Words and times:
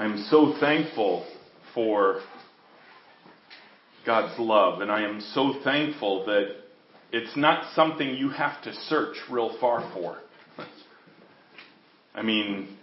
I'm 0.00 0.24
so 0.30 0.54
thankful 0.58 1.26
for 1.74 2.22
God's 4.06 4.38
love, 4.38 4.80
and 4.80 4.90
I 4.90 5.02
am 5.02 5.20
so 5.34 5.60
thankful 5.62 6.24
that 6.24 6.54
it's 7.12 7.36
not 7.36 7.74
something 7.74 8.08
you 8.14 8.30
have 8.30 8.62
to 8.62 8.72
search 8.72 9.18
real 9.30 9.58
far 9.60 9.92
for. 9.92 10.16
I 12.14 12.22
mean, 12.22 12.78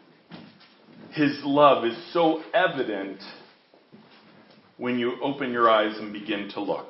His 1.09 1.39
love 1.43 1.85
is 1.85 1.97
so 2.13 2.43
evident 2.53 3.19
when 4.77 4.99
you 4.99 5.13
open 5.19 5.51
your 5.51 5.71
eyes 5.71 5.97
and 5.97 6.13
begin 6.13 6.51
to 6.53 6.61
look. 6.61 6.89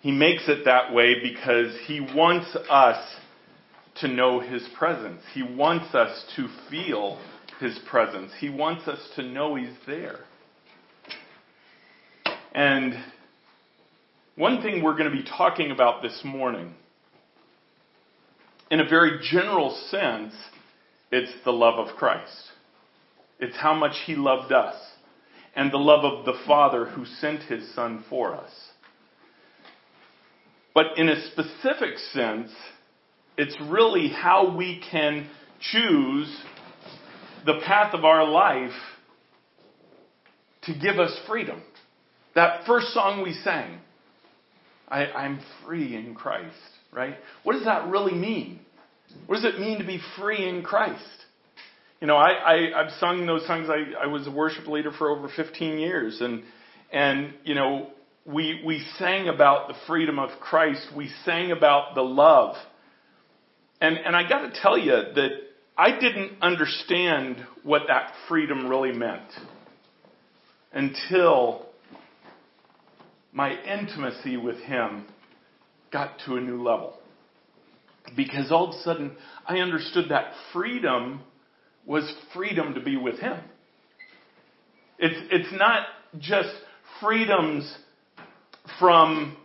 He 0.00 0.10
makes 0.10 0.48
it 0.48 0.64
that 0.64 0.92
way 0.92 1.22
because 1.22 1.76
He 1.86 2.00
wants 2.00 2.56
us 2.68 2.98
to 4.02 4.08
know 4.08 4.40
His 4.40 4.68
presence. 4.76 5.22
He 5.32 5.42
wants 5.42 5.94
us 5.94 6.24
to 6.36 6.48
feel 6.70 7.18
His 7.58 7.78
presence. 7.88 8.30
He 8.38 8.50
wants 8.50 8.86
us 8.86 9.00
to 9.16 9.22
know 9.22 9.54
He's 9.54 9.74
there. 9.86 10.20
And 12.54 12.94
one 14.36 14.60
thing 14.60 14.82
we're 14.82 14.96
going 14.96 15.10
to 15.10 15.16
be 15.16 15.24
talking 15.24 15.70
about 15.70 16.02
this 16.02 16.20
morning, 16.24 16.74
in 18.70 18.80
a 18.80 18.88
very 18.88 19.20
general 19.22 19.70
sense, 19.90 20.34
it's 21.10 21.32
the 21.44 21.52
love 21.52 21.78
of 21.78 21.96
Christ. 21.96 22.50
It's 23.38 23.56
how 23.56 23.74
much 23.74 23.96
He 24.06 24.14
loved 24.14 24.52
us 24.52 24.76
and 25.54 25.70
the 25.70 25.78
love 25.78 26.04
of 26.04 26.24
the 26.24 26.38
Father 26.46 26.86
who 26.86 27.04
sent 27.04 27.42
His 27.42 27.74
Son 27.74 28.04
for 28.08 28.34
us. 28.34 28.50
But 30.74 30.96
in 30.96 31.08
a 31.08 31.30
specific 31.30 31.98
sense, 32.12 32.50
it's 33.42 33.56
really 33.60 34.08
how 34.08 34.54
we 34.56 34.80
can 34.88 35.28
choose 35.72 36.32
the 37.44 37.54
path 37.66 37.92
of 37.92 38.04
our 38.04 38.24
life 38.24 38.70
to 40.62 40.74
give 40.78 41.00
us 41.00 41.18
freedom. 41.26 41.60
That 42.36 42.66
first 42.66 42.94
song 42.94 43.20
we 43.24 43.34
sang, 43.34 43.80
I, 44.88 45.06
I'm 45.06 45.40
free 45.64 45.96
in 45.96 46.14
Christ, 46.14 46.54
right? 46.92 47.16
What 47.42 47.54
does 47.54 47.64
that 47.64 47.88
really 47.88 48.14
mean? 48.14 48.60
What 49.26 49.34
does 49.34 49.44
it 49.44 49.58
mean 49.58 49.80
to 49.80 49.84
be 49.84 50.00
free 50.16 50.48
in 50.48 50.62
Christ? 50.62 51.02
You 52.00 52.06
know, 52.06 52.16
I, 52.16 52.54
I, 52.74 52.84
have 52.84 52.92
sung 53.00 53.26
those 53.26 53.44
songs. 53.48 53.68
I, 53.68 54.04
I 54.04 54.06
was 54.06 54.24
a 54.28 54.30
worship 54.30 54.68
leader 54.68 54.92
for 54.96 55.10
over 55.10 55.28
15 55.34 55.78
years, 55.80 56.20
and 56.20 56.44
and 56.92 57.34
you 57.42 57.56
know, 57.56 57.90
we 58.24 58.62
we 58.64 58.84
sang 58.98 59.28
about 59.28 59.66
the 59.66 59.74
freedom 59.88 60.20
of 60.20 60.30
Christ. 60.40 60.86
We 60.96 61.10
sang 61.24 61.50
about 61.50 61.96
the 61.96 62.02
love, 62.02 62.54
and 63.82 63.98
and 63.98 64.16
I 64.16 64.26
got 64.26 64.42
to 64.42 64.60
tell 64.62 64.78
you 64.78 64.92
that 64.92 65.30
I 65.76 65.98
didn't 65.98 66.40
understand 66.40 67.36
what 67.62 67.82
that 67.88 68.12
freedom 68.28 68.68
really 68.68 68.92
meant 68.92 69.28
until 70.72 71.66
my 73.32 73.60
intimacy 73.62 74.36
with 74.36 74.58
Him 74.58 75.06
got 75.90 76.18
to 76.26 76.36
a 76.36 76.40
new 76.40 76.62
level. 76.62 76.98
Because 78.16 78.52
all 78.52 78.68
of 78.68 78.74
a 78.74 78.82
sudden, 78.82 79.16
I 79.46 79.58
understood 79.58 80.10
that 80.10 80.32
freedom 80.52 81.20
was 81.86 82.12
freedom 82.34 82.74
to 82.74 82.80
be 82.80 82.96
with 82.96 83.18
Him. 83.18 83.38
It's, 84.98 85.16
it's 85.30 85.52
not 85.52 85.86
just 86.18 86.50
freedoms 87.00 87.76
from, 88.78 89.36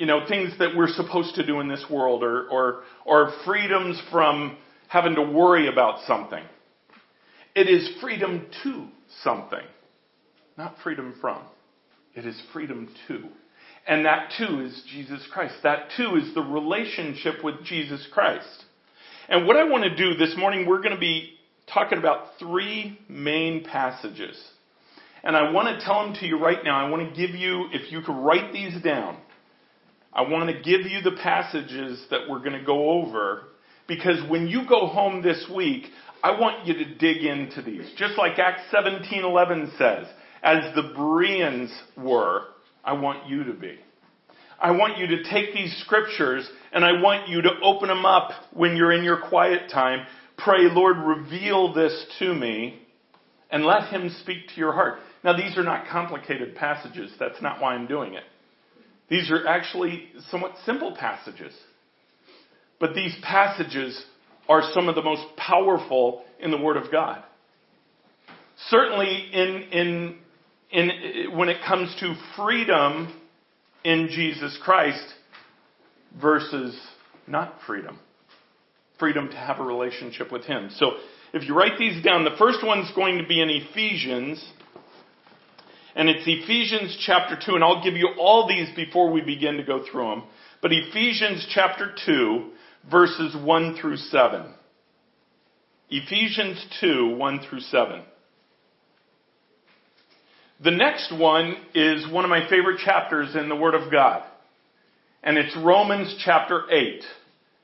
you 0.00 0.06
know, 0.06 0.26
things 0.26 0.54
that 0.58 0.74
we're 0.74 0.88
supposed 0.88 1.34
to 1.34 1.44
do 1.44 1.60
in 1.60 1.68
this 1.68 1.84
world 1.90 2.24
or, 2.24 2.48
or, 2.48 2.84
or 3.04 3.34
freedoms 3.44 4.00
from 4.10 4.56
having 4.88 5.14
to 5.14 5.20
worry 5.22 5.68
about 5.68 6.00
something. 6.06 6.42
It 7.54 7.68
is 7.68 8.00
freedom 8.00 8.46
to 8.62 8.86
something, 9.22 9.60
not 10.56 10.76
freedom 10.82 11.14
from. 11.20 11.42
It 12.14 12.24
is 12.24 12.42
freedom 12.50 12.88
to. 13.08 13.24
And 13.86 14.06
that 14.06 14.32
too 14.38 14.60
is 14.60 14.82
Jesus 14.90 15.22
Christ. 15.30 15.56
That 15.64 15.90
too 15.98 16.16
is 16.16 16.32
the 16.34 16.40
relationship 16.40 17.44
with 17.44 17.62
Jesus 17.64 18.08
Christ. 18.10 18.64
And 19.28 19.46
what 19.46 19.58
I 19.58 19.64
want 19.64 19.84
to 19.84 19.94
do 19.94 20.14
this 20.14 20.34
morning, 20.34 20.66
we're 20.66 20.80
going 20.80 20.94
to 20.94 21.00
be 21.00 21.34
talking 21.70 21.98
about 21.98 22.38
three 22.38 22.98
main 23.06 23.64
passages. 23.64 24.42
And 25.22 25.36
I 25.36 25.50
want 25.50 25.78
to 25.78 25.84
tell 25.84 26.02
them 26.06 26.14
to 26.20 26.26
you 26.26 26.42
right 26.42 26.64
now. 26.64 26.86
I 26.86 26.88
want 26.88 27.14
to 27.14 27.26
give 27.26 27.36
you, 27.36 27.66
if 27.70 27.92
you 27.92 28.00
could 28.00 28.16
write 28.16 28.54
these 28.54 28.80
down, 28.82 29.18
I 30.12 30.22
want 30.22 30.50
to 30.50 30.54
give 30.54 30.90
you 30.90 31.02
the 31.02 31.16
passages 31.22 32.04
that 32.10 32.28
we're 32.28 32.40
going 32.40 32.58
to 32.58 32.64
go 32.64 32.90
over 32.90 33.44
because 33.86 34.18
when 34.28 34.48
you 34.48 34.68
go 34.68 34.86
home 34.86 35.22
this 35.22 35.48
week, 35.54 35.84
I 36.22 36.38
want 36.38 36.66
you 36.66 36.74
to 36.74 36.94
dig 36.96 37.24
into 37.24 37.62
these. 37.62 37.90
Just 37.96 38.18
like 38.18 38.38
Acts 38.38 38.62
17:11 38.72 39.76
says, 39.78 40.06
as 40.42 40.74
the 40.74 40.92
Bereans 40.94 41.70
were, 41.96 42.42
I 42.84 42.94
want 42.94 43.28
you 43.28 43.44
to 43.44 43.52
be. 43.52 43.78
I 44.60 44.72
want 44.72 44.98
you 44.98 45.06
to 45.08 45.22
take 45.24 45.54
these 45.54 45.74
scriptures 45.84 46.48
and 46.72 46.84
I 46.84 47.00
want 47.00 47.28
you 47.28 47.42
to 47.42 47.50
open 47.62 47.88
them 47.88 48.04
up 48.04 48.30
when 48.52 48.76
you're 48.76 48.92
in 48.92 49.04
your 49.04 49.20
quiet 49.28 49.70
time. 49.72 50.06
Pray, 50.36 50.68
Lord, 50.70 50.98
reveal 50.98 51.72
this 51.72 52.06
to 52.18 52.34
me 52.34 52.80
and 53.50 53.64
let 53.64 53.88
Him 53.88 54.10
speak 54.22 54.48
to 54.48 54.60
your 54.60 54.72
heart. 54.72 54.98
Now, 55.24 55.36
these 55.36 55.56
are 55.56 55.62
not 55.62 55.88
complicated 55.88 56.54
passages. 56.54 57.12
That's 57.18 57.40
not 57.42 57.60
why 57.60 57.74
I'm 57.74 57.86
doing 57.86 58.14
it. 58.14 58.22
These 59.10 59.30
are 59.30 59.46
actually 59.46 60.04
somewhat 60.30 60.54
simple 60.64 60.96
passages. 60.98 61.52
But 62.78 62.94
these 62.94 63.14
passages 63.22 64.02
are 64.48 64.62
some 64.72 64.88
of 64.88 64.94
the 64.94 65.02
most 65.02 65.36
powerful 65.36 66.24
in 66.38 66.50
the 66.50 66.58
Word 66.58 66.78
of 66.78 66.90
God. 66.90 67.22
Certainly 68.68 69.28
in, 69.32 69.62
in 69.72 70.18
in, 70.70 71.36
when 71.36 71.48
it 71.48 71.58
comes 71.66 71.94
to 72.00 72.14
freedom 72.36 73.12
in 73.84 74.08
Jesus 74.10 74.58
Christ 74.62 75.04
versus 76.20 76.78
not 77.26 77.54
freedom. 77.66 77.98
Freedom 78.98 79.28
to 79.28 79.36
have 79.36 79.58
a 79.58 79.64
relationship 79.64 80.30
with 80.30 80.44
Him. 80.44 80.70
So 80.76 80.92
if 81.32 81.46
you 81.48 81.54
write 81.54 81.78
these 81.78 82.02
down, 82.04 82.24
the 82.24 82.36
first 82.38 82.58
one's 82.64 82.90
going 82.94 83.18
to 83.18 83.26
be 83.26 83.40
in 83.40 83.50
Ephesians. 83.50 84.44
And 86.00 86.08
it's 86.08 86.24
Ephesians 86.26 86.96
chapter 87.04 87.38
2, 87.38 87.56
and 87.56 87.62
I'll 87.62 87.84
give 87.84 87.92
you 87.92 88.14
all 88.18 88.48
these 88.48 88.74
before 88.74 89.12
we 89.12 89.20
begin 89.20 89.58
to 89.58 89.62
go 89.62 89.84
through 89.84 90.08
them. 90.08 90.22
But 90.62 90.72
Ephesians 90.72 91.46
chapter 91.52 91.94
2, 92.06 92.52
verses 92.90 93.36
1 93.38 93.76
through 93.78 93.98
7. 93.98 94.54
Ephesians 95.90 96.64
2, 96.80 97.16
1 97.16 97.40
through 97.40 97.60
7. 97.60 98.02
The 100.64 100.70
next 100.70 101.12
one 101.14 101.56
is 101.74 102.10
one 102.10 102.24
of 102.24 102.30
my 102.30 102.48
favorite 102.48 102.78
chapters 102.78 103.36
in 103.36 103.50
the 103.50 103.56
Word 103.56 103.74
of 103.74 103.92
God. 103.92 104.22
And 105.22 105.36
it's 105.36 105.54
Romans 105.54 106.16
chapter 106.24 106.62
8. 106.70 107.04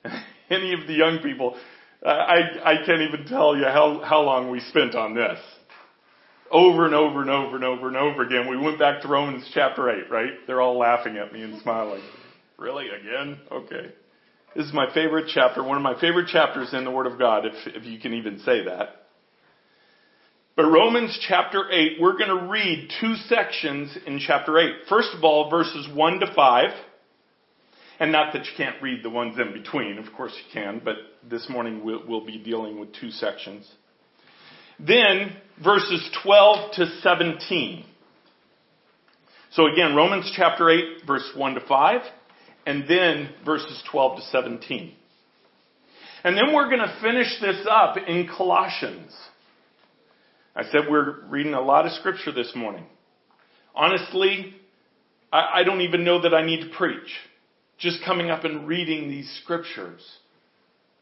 Any 0.50 0.74
of 0.74 0.86
the 0.86 0.92
young 0.92 1.20
people, 1.22 1.56
uh, 2.04 2.10
I, 2.10 2.72
I 2.72 2.84
can't 2.84 3.00
even 3.00 3.24
tell 3.30 3.56
you 3.56 3.64
how, 3.64 4.03
how 4.04 4.20
long 4.20 4.50
we 4.50 4.60
spent 4.60 4.94
on 4.94 5.14
this. 5.14 5.38
Over 6.51 6.87
and 6.87 6.95
over 6.95 7.21
and 7.21 7.31
over 7.31 7.57
and 7.57 7.65
over 7.65 7.89
and 7.89 7.97
over 7.97 8.23
again. 8.23 8.49
We 8.49 8.57
went 8.57 8.79
back 8.79 9.03
to 9.03 9.09
Romans 9.09 9.49
chapter 9.53 9.91
8, 9.91 10.11
right? 10.11 10.33
They're 10.47 10.61
all 10.61 10.79
laughing 10.79 11.17
at 11.17 11.33
me 11.33 11.43
and 11.43 11.61
smiling. 11.62 12.03
Really? 12.57 12.89
Again? 12.89 13.41
Okay. 13.51 13.93
This 14.55 14.67
is 14.67 14.73
my 14.73 14.93
favorite 14.95 15.27
chapter, 15.34 15.62
one 15.62 15.77
of 15.77 15.83
my 15.83 16.01
favorite 16.01 16.29
chapters 16.29 16.73
in 16.73 16.84
the 16.84 16.91
Word 16.91 17.07
of 17.07 17.19
God, 17.19 17.45
if, 17.45 17.53
if 17.75 17.84
you 17.84 17.99
can 17.99 18.15
even 18.15 18.39
say 18.39 18.65
that. 18.65 19.07
But 20.57 20.65
Romans 20.71 21.19
chapter 21.29 21.71
8, 21.71 22.01
we're 22.01 22.17
going 22.17 22.29
to 22.29 22.47
read 22.49 22.91
two 22.99 23.17
sections 23.28 23.95
in 24.07 24.19
chapter 24.19 24.59
8. 24.59 24.89
First 24.89 25.11
of 25.15 25.23
all, 25.23 25.51
verses 25.51 25.87
1 25.93 26.21
to 26.21 26.33
5. 26.34 26.71
And 27.99 28.13
not 28.13 28.33
that 28.33 28.47
you 28.47 28.53
can't 28.57 28.81
read 28.83 29.03
the 29.03 29.11
ones 29.11 29.39
in 29.39 29.53
between, 29.53 29.99
of 29.99 30.13
course 30.15 30.33
you 30.37 30.53
can, 30.53 30.81
but 30.84 30.97
this 31.28 31.49
morning 31.49 31.84
we'll, 31.84 32.03
we'll 32.07 32.25
be 32.25 32.39
dealing 32.39 32.78
with 32.78 32.95
two 32.95 33.10
sections. 33.10 33.71
Then, 34.78 35.37
verses 35.63 36.09
12 36.23 36.73
to 36.75 36.87
17. 37.01 37.84
So 39.53 39.67
again, 39.67 39.95
Romans 39.95 40.31
chapter 40.37 40.69
8, 40.69 41.07
verse 41.07 41.31
1 41.34 41.55
to 41.55 41.61
5, 41.61 42.01
and 42.67 42.84
then 42.89 43.31
verses 43.45 43.83
12 43.91 44.19
to 44.19 44.23
17. 44.25 44.93
And 46.25 46.37
then 46.37 46.53
we're 46.53 46.69
going 46.69 46.81
to 46.81 46.99
finish 47.01 47.41
this 47.41 47.67
up 47.71 47.97
in 47.97 48.28
Colossians. 48.28 49.13
I 50.55 50.65
said 50.65 50.83
we're 50.91 51.25
reading 51.27 51.55
a 51.55 51.61
lot 51.61 51.87
of 51.87 51.93
scripture 51.93 52.33
this 52.33 52.53
morning. 52.55 52.84
Honestly, 53.75 54.55
I, 55.33 55.61
I 55.61 55.65
don't 55.65 55.83
even 55.83 56.05
know 56.05 56.23
that 56.23 56.34
I 56.34 56.45
need 56.45 56.61
to 56.61 56.77
preach. 56.77 57.15
Just 57.78 58.05
coming 58.05 58.31
up 58.31 58.45
and 58.45 58.67
reading 58.67 59.09
these 59.09 59.31
scriptures 59.43 60.01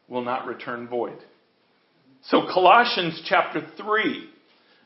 will 0.07 0.23
not 0.23 0.45
return 0.45 0.87
void. 0.87 1.17
So 2.29 2.47
Colossians 2.51 3.21
chapter 3.25 3.61
3, 3.77 4.29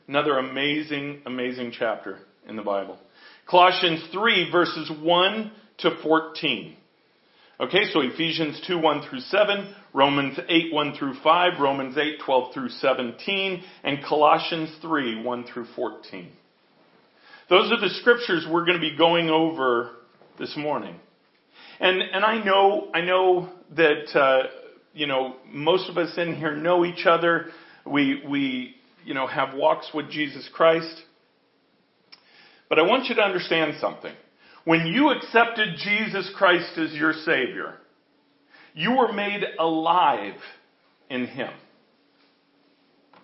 another 0.10 0.40
amazing, 0.40 1.22
amazing 1.26 1.72
chapter 1.72 2.20
in 2.46 2.58
the 2.58 2.62
Bible. 2.62 2.98
Colossians 3.50 4.04
3 4.12 4.52
verses 4.52 4.92
1 5.02 5.52
to 5.78 5.92
14. 6.04 6.76
Okay, 7.62 7.86
so 7.94 8.02
Ephesians 8.02 8.62
2, 8.68 8.78
1 8.78 9.08
through 9.10 9.22
7, 9.22 9.74
Romans 9.94 10.38
8, 10.50 10.74
1 10.74 10.96
through 10.96 11.14
5, 11.24 11.60
Romans 11.62 11.98
8, 11.98 12.20
12 12.26 12.54
through 12.54 12.70
17, 12.70 13.64
and 13.86 14.04
Colossians 14.04 14.70
3, 14.82 15.24
1 15.24 15.46
through 15.46 15.66
14. 15.78 16.30
Those 17.50 17.72
are 17.72 17.80
the 17.80 17.94
scriptures 18.02 18.46
we're 18.50 18.66
going 18.66 18.82
to 18.82 18.82
be 18.82 18.98
going 18.98 19.30
over 19.30 19.92
this 20.38 20.58
morning. 20.58 20.96
And, 21.80 22.02
and 22.02 22.26
I 22.26 22.44
know, 22.44 22.90
I 22.94 23.00
know 23.00 23.50
that, 23.78 24.14
uh, 24.14 24.59
you 25.00 25.08
know, 25.08 25.38
most 25.50 25.90
of 25.90 25.98
us 25.98 26.18
in 26.18 26.36
here 26.36 26.58
know 26.58 26.84
each 26.84 27.06
other. 27.06 27.46
We, 27.86 28.22
we, 28.28 28.76
you 29.06 29.14
know, 29.14 29.28
have 29.28 29.56
walks 29.56 29.92
with 29.94 30.12
Jesus 30.12 30.50
Christ. 30.54 30.94
But 32.68 32.80
I 32.80 32.82
want 32.82 33.08
you 33.08 33.16
to 33.16 33.22
understand 33.22 33.76
something. 33.80 34.14
When 34.66 34.88
you 34.88 35.12
accepted 35.12 35.78
Jesus 35.78 36.30
Christ 36.36 36.78
as 36.78 36.92
your 36.92 37.14
Savior, 37.14 37.76
you 38.74 38.92
were 38.98 39.14
made 39.14 39.42
alive 39.58 40.36
in 41.10 41.28
Him. 41.28 41.54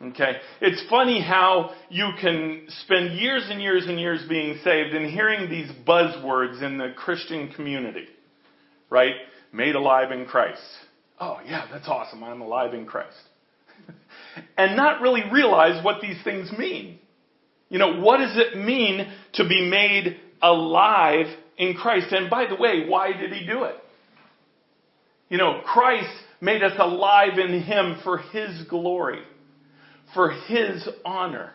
Okay? 0.02 0.38
It's 0.62 0.82
funny 0.90 1.22
how 1.22 1.72
you 1.90 2.12
can 2.22 2.68
spend 2.86 3.20
years 3.20 3.48
and 3.50 3.62
years 3.62 3.86
and 3.86 4.00
years 4.00 4.24
being 4.30 4.60
saved 4.64 4.96
and 4.96 5.12
hearing 5.12 5.50
these 5.50 5.70
buzzwords 5.86 6.64
in 6.64 6.78
the 6.78 6.94
Christian 6.96 7.52
community. 7.52 8.08
Right? 8.90 9.16
Made 9.52 9.76
alive 9.76 10.14
in 10.14 10.26
Christ. 10.26 10.62
Oh, 11.20 11.40
yeah, 11.46 11.68
that's 11.72 11.88
awesome. 11.88 12.24
I'm 12.24 12.42
alive 12.42 12.74
in 12.74 12.86
Christ. 12.86 13.16
and 14.58 14.76
not 14.76 15.02
really 15.02 15.24
realize 15.32 15.84
what 15.84 16.02
these 16.02 16.22
things 16.24 16.52
mean. 16.58 17.00
You 17.70 17.80
know, 17.80 18.00
what 18.02 18.18
does 18.18 18.38
it 18.38 18.58
mean 18.58 19.12
to 19.34 19.48
be 19.48 19.68
made 19.70 20.20
alive 20.42 21.28
in 21.58 21.76
Christ? 21.76 22.12
And 22.12 22.30
by 22.30 22.48
the 22.48 22.56
way, 22.56 22.86
why 22.88 23.14
did 23.14 23.32
he 23.32 23.46
do 23.46 23.64
it? 23.64 23.76
You 25.30 25.38
know, 25.38 25.62
Christ 25.66 26.12
made 26.42 26.62
us 26.62 26.74
alive 26.78 27.40
in 27.40 27.62
him 27.62 28.00
for 28.04 28.20
his 28.20 28.64
glory, 28.70 29.22
for 30.14 30.32
his 30.32 30.88
honor. 31.04 31.52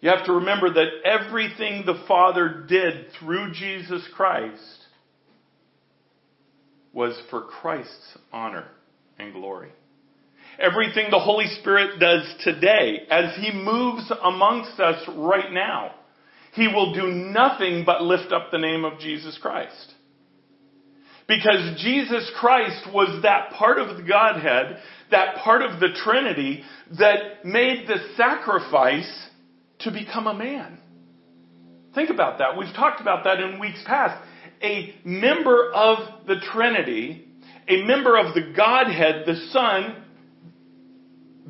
You 0.00 0.10
have 0.10 0.26
to 0.26 0.32
remember 0.34 0.72
that 0.74 0.88
everything 1.04 1.84
the 1.84 2.02
Father 2.06 2.64
did 2.68 3.06
through 3.18 3.52
Jesus 3.52 4.06
Christ 4.14 4.77
was 6.98 7.16
for 7.30 7.42
Christ's 7.42 8.18
honor 8.32 8.66
and 9.20 9.32
glory. 9.32 9.70
Everything 10.58 11.12
the 11.12 11.20
Holy 11.20 11.46
Spirit 11.60 12.00
does 12.00 12.24
today, 12.42 13.06
as 13.08 13.36
He 13.36 13.52
moves 13.52 14.12
amongst 14.20 14.80
us 14.80 15.08
right 15.16 15.52
now, 15.52 15.92
He 16.54 16.66
will 16.66 16.92
do 16.92 17.06
nothing 17.06 17.84
but 17.86 18.02
lift 18.02 18.32
up 18.32 18.50
the 18.50 18.58
name 18.58 18.84
of 18.84 18.98
Jesus 18.98 19.38
Christ. 19.40 19.94
Because 21.28 21.80
Jesus 21.80 22.32
Christ 22.40 22.92
was 22.92 23.22
that 23.22 23.52
part 23.52 23.78
of 23.78 23.96
the 23.96 24.02
Godhead, 24.02 24.78
that 25.12 25.36
part 25.36 25.62
of 25.62 25.78
the 25.78 25.96
Trinity 26.02 26.64
that 26.98 27.44
made 27.44 27.86
the 27.86 27.98
sacrifice 28.16 29.28
to 29.80 29.92
become 29.92 30.26
a 30.26 30.34
man. 30.34 30.78
Think 31.94 32.10
about 32.10 32.38
that. 32.38 32.58
We've 32.58 32.74
talked 32.74 33.00
about 33.00 33.22
that 33.22 33.38
in 33.38 33.60
weeks 33.60 33.84
past. 33.86 34.20
A 34.62 34.94
member 35.04 35.72
of 35.72 36.26
the 36.26 36.36
Trinity, 36.52 37.26
a 37.68 37.82
member 37.84 38.16
of 38.16 38.34
the 38.34 38.52
Godhead, 38.56 39.24
the 39.26 39.36
Son, 39.52 40.04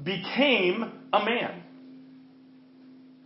became 0.02 0.92
a 1.12 1.24
man. 1.24 1.62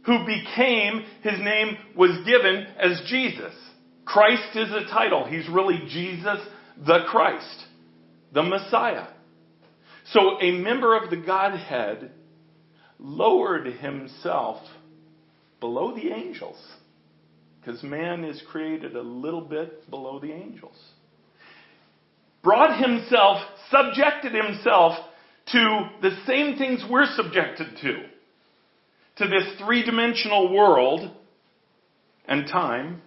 Who 0.06 0.26
became, 0.26 1.04
his 1.22 1.38
name 1.38 1.76
was 1.96 2.24
given 2.26 2.66
as 2.78 3.02
Jesus. 3.08 3.54
Christ 4.04 4.56
is 4.56 4.70
a 4.72 4.86
title. 4.90 5.24
He's 5.24 5.48
really 5.48 5.80
Jesus 5.88 6.38
the 6.76 7.04
Christ, 7.08 7.64
the 8.32 8.42
Messiah. 8.42 9.06
So 10.12 10.40
a 10.40 10.50
member 10.50 10.96
of 10.96 11.10
the 11.10 11.16
Godhead 11.16 12.10
lowered 12.98 13.66
himself 13.66 14.58
below 15.60 15.94
the 15.94 16.10
angels. 16.12 16.58
Because 17.64 17.82
man 17.82 18.24
is 18.24 18.42
created 18.50 18.96
a 18.96 19.02
little 19.02 19.40
bit 19.40 19.88
below 19.88 20.18
the 20.18 20.32
angels. 20.32 20.76
Brought 22.42 22.80
himself, 22.80 23.38
subjected 23.70 24.32
himself 24.32 24.98
to 25.52 25.90
the 26.00 26.16
same 26.26 26.56
things 26.56 26.84
we're 26.90 27.06
subjected 27.14 27.68
to. 27.82 28.02
To 29.18 29.28
this 29.28 29.44
three 29.64 29.84
dimensional 29.84 30.52
world 30.52 31.08
and 32.26 32.46
time. 32.48 33.02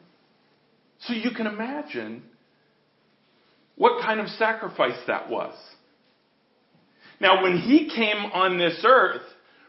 So 1.00 1.14
you 1.14 1.32
can 1.32 1.48
imagine 1.48 2.24
what 3.76 4.02
kind 4.04 4.22
of 4.22 4.28
sacrifice 4.30 5.00
that 5.08 5.30
was. 5.30 5.54
Now, 7.20 7.44
when 7.44 7.58
he 7.58 7.90
came 7.94 8.32
on 8.34 8.58
this 8.58 8.84
earth, 8.86 9.22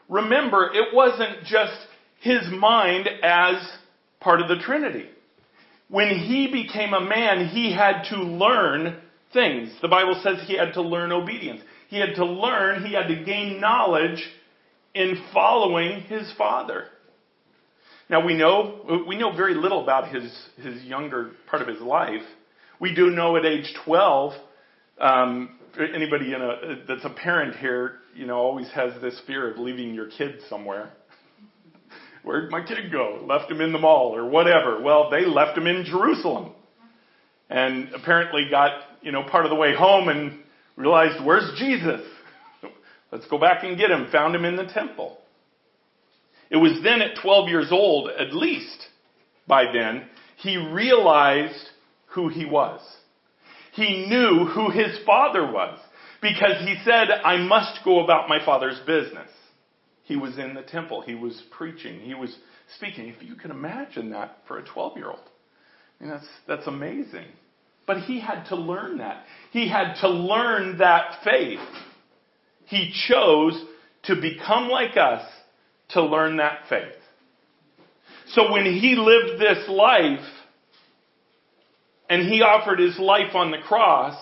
remember, 0.09 0.71
it 0.73 0.95
wasn't 0.95 1.45
just 1.45 1.77
his 2.21 2.43
mind 2.51 3.09
as 3.23 3.57
part 4.21 4.41
of 4.41 4.49
the 4.49 4.57
Trinity. 4.57 5.07
When 5.89 6.09
he 6.09 6.49
became 6.51 6.95
a 6.95 7.01
man, 7.01 7.49
he 7.49 7.73
had 7.73 8.03
to 8.11 8.17
learn 8.17 9.01
things. 9.33 9.71
The 9.83 9.89
Bible 9.89 10.21
says 10.23 10.39
he 10.47 10.57
had 10.57 10.75
to 10.75 10.83
learn 10.83 11.13
obedience. 11.13 11.61
He 11.89 12.01
had 12.01 12.17
to 12.17 12.25
learn, 12.25 12.85
he 12.85 12.95
had 12.95 13.09
to 13.09 13.25
gain 13.25 13.61
knowledge 13.61 14.25
in 14.95 15.23
following 15.33 16.01
his 16.03 16.33
father. 16.37 16.87
Now 18.09 18.25
we 18.25 18.35
know, 18.35 19.05
we 19.07 19.17
know 19.17 19.37
very 19.37 19.55
little 19.55 19.83
about 19.83 20.15
his, 20.15 20.33
his 20.57 20.83
younger 20.85 21.33
part 21.49 21.63
of 21.63 21.69
his 21.69 21.81
life. 21.81 22.23
We 22.81 22.95
do 22.95 23.11
know 23.11 23.37
at 23.37 23.45
age 23.45 23.73
12, 23.85 24.33
um, 25.01 25.59
anybody 25.79 26.33
a, 26.33 26.77
that's 26.89 27.05
a 27.05 27.11
parent 27.11 27.57
here, 27.57 27.97
you 28.15 28.27
know, 28.27 28.37
always 28.37 28.69
has 28.71 28.93
this 29.01 29.21
fear 29.27 29.51
of 29.51 29.59
leaving 29.59 29.95
your 29.95 30.09
kid 30.09 30.37
somewhere. 30.49 30.93
Where'd 32.27 32.51
my 32.51 32.61
kid 32.61 32.91
go? 32.91 33.25
Left 33.25 33.49
him 33.49 33.61
in 33.61 33.71
the 33.71 33.79
mall 33.79 34.17
or 34.17 34.29
whatever. 34.29 34.83
Well, 34.83 35.11
they 35.11 35.25
left 35.25 35.57
him 35.57 35.69
in 35.69 35.85
Jerusalem. 35.85 36.55
And 37.49 37.91
apparently 37.95 38.49
got, 38.51 38.73
you 39.01 39.13
know, 39.13 39.23
part 39.23 39.47
of 39.47 39.51
the 39.51 39.57
way 39.57 39.77
home 39.77 40.09
and 40.09 40.41
realized, 40.75 41.25
where's 41.25 41.57
Jesus? 41.57 42.01
Let's 43.13 43.29
go 43.29 43.39
back 43.39 43.63
and 43.63 43.79
get 43.79 43.93
him. 43.93 44.09
Found 44.11 44.35
him 44.35 44.45
in 44.45 44.57
the 44.57 44.67
temple. 44.67 45.19
It 46.51 46.57
was 46.57 46.81
then 46.83 47.01
at 47.01 47.23
12 47.23 47.49
years 47.49 47.69
old, 47.71 48.11
at 48.11 48.35
least 48.35 48.89
by 49.47 49.67
then, 49.73 50.09
he 50.39 50.57
realized 50.57 51.69
who 52.07 52.29
he 52.29 52.45
was. 52.45 52.81
He 53.75 54.05
knew 54.09 54.47
who 54.47 54.71
his 54.71 54.99
father 55.07 55.49
was 55.49 55.79
because 56.21 56.61
he 56.67 56.75
said, 56.85 57.09
I 57.09 57.37
must 57.37 57.85
go 57.85 58.03
about 58.03 58.29
my 58.29 58.45
father's 58.45 58.81
business. 58.81 59.31
He 60.07 60.15
was 60.15 60.39
in 60.39 60.55
the 60.55 60.63
temple. 60.63 61.01
He 61.01 61.17
was 61.17 61.43
preaching. 61.51 61.99
He 62.01 62.15
was 62.15 62.35
speaking. 62.77 63.09
If 63.09 63.23
you 63.23 63.35
can 63.35 63.51
imagine 63.51 64.11
that 64.11 64.39
for 64.47 64.59
a 64.59 64.65
12 64.65 64.97
year 64.97 65.11
old, 65.11 65.19
I 66.01 66.05
mean, 66.05 66.13
that's, 66.13 66.29
that's 66.47 66.67
amazing. 66.69 67.27
But 67.89 68.03
he 68.03 68.21
had 68.21 68.45
to 68.47 68.57
learn 68.57 68.99
that. 68.99 69.25
He 69.51 69.69
had 69.69 69.95
to 70.03 70.09
learn 70.09 70.79
that 70.79 71.25
faith. 71.25 71.59
He 72.67 72.95
chose 73.09 73.61
to 74.05 74.15
become 74.15 74.69
like 74.69 74.97
us 74.97 75.29
to 75.91 76.03
learn 76.03 76.37
that 76.37 76.61
faith. 76.69 76.95
So 78.29 78.53
when 78.53 78.65
he 78.65 78.95
lived 78.95 79.41
this 79.41 79.69
life 79.69 80.25
and 82.09 82.23
he 82.23 82.43
offered 82.43 82.79
his 82.79 82.97
life 82.99 83.35
on 83.35 83.51
the 83.51 83.59
cross, 83.59 84.17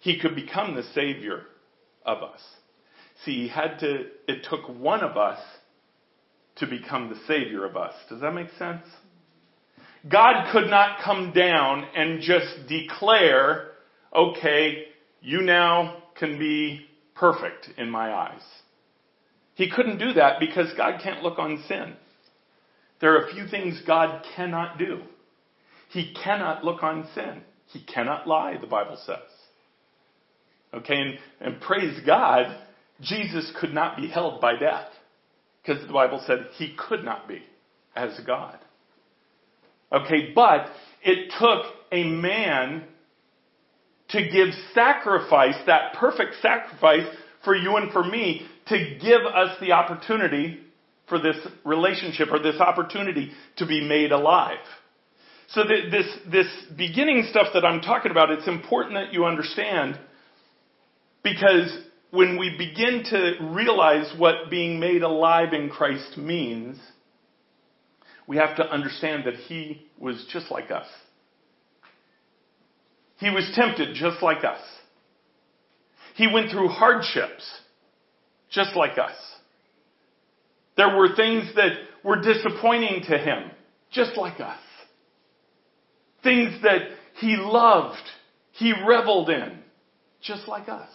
he 0.00 0.18
could 0.18 0.34
become 0.34 0.74
the 0.74 0.82
Savior 0.94 1.42
of 2.04 2.22
us. 2.22 2.40
See, 3.24 3.42
he 3.42 3.48
had 3.48 3.78
to, 3.80 4.06
it 4.28 4.46
took 4.48 4.68
one 4.68 5.02
of 5.02 5.16
us 5.16 5.38
to 6.56 6.66
become 6.66 7.08
the 7.08 7.20
Savior 7.26 7.64
of 7.64 7.76
us. 7.76 7.94
Does 8.08 8.20
that 8.20 8.32
make 8.32 8.50
sense? 8.58 8.82
God 10.08 10.52
could 10.52 10.70
not 10.70 11.02
come 11.02 11.32
down 11.32 11.84
and 11.96 12.20
just 12.20 12.68
declare, 12.68 13.72
okay, 14.14 14.84
you 15.20 15.42
now 15.42 16.02
can 16.18 16.38
be 16.38 16.86
perfect 17.14 17.68
in 17.76 17.90
my 17.90 18.12
eyes. 18.12 18.42
He 19.54 19.70
couldn't 19.70 19.98
do 19.98 20.12
that 20.14 20.38
because 20.38 20.72
God 20.76 21.00
can't 21.02 21.22
look 21.22 21.38
on 21.38 21.64
sin. 21.66 21.94
There 23.00 23.16
are 23.16 23.26
a 23.26 23.34
few 23.34 23.48
things 23.48 23.82
God 23.86 24.24
cannot 24.36 24.78
do. 24.78 25.00
He 25.90 26.14
cannot 26.22 26.64
look 26.64 26.82
on 26.82 27.08
sin. 27.14 27.42
He 27.68 27.82
cannot 27.82 28.28
lie, 28.28 28.56
the 28.60 28.66
Bible 28.66 28.98
says. 29.04 29.16
Okay, 30.74 30.94
and, 30.94 31.18
and 31.40 31.60
praise 31.60 31.98
God, 32.06 32.54
Jesus 33.00 33.52
could 33.60 33.74
not 33.74 33.96
be 33.96 34.08
held 34.08 34.40
by 34.40 34.56
death. 34.56 34.88
Because 35.62 35.86
the 35.86 35.92
Bible 35.92 36.22
said 36.26 36.46
he 36.56 36.74
could 36.76 37.04
not 37.04 37.26
be 37.26 37.42
as 37.94 38.18
God. 38.26 38.58
Okay, 39.92 40.32
but 40.34 40.66
it 41.02 41.32
took 41.38 41.66
a 41.90 42.04
man 42.04 42.84
to 44.10 44.22
give 44.28 44.48
sacrifice, 44.74 45.56
that 45.66 45.94
perfect 45.94 46.34
sacrifice 46.40 47.06
for 47.44 47.54
you 47.54 47.76
and 47.76 47.92
for 47.92 48.04
me, 48.04 48.46
to 48.68 48.98
give 49.00 49.22
us 49.22 49.56
the 49.60 49.72
opportunity 49.72 50.58
for 51.08 51.18
this 51.20 51.36
relationship 51.64 52.28
or 52.30 52.40
this 52.40 52.60
opportunity 52.60 53.30
to 53.56 53.66
be 53.66 53.86
made 53.86 54.12
alive. 54.12 54.58
So 55.48 55.62
this, 55.62 56.06
this 56.30 56.48
beginning 56.76 57.26
stuff 57.30 57.48
that 57.54 57.64
I'm 57.64 57.80
talking 57.80 58.10
about, 58.10 58.30
it's 58.30 58.48
important 58.48 58.94
that 58.94 59.12
you 59.12 59.24
understand 59.24 59.98
because 61.22 61.76
when 62.10 62.38
we 62.38 62.56
begin 62.56 63.04
to 63.10 63.34
realize 63.52 64.12
what 64.16 64.50
being 64.50 64.80
made 64.80 65.02
alive 65.02 65.52
in 65.52 65.68
Christ 65.68 66.16
means, 66.16 66.78
we 68.26 68.36
have 68.36 68.56
to 68.56 68.68
understand 68.68 69.24
that 69.24 69.34
He 69.34 69.86
was 69.98 70.26
just 70.32 70.50
like 70.50 70.70
us. 70.70 70.86
He 73.18 73.30
was 73.30 73.50
tempted 73.54 73.94
just 73.94 74.22
like 74.22 74.44
us. 74.44 74.60
He 76.14 76.26
went 76.32 76.50
through 76.50 76.68
hardships 76.68 77.44
just 78.50 78.76
like 78.76 78.98
us. 78.98 79.16
There 80.76 80.96
were 80.96 81.14
things 81.16 81.50
that 81.56 81.72
were 82.04 82.20
disappointing 82.20 83.02
to 83.08 83.18
him 83.18 83.50
just 83.90 84.16
like 84.16 84.40
us. 84.40 84.58
Things 86.22 86.62
that 86.62 86.82
he 87.18 87.36
loved, 87.36 88.02
he 88.52 88.72
reveled 88.86 89.30
in 89.30 89.58
just 90.20 90.46
like 90.48 90.68
us. 90.68 90.90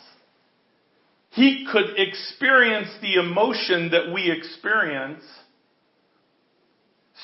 He 1.32 1.66
could 1.72 1.98
experience 1.98 2.90
the 3.02 3.16
emotion 3.16 3.92
that 3.92 4.14
we 4.14 4.30
experience. 4.30 5.24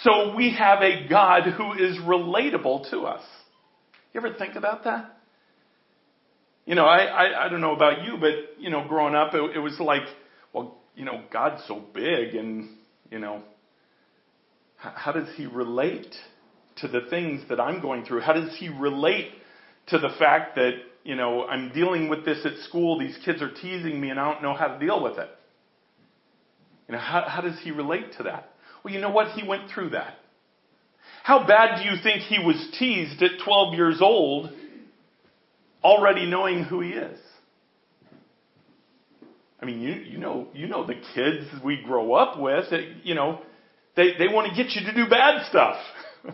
So 0.04 0.34
we 0.36 0.54
have 0.54 0.82
a 0.82 1.08
God 1.10 1.44
who 1.44 1.74
is 1.74 1.98
relatable 1.98 2.90
to 2.92 3.02
us. 3.02 3.24
You 4.14 4.22
ever 4.22 4.34
think 4.34 4.56
about 4.56 4.86
that? 4.86 5.18
You 6.66 6.76
know, 6.76 6.86
I, 6.86 7.04
I, 7.04 7.46
I 7.46 7.50
don't 7.50 7.62
know 7.62 7.76
about 7.76 8.04
you, 8.06 8.18
but, 8.20 8.60
you 8.60 8.70
know, 8.70 8.86
growing 8.88 9.16
up, 9.16 9.34
it, 9.34 9.58
it 9.58 9.60
was 9.60 9.78
like, 9.80 10.04
well, 10.54 10.78
you 10.96 11.06
know, 11.06 11.22
God's 11.32 11.62
so 11.68 11.84
big 11.94 12.36
and, 12.36 12.70
you 13.12 13.20
know, 13.20 13.42
how, 14.78 14.94
how 14.96 15.12
does 15.12 15.28
he 15.36 15.46
relate 15.46 16.16
to 16.78 16.88
the 16.88 17.02
things 17.10 17.42
that 17.50 17.60
I'm 17.60 17.82
going 17.82 18.06
through? 18.06 18.22
How 18.22 18.34
does 18.34 18.56
he 18.58 18.70
relate 18.70 19.32
to 19.88 19.98
the 19.98 20.10
fact 20.18 20.56
that, 20.56 20.72
you 21.08 21.16
know, 21.16 21.46
I'm 21.46 21.72
dealing 21.74 22.10
with 22.10 22.26
this 22.26 22.46
at 22.46 22.58
school, 22.68 23.00
these 23.00 23.18
kids 23.26 23.42
are 23.42 23.52
teasing 23.52 24.00
me 24.00 24.10
and 24.10 24.20
I 24.20 24.32
don't 24.32 24.44
know 24.44 24.54
how 24.54 24.68
to 24.68 24.78
deal 24.78 25.02
with 25.02 25.18
it? 25.18 25.30
You 26.88 26.94
know, 26.94 27.00
how, 27.00 27.24
how 27.28 27.42
does 27.42 27.58
he 27.64 27.72
relate 27.72 28.18
to 28.18 28.24
that? 28.24 28.50
Well, 28.84 28.94
you 28.94 29.02
know 29.02 29.10
what? 29.10 29.32
He 29.32 29.48
went 29.48 29.72
through 29.74 29.92
that. 29.92 30.16
How 31.24 31.48
bad 31.48 31.82
do 31.82 31.90
you 31.90 31.96
think 32.04 32.22
he 32.22 32.40
was 32.40 32.56
teased 32.78 33.22
at 33.24 33.32
12 33.44 33.74
years 33.74 33.98
old 34.02 34.52
already 35.84 36.26
knowing 36.26 36.64
who 36.64 36.82
he 36.82 36.90
is. 36.90 37.20
I 39.62 39.66
mean, 39.66 39.82
you, 39.82 39.94
you 39.94 40.18
know, 40.18 40.48
you 40.54 40.68
know 40.68 40.86
the 40.86 41.00
kids 41.16 41.48
we 41.64 41.82
grow 41.82 42.14
up 42.14 42.40
with, 42.40 42.66
you 43.04 43.16
know, 43.16 43.40
they, 43.96 44.12
they 44.20 44.28
want 44.28 44.50
to 44.50 44.62
get 44.62 44.74
you 44.74 44.86
to 44.86 44.94
do 44.94 45.10
bad 45.10 45.48
stuff. 45.50 45.78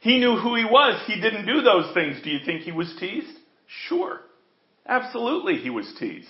he 0.00 0.18
knew 0.18 0.36
who 0.36 0.56
he 0.56 0.64
was. 0.64 1.02
He 1.06 1.20
didn't 1.20 1.46
do 1.46 1.62
those 1.62 1.94
things. 1.94 2.18
Do 2.22 2.30
you 2.30 2.40
think 2.44 2.62
he 2.62 2.72
was 2.72 2.92
teased? 2.98 3.37
Sure. 3.68 4.20
Absolutely 4.86 5.56
he 5.56 5.70
was 5.70 5.92
teased. 5.98 6.28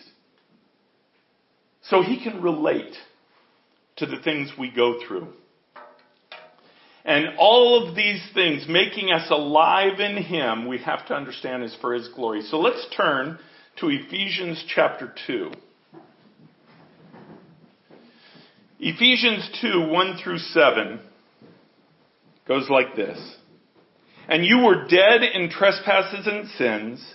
So 1.82 2.02
he 2.02 2.22
can 2.22 2.42
relate 2.42 2.94
to 3.96 4.06
the 4.06 4.20
things 4.20 4.52
we 4.58 4.70
go 4.70 5.00
through. 5.06 5.28
And 7.04 7.38
all 7.38 7.88
of 7.88 7.96
these 7.96 8.22
things 8.34 8.66
making 8.68 9.10
us 9.10 9.30
alive 9.30 9.98
in 9.98 10.22
Him, 10.22 10.68
we 10.68 10.76
have 10.78 11.06
to 11.06 11.14
understand 11.14 11.62
is 11.62 11.74
for 11.80 11.94
His 11.94 12.08
glory. 12.08 12.42
So 12.42 12.58
let's 12.58 12.86
turn 12.94 13.38
to 13.80 13.88
Ephesians 13.88 14.62
chapter 14.68 15.14
2. 15.26 15.50
Ephesians 18.80 19.48
2, 19.62 19.88
1 19.88 20.18
through 20.22 20.38
7 20.38 21.00
goes 22.46 22.68
like 22.68 22.94
this. 22.94 23.18
And 24.28 24.44
you 24.44 24.58
were 24.58 24.86
dead 24.86 25.22
in 25.22 25.48
trespasses 25.48 26.26
and 26.26 26.46
sins, 26.50 27.14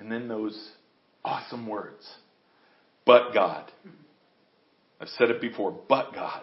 And 0.00 0.10
then 0.10 0.26
those 0.26 0.58
awesome 1.24 1.68
words. 1.68 2.04
But 3.06 3.32
God. 3.32 3.70
I've 5.00 5.08
said 5.10 5.30
it 5.30 5.40
before, 5.40 5.78
but 5.88 6.12
God 6.12 6.42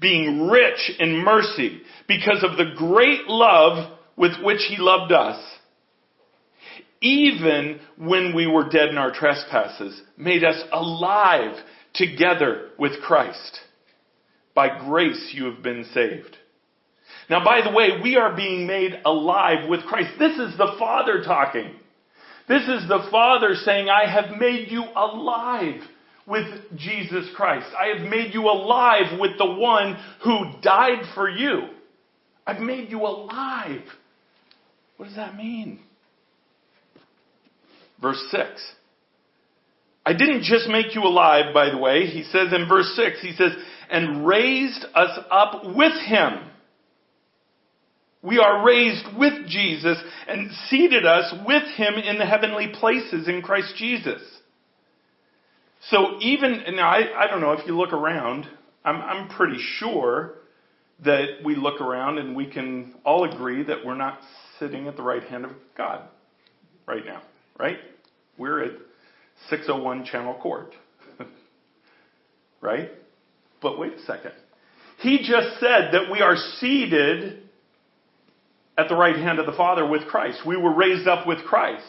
being 0.00 0.48
rich 0.48 0.92
in 0.98 1.16
mercy 1.24 1.80
because 2.06 2.44
of 2.44 2.56
the 2.56 2.74
great 2.76 3.26
love 3.26 3.98
with 4.16 4.32
which 4.42 4.60
he 4.68 4.76
loved 4.78 5.12
us, 5.12 5.42
even 7.00 7.80
when 7.98 8.34
we 8.34 8.46
were 8.46 8.68
dead 8.68 8.88
in 8.88 8.98
our 8.98 9.12
trespasses, 9.12 10.00
made 10.16 10.44
us 10.44 10.62
alive 10.72 11.56
together 11.94 12.70
with 12.78 13.00
Christ. 13.02 13.60
By 14.54 14.78
grace 14.78 15.32
you 15.34 15.46
have 15.46 15.62
been 15.62 15.84
saved. 15.92 16.36
Now, 17.28 17.44
by 17.44 17.60
the 17.62 17.74
way, 17.74 18.00
we 18.02 18.16
are 18.16 18.34
being 18.34 18.66
made 18.66 18.92
alive 19.04 19.68
with 19.68 19.82
Christ. 19.82 20.10
This 20.18 20.38
is 20.38 20.56
the 20.56 20.76
Father 20.78 21.22
talking. 21.22 21.74
This 22.48 22.62
is 22.62 22.88
the 22.88 23.08
Father 23.10 23.54
saying, 23.54 23.88
I 23.88 24.10
have 24.10 24.38
made 24.38 24.70
you 24.70 24.84
alive 24.94 25.80
with 26.26 26.46
Jesus 26.76 27.28
Christ. 27.34 27.66
I 27.78 27.96
have 27.96 28.08
made 28.08 28.34
you 28.34 28.42
alive 28.42 29.18
with 29.18 29.38
the 29.38 29.46
one 29.46 29.96
who 30.24 30.52
died 30.62 31.02
for 31.14 31.28
you. 31.28 31.68
I've 32.46 32.60
made 32.60 32.90
you 32.90 33.00
alive. 33.00 33.82
What 34.96 35.06
does 35.06 35.16
that 35.16 35.36
mean? 35.36 35.80
Verse 38.00 38.22
6. 38.30 38.44
I 40.04 40.12
didn't 40.12 40.44
just 40.44 40.68
make 40.68 40.94
you 40.94 41.02
alive, 41.02 41.52
by 41.52 41.70
the 41.70 41.78
way. 41.78 42.06
He 42.06 42.22
says 42.24 42.52
in 42.52 42.68
verse 42.68 42.94
6, 42.94 43.20
he 43.22 43.32
says, 43.32 43.52
and 43.90 44.26
raised 44.26 44.84
us 44.94 45.18
up 45.30 45.64
with 45.74 45.92
him. 46.06 46.48
We 48.26 48.38
are 48.38 48.66
raised 48.66 49.06
with 49.16 49.46
Jesus 49.46 49.96
and 50.26 50.50
seated 50.68 51.06
us 51.06 51.32
with 51.46 51.62
him 51.76 51.94
in 51.94 52.18
the 52.18 52.26
heavenly 52.26 52.68
places 52.74 53.28
in 53.28 53.40
Christ 53.40 53.74
Jesus. 53.76 54.20
So 55.90 56.18
even 56.20 56.64
now, 56.74 56.88
I, 56.88 57.24
I 57.24 57.26
don't 57.28 57.40
know 57.40 57.52
if 57.52 57.64
you 57.68 57.78
look 57.78 57.92
around, 57.92 58.48
I'm, 58.84 58.96
I'm 58.96 59.28
pretty 59.28 59.58
sure 59.78 60.34
that 61.04 61.44
we 61.44 61.54
look 61.54 61.80
around 61.80 62.18
and 62.18 62.34
we 62.34 62.50
can 62.50 62.94
all 63.04 63.32
agree 63.32 63.62
that 63.62 63.84
we're 63.84 63.94
not 63.94 64.18
sitting 64.58 64.88
at 64.88 64.96
the 64.96 65.04
right 65.04 65.22
hand 65.22 65.44
of 65.44 65.52
God 65.76 66.02
right 66.84 67.06
now, 67.06 67.22
right? 67.60 67.78
We're 68.36 68.64
at 68.64 68.72
601 69.50 70.04
Channel 70.04 70.34
Court, 70.42 70.72
right? 72.60 72.90
But 73.62 73.78
wait 73.78 73.92
a 73.92 74.02
second. 74.02 74.32
He 74.98 75.18
just 75.18 75.60
said 75.60 75.90
that 75.92 76.10
we 76.10 76.22
are 76.22 76.34
seated 76.58 77.45
at 78.78 78.88
the 78.88 78.94
right 78.94 79.16
hand 79.16 79.38
of 79.38 79.46
the 79.46 79.52
Father 79.52 79.86
with 79.86 80.06
Christ. 80.06 80.40
We 80.46 80.56
were 80.56 80.74
raised 80.74 81.08
up 81.08 81.26
with 81.26 81.38
Christ. 81.44 81.84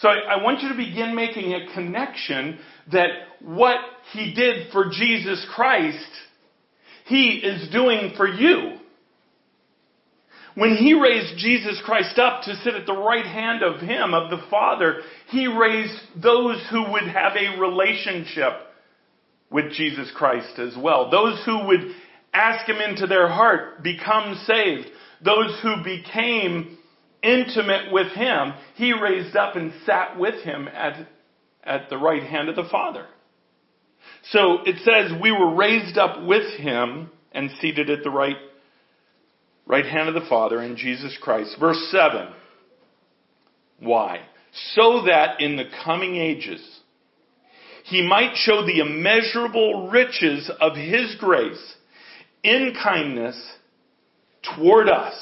So 0.00 0.08
I, 0.08 0.34
I 0.34 0.42
want 0.42 0.60
you 0.62 0.68
to 0.68 0.76
begin 0.76 1.14
making 1.14 1.52
a 1.52 1.72
connection 1.72 2.58
that 2.92 3.10
what 3.40 3.78
he 4.12 4.34
did 4.34 4.72
for 4.72 4.90
Jesus 4.90 5.46
Christ, 5.54 6.08
he 7.06 7.36
is 7.36 7.70
doing 7.70 8.14
for 8.16 8.26
you. 8.26 8.78
When 10.54 10.76
he 10.76 10.92
raised 10.92 11.38
Jesus 11.38 11.80
Christ 11.84 12.18
up 12.18 12.42
to 12.42 12.56
sit 12.56 12.74
at 12.74 12.84
the 12.84 12.92
right 12.92 13.24
hand 13.24 13.62
of 13.62 13.80
him, 13.80 14.12
of 14.12 14.30
the 14.30 14.44
Father, 14.50 15.00
he 15.28 15.46
raised 15.46 15.98
those 16.22 16.62
who 16.70 16.92
would 16.92 17.04
have 17.04 17.32
a 17.36 17.58
relationship 17.58 18.52
with 19.50 19.72
Jesus 19.72 20.10
Christ 20.14 20.58
as 20.58 20.74
well. 20.76 21.10
Those 21.10 21.42
who 21.46 21.66
would 21.68 21.92
ask 22.34 22.68
him 22.68 22.76
into 22.76 23.06
their 23.06 23.28
heart, 23.28 23.82
become 23.82 24.34
saved. 24.46 24.88
Those 25.24 25.58
who 25.62 25.82
became 25.84 26.78
intimate 27.22 27.92
with 27.92 28.12
him, 28.12 28.54
he 28.74 28.92
raised 28.92 29.36
up 29.36 29.56
and 29.56 29.72
sat 29.86 30.18
with 30.18 30.42
him 30.42 30.68
at, 30.68 31.06
at 31.62 31.88
the 31.88 31.98
right 31.98 32.22
hand 32.22 32.48
of 32.48 32.56
the 32.56 32.68
Father. 32.70 33.06
So 34.30 34.58
it 34.64 34.76
says 34.84 35.12
we 35.20 35.32
were 35.32 35.54
raised 35.54 35.96
up 35.96 36.24
with 36.24 36.58
him 36.58 37.10
and 37.32 37.50
seated 37.60 37.88
at 37.90 38.02
the 38.02 38.10
right, 38.10 38.36
right 39.66 39.86
hand 39.86 40.08
of 40.08 40.14
the 40.14 40.28
Father 40.28 40.60
in 40.60 40.76
Jesus 40.76 41.16
Christ. 41.20 41.56
Verse 41.58 41.88
7. 41.90 42.28
Why? 43.80 44.20
So 44.74 45.04
that 45.06 45.40
in 45.40 45.56
the 45.56 45.64
coming 45.84 46.16
ages 46.16 46.80
he 47.84 48.06
might 48.06 48.36
show 48.36 48.64
the 48.64 48.78
immeasurable 48.78 49.90
riches 49.90 50.50
of 50.60 50.76
his 50.76 51.16
grace 51.18 51.74
in 52.42 52.74
kindness 52.80 53.36
toward 54.56 54.88
us 54.88 55.14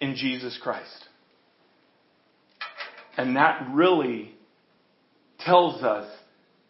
in 0.00 0.14
Jesus 0.14 0.58
Christ. 0.62 1.04
And 3.16 3.36
that 3.36 3.68
really 3.72 4.32
tells 5.40 5.82
us 5.82 6.10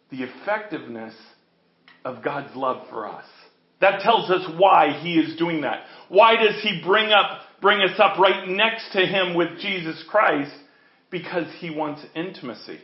the 0.09 0.23
effectiveness 0.23 1.13
of 2.05 2.23
God's 2.23 2.55
love 2.55 2.87
for 2.89 3.07
us. 3.07 3.25
That 3.81 4.01
tells 4.01 4.29
us 4.31 4.49
why 4.57 4.99
he 5.01 5.15
is 5.15 5.37
doing 5.37 5.61
that. 5.61 5.83
Why 6.09 6.35
does 6.35 6.61
he 6.63 6.81
bring 6.83 7.11
up, 7.11 7.41
bring 7.61 7.81
us 7.81 7.99
up 7.99 8.17
right 8.17 8.47
next 8.47 8.91
to 8.93 8.99
him 8.99 9.35
with 9.35 9.59
Jesus 9.59 10.03
Christ? 10.09 10.51
Because 11.11 11.47
he 11.59 11.69
wants 11.69 12.01
intimacy. 12.15 12.79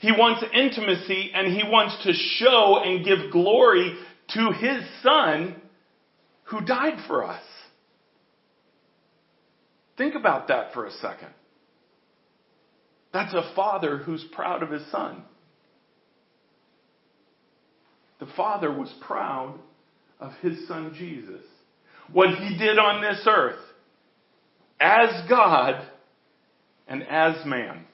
He 0.00 0.12
wants 0.12 0.44
intimacy 0.52 1.30
and 1.34 1.52
he 1.52 1.62
wants 1.64 2.02
to 2.04 2.12
show 2.12 2.80
and 2.84 3.04
give 3.04 3.32
glory 3.32 3.96
to 4.34 4.50
his 4.52 4.82
son 5.02 5.60
who 6.44 6.60
died 6.60 6.98
for 7.06 7.24
us. 7.24 7.42
Think 9.96 10.14
about 10.14 10.48
that 10.48 10.72
for 10.72 10.86
a 10.86 10.90
second. 10.90 11.28
That's 13.12 13.34
a 13.34 13.52
father 13.54 13.98
who's 13.98 14.24
proud 14.32 14.62
of 14.62 14.70
his 14.70 14.82
son. 14.90 15.22
The 18.20 18.26
father 18.36 18.72
was 18.72 18.92
proud 19.00 19.58
of 20.20 20.32
his 20.40 20.66
son 20.68 20.94
Jesus. 20.96 21.42
What 22.12 22.30
he 22.30 22.56
did 22.56 22.78
on 22.78 23.02
this 23.02 23.22
earth 23.26 23.58
as 24.80 25.28
God 25.28 25.86
and 26.88 27.02
as 27.02 27.44
man. 27.46 27.84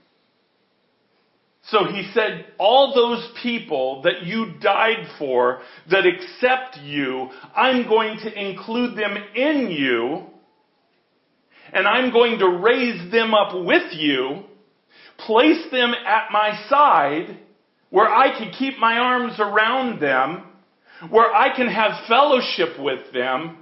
So 1.71 1.85
he 1.85 2.11
said, 2.14 2.47
all 2.59 2.95
those 2.95 3.31
people 3.43 4.02
that 4.02 4.23
you 4.25 4.55
died 4.61 5.07
for, 5.19 5.61
that 5.90 6.07
accept 6.07 6.78
you, 6.83 7.28
I'm 7.55 7.87
going 7.87 8.19
to 8.21 8.33
include 8.33 8.97
them 8.97 9.17
in 9.35 9.71
you, 9.71 10.26
and 11.72 11.87
I'm 11.87 12.12
going 12.12 12.38
to 12.38 12.48
raise 12.48 13.10
them 13.10 13.34
up 13.34 13.54
with 13.54 13.92
you, 13.92 14.44
place 15.18 15.64
them 15.70 15.92
at 15.94 16.30
my 16.32 16.66
side, 16.68 17.38
where 17.90 18.08
I 18.08 18.38
can 18.38 18.52
keep 18.52 18.78
my 18.78 18.98
arms 18.98 19.34
around 19.38 20.00
them, 20.00 20.44
where 21.10 21.34
I 21.34 21.54
can 21.54 21.68
have 21.68 22.06
fellowship 22.06 22.78
with 22.78 23.12
them, 23.12 23.58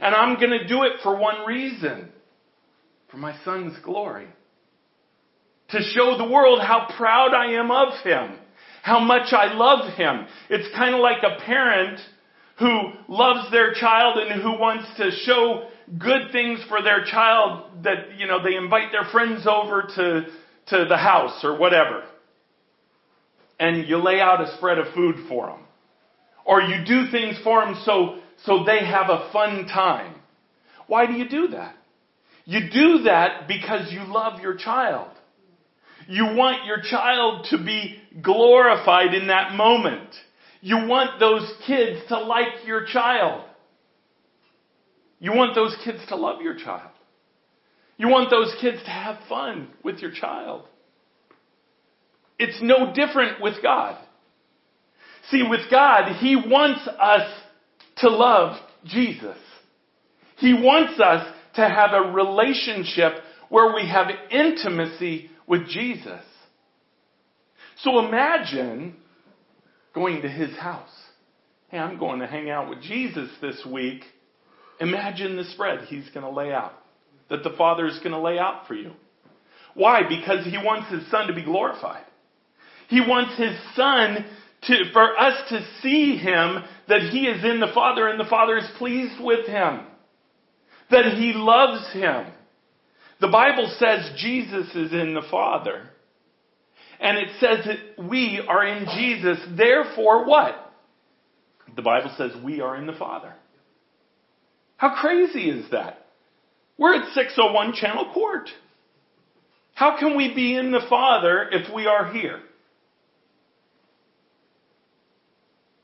and 0.00 0.14
I'm 0.14 0.38
going 0.38 0.58
to 0.58 0.66
do 0.66 0.82
it 0.84 0.92
for 1.02 1.16
one 1.16 1.46
reason, 1.46 2.08
for 3.10 3.16
my 3.16 3.36
son's 3.44 3.76
glory 3.84 4.28
to 5.70 5.80
show 5.94 6.16
the 6.18 6.28
world 6.28 6.60
how 6.60 6.88
proud 6.96 7.32
I 7.32 7.52
am 7.52 7.70
of 7.70 7.92
him, 8.02 8.38
how 8.82 9.00
much 9.00 9.32
I 9.32 9.52
love 9.54 9.92
him. 9.94 10.26
It's 10.48 10.74
kind 10.74 10.94
of 10.94 11.00
like 11.00 11.22
a 11.22 11.40
parent 11.44 12.00
who 12.58 12.92
loves 13.08 13.50
their 13.50 13.72
child 13.74 14.18
and 14.18 14.42
who 14.42 14.50
wants 14.58 14.86
to 14.96 15.10
show 15.24 15.68
good 15.98 16.32
things 16.32 16.60
for 16.68 16.82
their 16.82 17.04
child 17.04 17.84
that, 17.84 18.18
you 18.18 18.26
know, 18.26 18.42
they 18.42 18.56
invite 18.56 18.92
their 18.92 19.04
friends 19.10 19.46
over 19.46 19.82
to, 19.96 20.26
to 20.68 20.84
the 20.88 20.96
house 20.96 21.40
or 21.44 21.58
whatever. 21.58 22.04
And 23.58 23.86
you 23.86 23.98
lay 23.98 24.20
out 24.20 24.40
a 24.40 24.56
spread 24.56 24.78
of 24.78 24.94
food 24.94 25.16
for 25.28 25.46
them. 25.46 25.60
Or 26.44 26.62
you 26.62 26.84
do 26.84 27.10
things 27.10 27.38
for 27.44 27.64
them 27.64 27.80
so, 27.84 28.18
so 28.44 28.64
they 28.64 28.84
have 28.84 29.10
a 29.10 29.30
fun 29.32 29.66
time. 29.66 30.14
Why 30.86 31.06
do 31.06 31.12
you 31.12 31.28
do 31.28 31.48
that? 31.48 31.76
You 32.44 32.70
do 32.72 33.02
that 33.04 33.46
because 33.46 33.92
you 33.92 34.00
love 34.04 34.40
your 34.40 34.56
child. 34.56 35.10
You 36.08 36.34
want 36.34 36.64
your 36.64 36.80
child 36.82 37.46
to 37.50 37.58
be 37.58 38.00
glorified 38.20 39.14
in 39.14 39.28
that 39.28 39.54
moment. 39.54 40.08
You 40.60 40.86
want 40.88 41.20
those 41.20 41.48
kids 41.66 42.00
to 42.08 42.18
like 42.18 42.66
your 42.66 42.86
child. 42.86 43.44
You 45.20 45.32
want 45.32 45.54
those 45.54 45.76
kids 45.84 45.98
to 46.08 46.16
love 46.16 46.40
your 46.40 46.56
child. 46.56 46.90
You 47.96 48.08
want 48.08 48.30
those 48.30 48.54
kids 48.60 48.82
to 48.82 48.90
have 48.90 49.18
fun 49.28 49.68
with 49.84 49.98
your 49.98 50.10
child. 50.10 50.64
It's 52.38 52.58
no 52.62 52.92
different 52.94 53.42
with 53.42 53.62
God. 53.62 53.98
See, 55.30 55.42
with 55.48 55.70
God, 55.70 56.16
He 56.16 56.34
wants 56.34 56.88
us 56.98 57.30
to 57.98 58.08
love 58.08 58.56
Jesus. 58.86 59.36
He 60.38 60.54
wants 60.54 60.98
us 60.98 61.26
to 61.56 61.60
have 61.60 61.90
a 61.92 62.12
relationship 62.12 63.12
where 63.50 63.74
we 63.74 63.86
have 63.86 64.06
intimacy 64.30 65.30
with 65.46 65.68
Jesus. 65.68 66.22
So 67.82 68.06
imagine 68.06 68.96
going 69.94 70.22
to 70.22 70.28
his 70.28 70.56
house. 70.56 70.88
Hey, 71.68 71.78
I'm 71.78 71.98
going 71.98 72.20
to 72.20 72.26
hang 72.26 72.48
out 72.48 72.70
with 72.70 72.80
Jesus 72.82 73.28
this 73.42 73.60
week. 73.70 74.02
Imagine 74.80 75.36
the 75.36 75.44
spread 75.44 75.86
he's 75.88 76.08
going 76.10 76.24
to 76.24 76.32
lay 76.32 76.52
out, 76.52 76.72
that 77.28 77.44
the 77.44 77.54
Father 77.56 77.86
is 77.86 77.98
going 77.98 78.12
to 78.12 78.20
lay 78.20 78.38
out 78.38 78.66
for 78.66 78.74
you. 78.74 78.92
Why? 79.74 80.02
Because 80.08 80.44
he 80.44 80.56
wants 80.56 80.90
his 80.90 81.08
Son 81.10 81.26
to 81.28 81.34
be 81.34 81.44
glorified. 81.44 82.04
He 82.88 83.00
wants 83.00 83.36
his 83.36 83.56
Son 83.76 84.24
to, 84.62 84.92
for 84.92 85.18
us 85.18 85.48
to 85.50 85.64
see 85.80 86.16
him 86.16 86.62
that 86.88 87.02
he 87.12 87.26
is 87.26 87.44
in 87.44 87.60
the 87.60 87.70
Father 87.72 88.08
and 88.08 88.18
the 88.18 88.28
Father 88.28 88.56
is 88.58 88.68
pleased 88.78 89.22
with 89.22 89.46
him. 89.46 89.80
That 90.90 91.16
he 91.16 91.32
loves 91.34 91.92
him. 91.92 92.26
The 93.20 93.28
Bible 93.28 93.72
says 93.78 94.10
Jesus 94.16 94.74
is 94.74 94.92
in 94.92 95.14
the 95.14 95.22
Father. 95.30 95.88
And 96.98 97.16
it 97.16 97.28
says 97.38 97.64
that 97.66 98.08
we 98.08 98.42
are 98.46 98.66
in 98.66 98.86
Jesus. 98.96 99.38
Therefore, 99.56 100.26
what? 100.26 100.72
The 101.76 101.82
Bible 101.82 102.12
says 102.18 102.32
we 102.44 102.60
are 102.60 102.76
in 102.76 102.86
the 102.86 102.92
Father. 102.92 103.34
How 104.80 104.94
crazy 104.94 105.50
is 105.50 105.70
that? 105.72 106.06
We're 106.78 106.94
at 106.94 107.12
601 107.12 107.74
Channel 107.74 108.14
Court. 108.14 108.48
How 109.74 109.98
can 109.98 110.16
we 110.16 110.34
be 110.34 110.56
in 110.56 110.72
the 110.72 110.80
Father 110.88 111.46
if 111.52 111.70
we 111.70 111.86
are 111.86 112.10
here? 112.10 112.40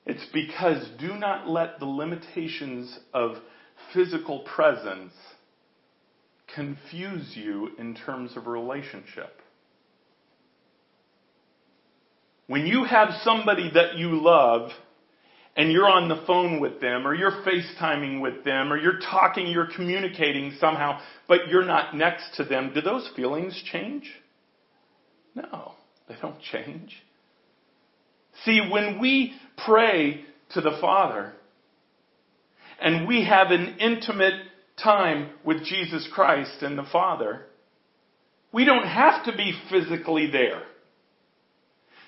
It's 0.07 0.25
because 0.33 0.89
do 0.99 1.15
not 1.15 1.47
let 1.47 1.79
the 1.79 1.85
limitations 1.85 2.99
of 3.13 3.37
physical 3.93 4.39
presence 4.39 5.13
confuse 6.55 7.37
you 7.37 7.73
in 7.79 7.97
terms 7.97 8.35
of 8.35 8.47
relationship. 8.47 9.43
When 12.47 12.67
you 12.67 12.85
have 12.85 13.11
somebody 13.23 13.71
that 13.75 13.99
you 13.99 14.23
love 14.23 14.71
and 15.57 15.73
you're 15.73 15.88
on 15.88 16.09
the 16.09 16.23
phone 16.27 16.61
with 16.61 16.81
them 16.81 17.07
or 17.07 17.14
you're 17.14 17.42
FaceTiming 17.42 18.21
with 18.21 18.45
them 18.45 18.73
or 18.73 18.77
you're 18.77 19.01
talking, 19.01 19.47
you're 19.47 19.71
communicating 19.75 20.53
somehow, 20.61 21.01
but 21.27 21.49
you're 21.49 21.64
not 21.64 21.97
next 21.97 22.37
to 22.37 22.45
them, 22.45 22.73
do 22.75 22.83
those 22.83 23.09
feelings 23.16 23.61
change? 23.73 24.11
No, 25.35 25.73
they 26.09 26.16
don't 26.21 26.40
change. 26.53 26.95
See, 28.45 28.61
when 28.71 29.01
we 29.01 29.33
pray 29.64 30.25
to 30.51 30.61
the 30.61 30.77
Father 30.81 31.33
and 32.79 33.09
we 33.09 33.25
have 33.25 33.51
an 33.51 33.79
intimate 33.81 34.35
time 34.83 35.31
with 35.42 35.64
Jesus 35.64 36.07
Christ 36.12 36.62
and 36.62 36.77
the 36.77 36.87
Father, 36.92 37.47
we 38.53 38.66
don't 38.66 38.87
have 38.87 39.25
to 39.25 39.37
be 39.37 39.59
physically 39.71 40.31
there. 40.31 40.62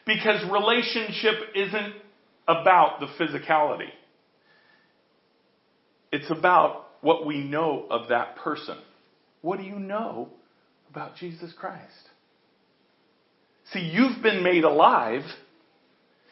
Because 0.07 0.43
relationship 0.51 1.35
isn't 1.55 1.95
about 2.49 3.01
the 3.01 3.07
physicality. 3.23 3.91
It's 6.11 6.31
about 6.31 6.87
what 7.03 7.27
we 7.27 7.45
know 7.45 7.87
of 7.91 8.09
that 8.09 8.37
person. 8.37 8.79
What 9.43 9.59
do 9.59 9.65
you 9.65 9.79
know 9.79 10.31
about 10.91 11.17
Jesus 11.17 11.53
Christ? 11.57 12.09
See, 13.73 13.81
you've 13.81 14.23
been 14.23 14.43
made 14.43 14.65
alive. 14.65 15.23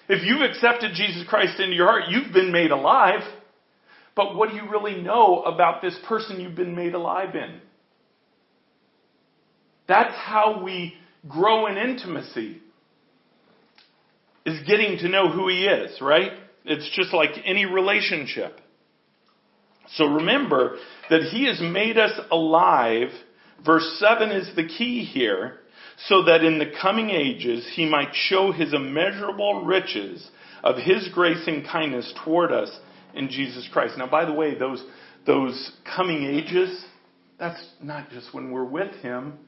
If 0.08 0.24
you've 0.24 0.40
accepted 0.40 0.92
Jesus 0.94 1.24
Christ 1.28 1.60
into 1.60 1.74
your 1.74 1.86
heart, 1.86 2.04
you've 2.08 2.32
been 2.32 2.50
made 2.50 2.70
alive. 2.70 3.20
But 4.14 4.34
what 4.34 4.48
do 4.48 4.56
you 4.56 4.70
really 4.70 5.02
know 5.02 5.42
about 5.42 5.82
this 5.82 5.96
person 6.08 6.40
you've 6.40 6.54
been 6.54 6.74
made 6.74 6.94
alive 6.94 7.34
in? 7.34 7.60
That's 9.86 10.14
how 10.14 10.62
we 10.64 10.94
grow 11.28 11.66
in 11.66 11.76
intimacy. 11.76 12.62
Is 14.46 14.66
getting 14.66 14.98
to 14.98 15.08
know 15.08 15.30
who 15.30 15.48
he 15.48 15.66
is, 15.66 16.00
right? 16.00 16.32
It's 16.64 16.88
just 16.94 17.12
like 17.12 17.30
any 17.44 17.66
relationship. 17.66 18.60
So 19.94 20.06
remember 20.06 20.78
that 21.10 21.22
he 21.22 21.46
has 21.46 21.60
made 21.60 21.98
us 21.98 22.18
alive. 22.30 23.08
Verse 23.64 23.98
7 23.98 24.30
is 24.30 24.50
the 24.56 24.66
key 24.66 25.04
here. 25.04 25.58
So 26.08 26.24
that 26.24 26.44
in 26.44 26.58
the 26.58 26.72
coming 26.80 27.10
ages 27.10 27.68
he 27.74 27.88
might 27.88 28.10
show 28.12 28.52
his 28.52 28.72
immeasurable 28.72 29.64
riches 29.64 30.30
of 30.62 30.76
his 30.76 31.08
grace 31.12 31.46
and 31.46 31.66
kindness 31.66 32.12
toward 32.24 32.52
us 32.52 32.70
in 33.16 33.28
Jesus 33.30 33.68
Christ. 33.72 33.94
Now, 33.98 34.08
by 34.08 34.24
the 34.24 34.32
way, 34.32 34.56
those, 34.56 34.84
those 35.26 35.72
coming 35.96 36.24
ages, 36.24 36.84
that's 37.38 37.64
not 37.82 38.10
just 38.10 38.32
when 38.32 38.52
we're 38.52 38.64
with 38.64 38.92
Him. 38.96 39.38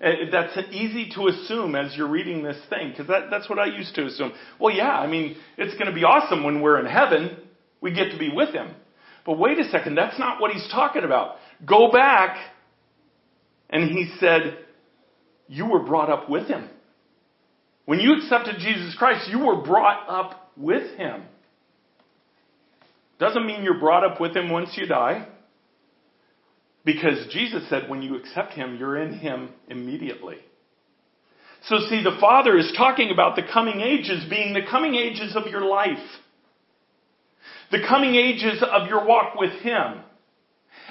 Eh, 0.00 0.30
that's 0.30 0.56
easy 0.70 1.10
to 1.14 1.28
assume 1.28 1.74
as 1.74 1.96
you're 1.96 2.08
reading 2.08 2.42
this 2.42 2.58
thing, 2.70 2.90
because 2.90 3.08
that, 3.08 3.30
that's 3.30 3.48
what 3.48 3.58
I 3.58 3.66
used 3.66 3.94
to 3.96 4.06
assume. 4.06 4.32
Well, 4.60 4.74
yeah, 4.74 4.90
I 4.90 5.06
mean, 5.06 5.36
it's 5.56 5.74
going 5.74 5.86
to 5.86 5.94
be 5.94 6.04
awesome 6.04 6.44
when 6.44 6.60
we're 6.60 6.78
in 6.80 6.86
heaven. 6.86 7.36
We 7.80 7.92
get 7.92 8.12
to 8.12 8.18
be 8.18 8.30
with 8.32 8.50
Him. 8.54 8.74
But 9.26 9.38
wait 9.38 9.58
a 9.58 9.64
second, 9.70 9.96
that's 9.96 10.18
not 10.18 10.40
what 10.40 10.52
He's 10.52 10.68
talking 10.70 11.04
about. 11.04 11.36
Go 11.66 11.90
back 11.90 12.38
And 13.70 13.90
he 13.90 14.14
said, 14.18 14.58
You 15.48 15.66
were 15.66 15.84
brought 15.84 16.10
up 16.10 16.28
with 16.28 16.46
him. 16.48 16.68
When 17.84 18.00
you 18.00 18.14
accepted 18.16 18.56
Jesus 18.58 18.94
Christ, 18.96 19.28
you 19.30 19.40
were 19.40 19.62
brought 19.62 20.08
up 20.08 20.50
with 20.56 20.96
him. 20.96 21.22
Doesn't 23.18 23.46
mean 23.46 23.62
you're 23.64 23.80
brought 23.80 24.04
up 24.04 24.20
with 24.20 24.36
him 24.36 24.50
once 24.50 24.70
you 24.76 24.86
die. 24.86 25.26
Because 26.88 27.26
Jesus 27.30 27.68
said 27.68 27.90
when 27.90 28.00
you 28.00 28.16
accept 28.16 28.54
him, 28.54 28.78
you're 28.78 28.96
in 28.96 29.12
him 29.12 29.50
immediately. 29.68 30.38
So 31.64 31.80
see, 31.90 32.02
the 32.02 32.16
Father 32.18 32.56
is 32.56 32.72
talking 32.78 33.10
about 33.10 33.36
the 33.36 33.42
coming 33.42 33.82
ages 33.82 34.24
being 34.30 34.54
the 34.54 34.64
coming 34.70 34.94
ages 34.94 35.36
of 35.36 35.48
your 35.48 35.66
life. 35.66 35.98
The 37.70 37.84
coming 37.86 38.14
ages 38.14 38.64
of 38.66 38.88
your 38.88 39.06
walk 39.06 39.34
with 39.34 39.52
Him. 39.60 40.00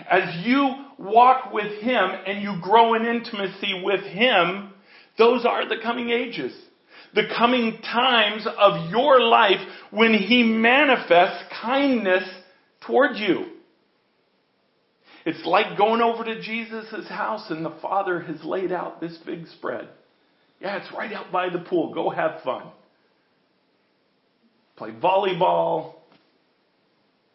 As 0.07 0.45
you 0.45 0.71
walk 0.99 1.51
with 1.51 1.81
Him 1.81 2.11
and 2.27 2.43
you 2.43 2.59
grow 2.61 2.93
in 2.93 3.03
intimacy 3.03 3.81
with 3.83 4.01
Him, 4.01 4.73
those 5.17 5.47
are 5.47 5.67
the 5.67 5.81
coming 5.81 6.11
ages. 6.11 6.53
The 7.15 7.27
coming 7.35 7.79
times 7.81 8.45
of 8.45 8.91
your 8.91 9.19
life 9.19 9.67
when 9.89 10.13
He 10.13 10.43
manifests 10.43 11.43
kindness 11.59 12.29
toward 12.81 13.15
you. 13.15 13.56
It's 15.27 15.45
like 15.45 15.77
going 15.77 15.99
over 15.99 16.23
to 16.23 16.41
Jesus' 16.41 17.05
house 17.09 17.47
and 17.49 17.65
the 17.65 17.75
Father 17.81 18.21
has 18.21 18.41
laid 18.45 18.71
out 18.71 19.01
this 19.01 19.17
big 19.25 19.45
spread. 19.47 19.89
Yeah, 20.61 20.77
it's 20.77 20.89
right 20.93 21.11
out 21.11 21.33
by 21.33 21.49
the 21.49 21.59
pool. 21.59 21.93
Go 21.93 22.09
have 22.09 22.43
fun. 22.45 22.63
Play 24.77 24.91
volleyball, 24.91 25.95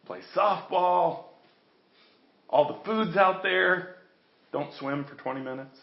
play 0.07 0.21
softball, 0.35 1.25
all 2.49 2.79
the 2.79 2.83
food's 2.87 3.15
out 3.19 3.43
there. 3.43 3.97
Don't 4.53 4.73
swim 4.79 5.05
for 5.05 5.15
20 5.23 5.43
minutes. 5.43 5.77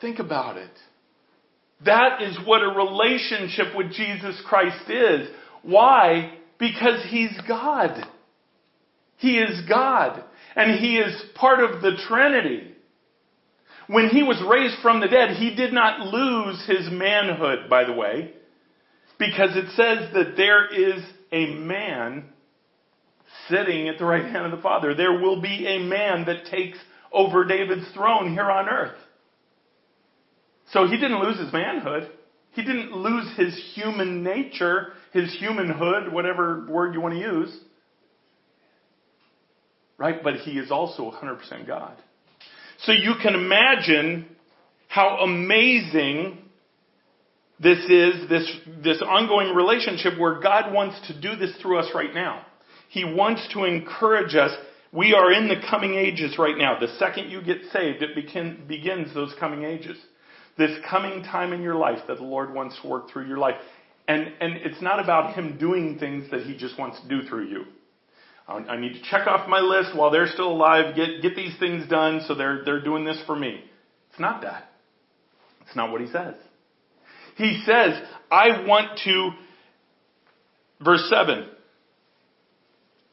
Think 0.00 0.20
about 0.20 0.58
it. 0.58 0.70
That 1.84 2.22
is 2.22 2.38
what 2.46 2.62
a 2.62 2.68
relationship 2.68 3.76
with 3.76 3.90
Jesus 3.94 4.40
Christ 4.46 4.88
is. 4.88 5.28
Why? 5.62 6.34
Because 6.60 7.04
He's 7.10 7.36
God. 7.48 8.06
He 9.20 9.38
is 9.38 9.68
God. 9.68 10.24
And 10.56 10.80
He 10.80 10.98
is 10.98 11.22
part 11.34 11.60
of 11.60 11.80
the 11.82 11.92
Trinity. 12.08 12.74
When 13.86 14.08
He 14.08 14.22
was 14.22 14.42
raised 14.48 14.80
from 14.82 15.00
the 15.00 15.08
dead, 15.08 15.36
He 15.36 15.54
did 15.54 15.72
not 15.72 16.00
lose 16.00 16.64
His 16.66 16.90
manhood, 16.90 17.70
by 17.70 17.84
the 17.84 17.92
way, 17.92 18.32
because 19.18 19.50
it 19.56 19.68
says 19.76 20.12
that 20.14 20.36
there 20.36 20.66
is 20.66 21.04
a 21.32 21.54
man 21.54 22.24
sitting 23.48 23.88
at 23.88 23.98
the 23.98 24.04
right 24.04 24.24
hand 24.24 24.46
of 24.46 24.50
the 24.52 24.62
Father. 24.62 24.94
There 24.94 25.20
will 25.20 25.40
be 25.40 25.66
a 25.66 25.78
man 25.78 26.24
that 26.26 26.46
takes 26.46 26.78
over 27.12 27.44
David's 27.44 27.88
throne 27.92 28.32
here 28.32 28.50
on 28.50 28.68
earth. 28.68 28.96
So 30.72 30.86
he 30.86 30.96
didn't 30.96 31.22
lose 31.22 31.38
his 31.38 31.52
manhood. 31.52 32.10
He 32.52 32.62
didn't 32.62 32.92
lose 32.92 33.28
his 33.36 33.54
human 33.74 34.22
nature, 34.22 34.92
his 35.12 35.36
humanhood, 35.38 36.12
whatever 36.12 36.66
word 36.68 36.94
you 36.94 37.00
want 37.00 37.14
to 37.14 37.20
use. 37.20 37.56
Right? 40.00 40.24
But 40.24 40.36
he 40.36 40.52
is 40.52 40.70
also 40.70 41.10
100% 41.10 41.66
God. 41.66 41.94
So 42.78 42.92
you 42.92 43.14
can 43.22 43.34
imagine 43.34 44.24
how 44.88 45.18
amazing 45.18 46.38
this 47.60 47.78
is, 47.84 48.26
this, 48.30 48.50
this 48.82 49.02
ongoing 49.02 49.54
relationship 49.54 50.18
where 50.18 50.40
God 50.40 50.72
wants 50.72 51.06
to 51.08 51.20
do 51.20 51.36
this 51.36 51.54
through 51.60 51.78
us 51.80 51.90
right 51.94 52.14
now. 52.14 52.46
He 52.88 53.04
wants 53.04 53.46
to 53.52 53.64
encourage 53.64 54.34
us. 54.34 54.52
We 54.90 55.12
are 55.12 55.30
in 55.30 55.48
the 55.48 55.60
coming 55.70 55.94
ages 55.94 56.36
right 56.38 56.56
now. 56.56 56.80
The 56.80 56.88
second 56.98 57.30
you 57.30 57.42
get 57.42 57.58
saved, 57.70 58.02
it 58.02 58.14
begin, 58.14 58.64
begins 58.66 59.12
those 59.12 59.34
coming 59.38 59.64
ages. 59.64 59.98
This 60.56 60.70
coming 60.88 61.22
time 61.22 61.52
in 61.52 61.60
your 61.60 61.74
life 61.74 61.98
that 62.08 62.16
the 62.16 62.24
Lord 62.24 62.54
wants 62.54 62.80
to 62.80 62.88
work 62.88 63.10
through 63.10 63.28
your 63.28 63.38
life. 63.38 63.56
And, 64.08 64.32
and 64.40 64.56
it's 64.56 64.80
not 64.80 64.98
about 64.98 65.34
Him 65.34 65.58
doing 65.58 65.98
things 65.98 66.30
that 66.30 66.40
He 66.44 66.56
just 66.56 66.78
wants 66.78 66.98
to 67.02 67.08
do 67.08 67.28
through 67.28 67.48
you. 67.48 67.64
I 68.50 68.76
need 68.78 68.94
to 68.94 69.02
check 69.02 69.26
off 69.26 69.48
my 69.48 69.60
list 69.60 69.96
while 69.96 70.10
they're 70.10 70.26
still 70.26 70.50
alive, 70.50 70.96
get, 70.96 71.22
get 71.22 71.36
these 71.36 71.56
things 71.58 71.88
done 71.88 72.22
so 72.26 72.34
they're, 72.34 72.64
they're 72.64 72.82
doing 72.82 73.04
this 73.04 73.22
for 73.26 73.36
me. 73.36 73.62
It's 74.10 74.18
not 74.18 74.42
that. 74.42 74.70
It's 75.62 75.76
not 75.76 75.92
what 75.92 76.00
He 76.00 76.08
says. 76.08 76.34
He 77.36 77.62
says, 77.64 78.00
I 78.30 78.66
want 78.66 78.98
to, 79.04 79.30
verse 80.84 81.08
7, 81.08 81.46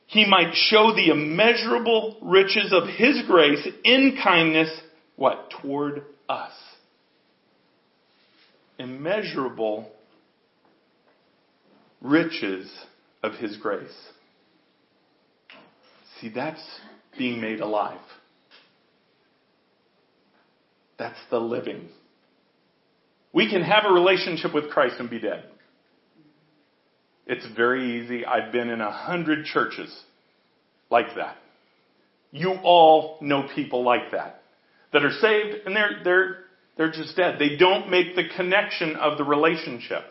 he 0.07 0.25
might 0.25 0.53
show 0.53 0.93
the 0.95 1.09
immeasurable 1.11 2.17
riches 2.21 2.73
of 2.73 2.87
his 2.87 3.21
grace 3.27 3.67
in 3.83 4.17
kindness, 4.23 4.69
what? 5.17 5.51
Toward 5.61 6.03
us. 6.27 6.53
Immeasurable 8.79 9.91
riches 12.01 12.71
of 13.21 13.33
his 13.33 13.57
grace. 13.57 13.95
See, 16.19 16.29
that's 16.29 16.61
being 17.17 17.41
made 17.41 17.59
alive. 17.59 17.99
That's 20.97 21.19
the 21.29 21.39
living. 21.39 21.89
We 23.33 23.49
can 23.49 23.61
have 23.61 23.83
a 23.85 23.93
relationship 23.93 24.53
with 24.53 24.69
Christ 24.69 24.95
and 24.99 25.09
be 25.09 25.19
dead. 25.19 25.43
It's 27.27 27.45
very 27.55 28.01
easy. 28.01 28.25
I've 28.25 28.51
been 28.51 28.69
in 28.69 28.81
a 28.81 28.91
hundred 28.91 29.45
churches 29.45 29.95
like 30.89 31.15
that. 31.17 31.35
You 32.31 32.53
all 32.63 33.17
know 33.21 33.47
people 33.53 33.83
like 33.83 34.11
that 34.11 34.41
that 34.93 35.03
are 35.03 35.11
saved 35.11 35.65
and 35.65 35.75
they're 35.75 36.01
they're 36.03 36.37
they're 36.77 36.91
just 36.91 37.15
dead. 37.15 37.35
They 37.39 37.57
don't 37.57 37.89
make 37.89 38.15
the 38.15 38.23
connection 38.35 38.95
of 38.95 39.17
the 39.17 39.23
relationship. 39.23 40.03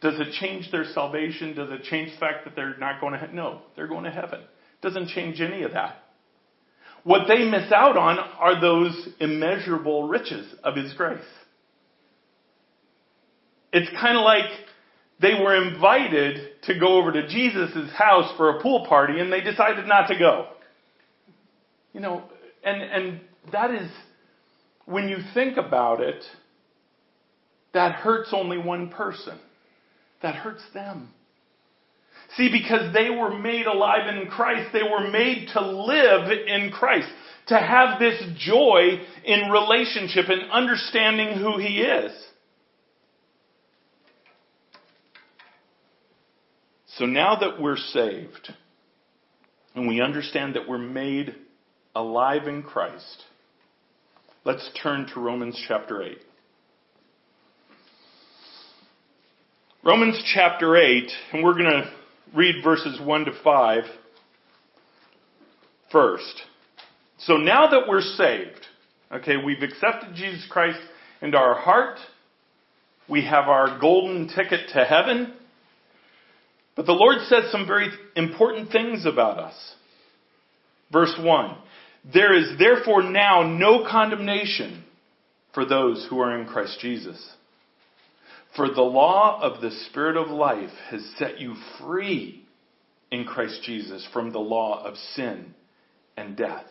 Does 0.00 0.18
it 0.18 0.32
change 0.40 0.70
their 0.70 0.84
salvation? 0.92 1.54
Does 1.54 1.70
it 1.70 1.84
change 1.84 2.12
the 2.12 2.18
fact 2.18 2.44
that 2.44 2.56
they're 2.56 2.76
not 2.78 3.00
going 3.00 3.12
to 3.12 3.18
heaven? 3.18 3.36
No, 3.36 3.60
they're 3.76 3.88
going 3.88 4.04
to 4.04 4.10
heaven. 4.10 4.40
Doesn't 4.82 5.08
change 5.08 5.40
any 5.40 5.62
of 5.62 5.72
that. 5.72 5.96
What 7.04 7.28
they 7.28 7.44
miss 7.48 7.70
out 7.72 7.96
on 7.96 8.18
are 8.18 8.60
those 8.60 9.08
immeasurable 9.20 10.08
riches 10.08 10.46
of 10.64 10.76
His 10.76 10.92
grace. 10.94 11.18
It's 13.72 13.88
kind 14.00 14.16
of 14.16 14.24
like 14.24 14.50
they 15.20 15.34
were 15.34 15.54
invited 15.54 16.62
to 16.64 16.78
go 16.78 16.98
over 16.98 17.12
to 17.12 17.28
Jesus' 17.28 17.92
house 17.94 18.32
for 18.36 18.50
a 18.50 18.62
pool 18.62 18.86
party 18.88 19.20
and 19.20 19.32
they 19.32 19.40
decided 19.40 19.86
not 19.86 20.08
to 20.08 20.18
go. 20.18 20.48
You 21.92 22.00
know, 22.00 22.24
and, 22.64 22.82
and 22.82 23.20
that 23.52 23.70
is, 23.70 23.90
when 24.84 25.08
you 25.08 25.18
think 25.32 25.56
about 25.56 26.00
it, 26.00 26.22
that 27.72 27.94
hurts 27.94 28.30
only 28.32 28.58
one 28.58 28.88
person. 28.88 29.38
That 30.22 30.34
hurts 30.34 30.62
them. 30.74 31.10
See, 32.36 32.50
because 32.50 32.92
they 32.92 33.08
were 33.08 33.38
made 33.38 33.66
alive 33.66 34.14
in 34.14 34.28
Christ, 34.28 34.70
they 34.72 34.82
were 34.82 35.10
made 35.10 35.48
to 35.54 35.60
live 35.60 36.30
in 36.30 36.70
Christ, 36.70 37.08
to 37.46 37.56
have 37.56 37.98
this 37.98 38.22
joy 38.38 39.00
in 39.24 39.50
relationship 39.50 40.26
and 40.28 40.50
understanding 40.50 41.38
who 41.38 41.58
He 41.58 41.80
is. 41.80 42.12
So 46.98 47.06
now 47.06 47.36
that 47.36 47.60
we're 47.60 47.76
saved 47.76 48.52
and 49.74 49.88
we 49.88 50.00
understand 50.00 50.56
that 50.56 50.68
we're 50.68 50.78
made 50.78 51.34
alive 51.94 52.48
in 52.48 52.62
Christ, 52.62 53.24
let's 54.44 54.68
turn 54.82 55.06
to 55.14 55.20
Romans 55.20 55.62
chapter 55.68 56.02
8. 56.02 56.18
Romans 59.82 60.22
chapter 60.34 60.76
8, 60.76 61.10
and 61.32 61.44
we're 61.44 61.52
going 61.52 61.64
to 61.64 61.90
read 62.34 62.62
verses 62.62 63.00
1 63.00 63.24
to 63.26 63.32
5 63.42 63.84
first. 65.90 66.42
So 67.18 67.36
now 67.36 67.68
that 67.68 67.88
we're 67.88 68.00
saved, 68.00 68.66
okay, 69.12 69.36
we've 69.36 69.62
accepted 69.62 70.14
Jesus 70.14 70.46
Christ 70.50 70.80
into 71.22 71.38
our 71.38 71.54
heart, 71.54 71.98
we 73.08 73.24
have 73.24 73.48
our 73.48 73.78
golden 73.80 74.28
ticket 74.28 74.70
to 74.74 74.84
heaven, 74.84 75.32
but 76.74 76.86
the 76.86 76.92
Lord 76.92 77.18
says 77.28 77.50
some 77.50 77.66
very 77.66 77.88
important 78.16 78.70
things 78.70 79.06
about 79.06 79.38
us. 79.38 79.74
Verse 80.92 81.14
1 81.18 81.56
There 82.12 82.34
is 82.36 82.58
therefore 82.58 83.02
now 83.02 83.42
no 83.42 83.86
condemnation 83.88 84.84
for 85.54 85.64
those 85.64 86.06
who 86.10 86.20
are 86.20 86.38
in 86.38 86.46
Christ 86.46 86.78
Jesus. 86.80 87.34
For 88.56 88.68
the 88.70 88.82
law 88.82 89.40
of 89.42 89.60
the 89.60 89.70
Spirit 89.90 90.16
of 90.16 90.28
life 90.28 90.70
has 90.90 91.04
set 91.18 91.38
you 91.38 91.54
free 91.78 92.46
in 93.10 93.24
Christ 93.24 93.62
Jesus 93.62 94.06
from 94.12 94.32
the 94.32 94.38
law 94.38 94.82
of 94.82 94.96
sin 95.14 95.54
and 96.16 96.36
death. 96.36 96.66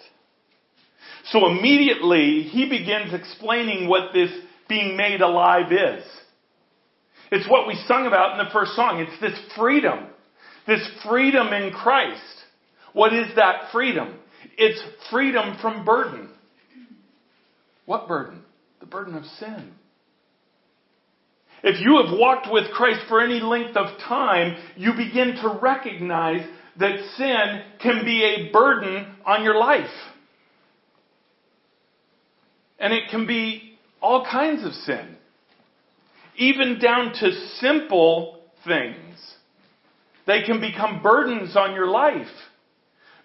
So 1.26 1.48
immediately 1.48 2.42
he 2.44 2.68
begins 2.68 3.14
explaining 3.14 3.88
what 3.88 4.14
this 4.14 4.32
being 4.68 4.98
made 4.98 5.22
alive 5.22 5.72
is. 5.72 6.04
It's 7.32 7.50
what 7.50 7.68
we 7.68 7.76
sung 7.88 8.08
about 8.08 8.40
in 8.40 8.46
the 8.46 8.52
first 8.52 8.76
song. 8.76 9.00
It's 9.00 9.22
this 9.22 9.40
freedom. 9.56 10.08
This 10.68 10.88
freedom 11.08 11.54
in 11.54 11.72
Christ. 11.72 12.22
What 12.94 13.14
is 13.14 13.28
that 13.36 13.72
freedom? 13.72 14.16
It's 14.58 14.82
freedom 15.12 15.58
from 15.62 15.86
burden. 15.86 16.30
What 17.86 18.08
burden? 18.08 18.42
The 18.80 18.86
burden 18.88 19.16
of 19.16 19.26
sin. 19.40 19.74
If 21.64 21.82
you 21.82 22.02
have 22.04 22.18
walked 22.18 22.48
with 22.52 22.72
Christ 22.72 23.02
for 23.08 23.22
any 23.22 23.40
length 23.40 23.76
of 23.76 23.98
time, 24.00 24.56
you 24.76 24.94
begin 24.94 25.36
to 25.42 25.60
recognize 25.62 26.48
that 26.80 26.98
sin 27.18 27.62
can 27.82 28.04
be 28.06 28.24
a 28.24 28.52
burden 28.52 29.16
on 29.26 29.44
your 29.44 29.58
life. 29.58 29.90
And 32.80 32.94
it 32.94 33.10
can 33.10 33.26
be 33.26 33.78
all 34.02 34.26
kinds 34.30 34.66
of 34.66 34.74
sin. 34.74 35.16
Even 36.38 36.80
down 36.80 37.14
to 37.14 37.32
simple 37.60 38.42
things. 38.66 39.16
They 40.28 40.44
can 40.44 40.60
become 40.60 41.02
burdens 41.02 41.56
on 41.56 41.74
your 41.74 41.88
life. 41.88 42.28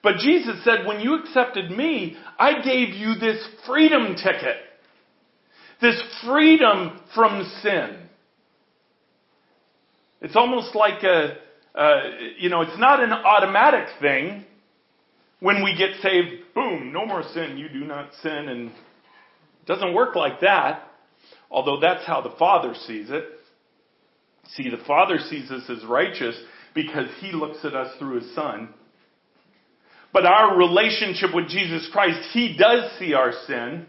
But 0.03 0.19
Jesus 0.19 0.64
said, 0.64 0.87
when 0.87 1.01
you 1.01 1.21
accepted 1.21 1.71
me, 1.71 2.16
I 2.38 2.62
gave 2.62 2.95
you 2.95 3.16
this 3.16 3.45
freedom 3.66 4.14
ticket. 4.14 4.57
This 5.83 6.01
freedom 6.25 7.01
from 7.14 7.51
sin. 7.62 7.97
It's 10.20 10.37
almost 10.37 10.74
like 10.74 11.02
a, 11.02 11.37
uh, 11.74 12.00
you 12.38 12.48
know, 12.50 12.61
it's 12.62 12.78
not 12.78 13.02
an 13.02 13.12
automatic 13.12 13.88
thing. 14.00 14.44
When 15.40 15.64
we 15.64 15.74
get 15.76 16.00
saved, 16.02 16.54
boom, 16.54 16.92
no 16.92 17.06
more 17.06 17.22
sin, 17.33 17.56
you 17.56 17.68
do 17.68 17.87
not 17.87 18.11
sin, 18.22 18.48
and 18.48 18.68
it 18.68 19.66
doesn't 19.66 19.94
work 19.94 20.14
like 20.14 20.40
that. 20.40 20.83
Although 21.50 21.80
that's 21.80 22.04
how 22.06 22.20
the 22.20 22.35
Father 22.38 22.74
sees 22.87 23.09
it. 23.11 23.24
See, 24.54 24.68
the 24.68 24.83
Father 24.87 25.18
sees 25.18 25.50
us 25.50 25.62
as 25.70 25.85
righteous 25.85 26.37
because 26.74 27.09
He 27.20 27.33
looks 27.33 27.64
at 27.64 27.74
us 27.74 27.96
through 27.98 28.20
His 28.20 28.35
Son. 28.35 28.68
But 30.12 30.26
our 30.26 30.56
relationship 30.56 31.35
with 31.35 31.48
Jesus 31.48 31.88
Christ, 31.92 32.28
He 32.33 32.56
does 32.59 32.98
see 32.98 33.14
our 33.14 33.33
sin. 33.46 33.87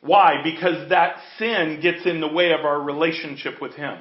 Why? 0.00 0.42
Because 0.42 0.90
that 0.90 1.16
sin 1.38 1.78
gets 1.80 2.04
in 2.04 2.20
the 2.20 2.28
way 2.28 2.52
of 2.52 2.64
our 2.64 2.80
relationship 2.80 3.60
with 3.62 3.74
Him. 3.74 3.98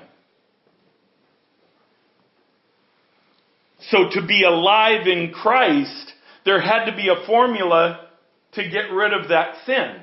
So 3.90 4.10
to 4.12 4.26
be 4.26 4.44
alive 4.44 5.08
in 5.08 5.32
Christ, 5.32 6.14
there 6.46 6.62
had 6.62 6.86
to 6.86 6.96
be 6.96 7.10
a 7.10 7.26
formula 7.26 8.08
to 8.54 8.70
get 8.70 8.92
rid 8.92 9.14
of 9.14 9.30
that 9.30 9.56
sin. 9.66 10.02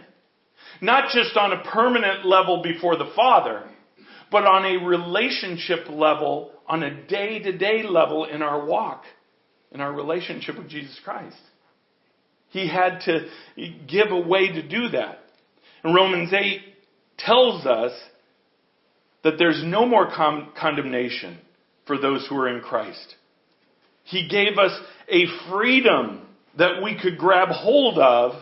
Not 0.81 1.11
just 1.12 1.37
on 1.37 1.53
a 1.53 1.62
permanent 1.62 2.27
level 2.27 2.62
before 2.62 2.97
the 2.97 3.11
Father, 3.14 3.64
but 4.31 4.45
on 4.45 4.64
a 4.64 4.85
relationship 4.85 5.88
level, 5.88 6.53
on 6.67 6.83
a 6.83 7.07
day 7.07 7.38
to 7.41 7.57
day 7.57 7.83
level 7.83 8.25
in 8.25 8.43
our 8.43 8.64
walk, 8.67 9.05
in 9.73 9.81
our 9.81 9.93
relationship 9.93 10.57
with 10.57 10.69
Jesus 10.69 10.99
Christ. 11.05 11.37
He 12.51 12.69
had 12.69 13.01
to 13.03 13.29
give 13.87 14.11
a 14.11 14.21
way 14.21 14.49
to 14.53 14.67
do 14.67 14.88
that. 14.91 15.19
And 15.83 15.95
Romans 15.95 16.33
8 16.33 16.61
tells 17.19 17.67
us 17.67 17.93
that 19.23 19.35
there's 19.38 19.62
no 19.64 19.87
more 19.87 20.11
con- 20.11 20.51
condemnation 20.59 21.38
for 21.87 21.99
those 21.99 22.27
who 22.29 22.37
are 22.37 22.49
in 22.49 22.62
Christ. 22.62 23.14
He 24.09 24.27
gave 24.27 24.57
us 24.59 24.73
a 25.09 25.27
freedom 25.51 26.27
that 26.57 26.83
we 26.83 26.99
could 26.99 27.18
grab 27.18 27.49
hold 27.49 27.99
of 27.99 28.33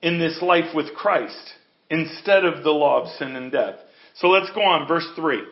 in 0.00 0.20
this 0.20 0.40
life 0.40 0.72
with 0.74 0.94
Christ 0.94 1.54
instead 1.90 2.44
of 2.44 2.62
the 2.62 2.70
law 2.70 3.02
of 3.02 3.08
sin 3.16 3.34
and 3.34 3.50
death. 3.50 3.74
So 4.14 4.28
let's 4.28 4.52
go 4.54 4.62
on, 4.62 4.86
verse 4.86 5.06
3. 5.16 5.42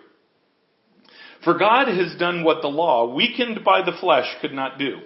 For 1.42 1.58
God 1.58 1.88
has 1.88 2.14
done 2.18 2.44
what 2.44 2.62
the 2.62 2.68
law, 2.68 3.12
weakened 3.12 3.64
by 3.64 3.84
the 3.84 3.96
flesh, 4.00 4.26
could 4.40 4.52
not 4.52 4.78
do. 4.78 4.98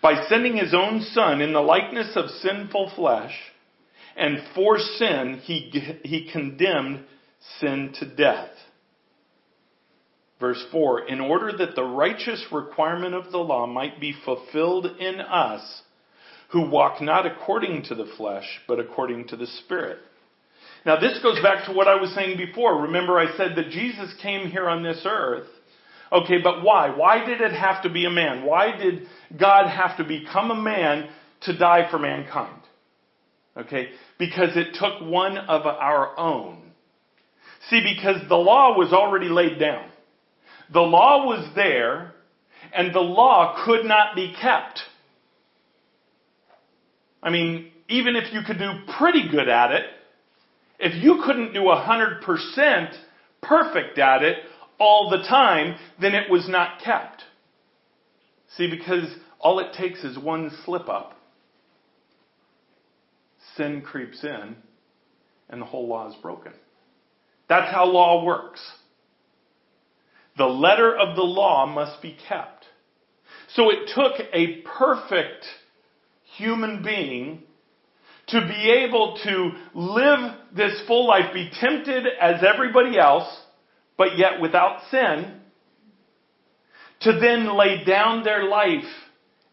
By 0.00 0.24
sending 0.28 0.56
his 0.56 0.72
own 0.72 1.00
son 1.00 1.40
in 1.40 1.52
the 1.52 1.60
likeness 1.60 2.12
of 2.14 2.30
sinful 2.30 2.92
flesh, 2.94 3.36
and 4.16 4.38
for 4.54 4.78
sin, 4.78 5.40
he, 5.42 5.98
he 6.04 6.30
condemned 6.30 7.04
sin 7.58 7.92
to 7.98 8.14
death 8.14 8.50
Verse 10.42 10.62
4 10.72 11.06
In 11.06 11.20
order 11.20 11.56
that 11.58 11.76
the 11.76 11.84
righteous 11.84 12.44
requirement 12.50 13.14
of 13.14 13.30
the 13.30 13.38
law 13.38 13.64
might 13.64 14.00
be 14.00 14.12
fulfilled 14.24 14.86
in 14.98 15.20
us, 15.20 15.82
who 16.48 16.68
walk 16.68 17.00
not 17.00 17.26
according 17.26 17.84
to 17.84 17.94
the 17.94 18.10
flesh, 18.16 18.60
but 18.66 18.80
according 18.80 19.28
to 19.28 19.36
the 19.36 19.46
Spirit. 19.46 19.98
Now, 20.84 20.98
this 20.98 21.20
goes 21.22 21.40
back 21.44 21.66
to 21.66 21.72
what 21.72 21.86
I 21.86 21.94
was 21.94 22.12
saying 22.16 22.38
before. 22.38 22.82
Remember, 22.82 23.20
I 23.20 23.36
said 23.36 23.54
that 23.54 23.70
Jesus 23.70 24.12
came 24.20 24.50
here 24.50 24.68
on 24.68 24.82
this 24.82 25.02
earth. 25.06 25.46
Okay, 26.10 26.38
but 26.42 26.64
why? 26.64 26.90
Why 26.90 27.24
did 27.24 27.40
it 27.40 27.52
have 27.52 27.84
to 27.84 27.88
be 27.88 28.04
a 28.04 28.10
man? 28.10 28.44
Why 28.44 28.76
did 28.76 29.06
God 29.38 29.68
have 29.68 29.96
to 29.98 30.04
become 30.04 30.50
a 30.50 30.60
man 30.60 31.08
to 31.42 31.56
die 31.56 31.86
for 31.88 32.00
mankind? 32.00 32.62
Okay, 33.56 33.90
because 34.18 34.56
it 34.56 34.74
took 34.74 35.08
one 35.08 35.38
of 35.38 35.66
our 35.66 36.18
own. 36.18 36.72
See, 37.70 37.80
because 37.94 38.28
the 38.28 38.34
law 38.34 38.76
was 38.76 38.92
already 38.92 39.28
laid 39.28 39.60
down. 39.60 39.91
The 40.72 40.80
law 40.80 41.26
was 41.26 41.48
there, 41.54 42.14
and 42.72 42.94
the 42.94 43.00
law 43.00 43.62
could 43.64 43.84
not 43.84 44.14
be 44.14 44.34
kept. 44.40 44.80
I 47.22 47.30
mean, 47.30 47.70
even 47.88 48.16
if 48.16 48.32
you 48.32 48.40
could 48.46 48.58
do 48.58 48.70
pretty 48.98 49.28
good 49.28 49.48
at 49.48 49.72
it, 49.72 49.84
if 50.78 51.02
you 51.02 51.22
couldn't 51.24 51.52
do 51.52 51.60
100% 51.60 52.94
perfect 53.42 53.98
at 53.98 54.22
it 54.22 54.38
all 54.78 55.10
the 55.10 55.28
time, 55.28 55.76
then 56.00 56.14
it 56.14 56.30
was 56.30 56.48
not 56.48 56.80
kept. 56.82 57.22
See, 58.56 58.68
because 58.68 59.04
all 59.38 59.60
it 59.60 59.74
takes 59.74 60.02
is 60.02 60.18
one 60.18 60.50
slip 60.64 60.88
up. 60.88 61.18
Sin 63.56 63.82
creeps 63.82 64.24
in, 64.24 64.56
and 65.48 65.60
the 65.60 65.66
whole 65.66 65.86
law 65.86 66.08
is 66.08 66.14
broken. 66.22 66.52
That's 67.48 67.72
how 67.72 67.84
law 67.84 68.24
works. 68.24 68.60
The 70.36 70.46
letter 70.46 70.96
of 70.96 71.16
the 71.16 71.22
law 71.22 71.66
must 71.66 72.00
be 72.00 72.16
kept. 72.28 72.64
So 73.54 73.70
it 73.70 73.90
took 73.94 74.26
a 74.32 74.62
perfect 74.62 75.44
human 76.36 76.82
being 76.82 77.42
to 78.28 78.40
be 78.40 78.84
able 78.86 79.18
to 79.24 79.50
live 79.74 80.34
this 80.56 80.80
full 80.86 81.06
life, 81.06 81.34
be 81.34 81.50
tempted 81.60 82.04
as 82.20 82.42
everybody 82.42 82.98
else, 82.98 83.28
but 83.98 84.16
yet 84.16 84.40
without 84.40 84.80
sin, 84.90 85.40
to 87.00 87.12
then 87.20 87.56
lay 87.58 87.84
down 87.84 88.24
their 88.24 88.48
life 88.48 88.88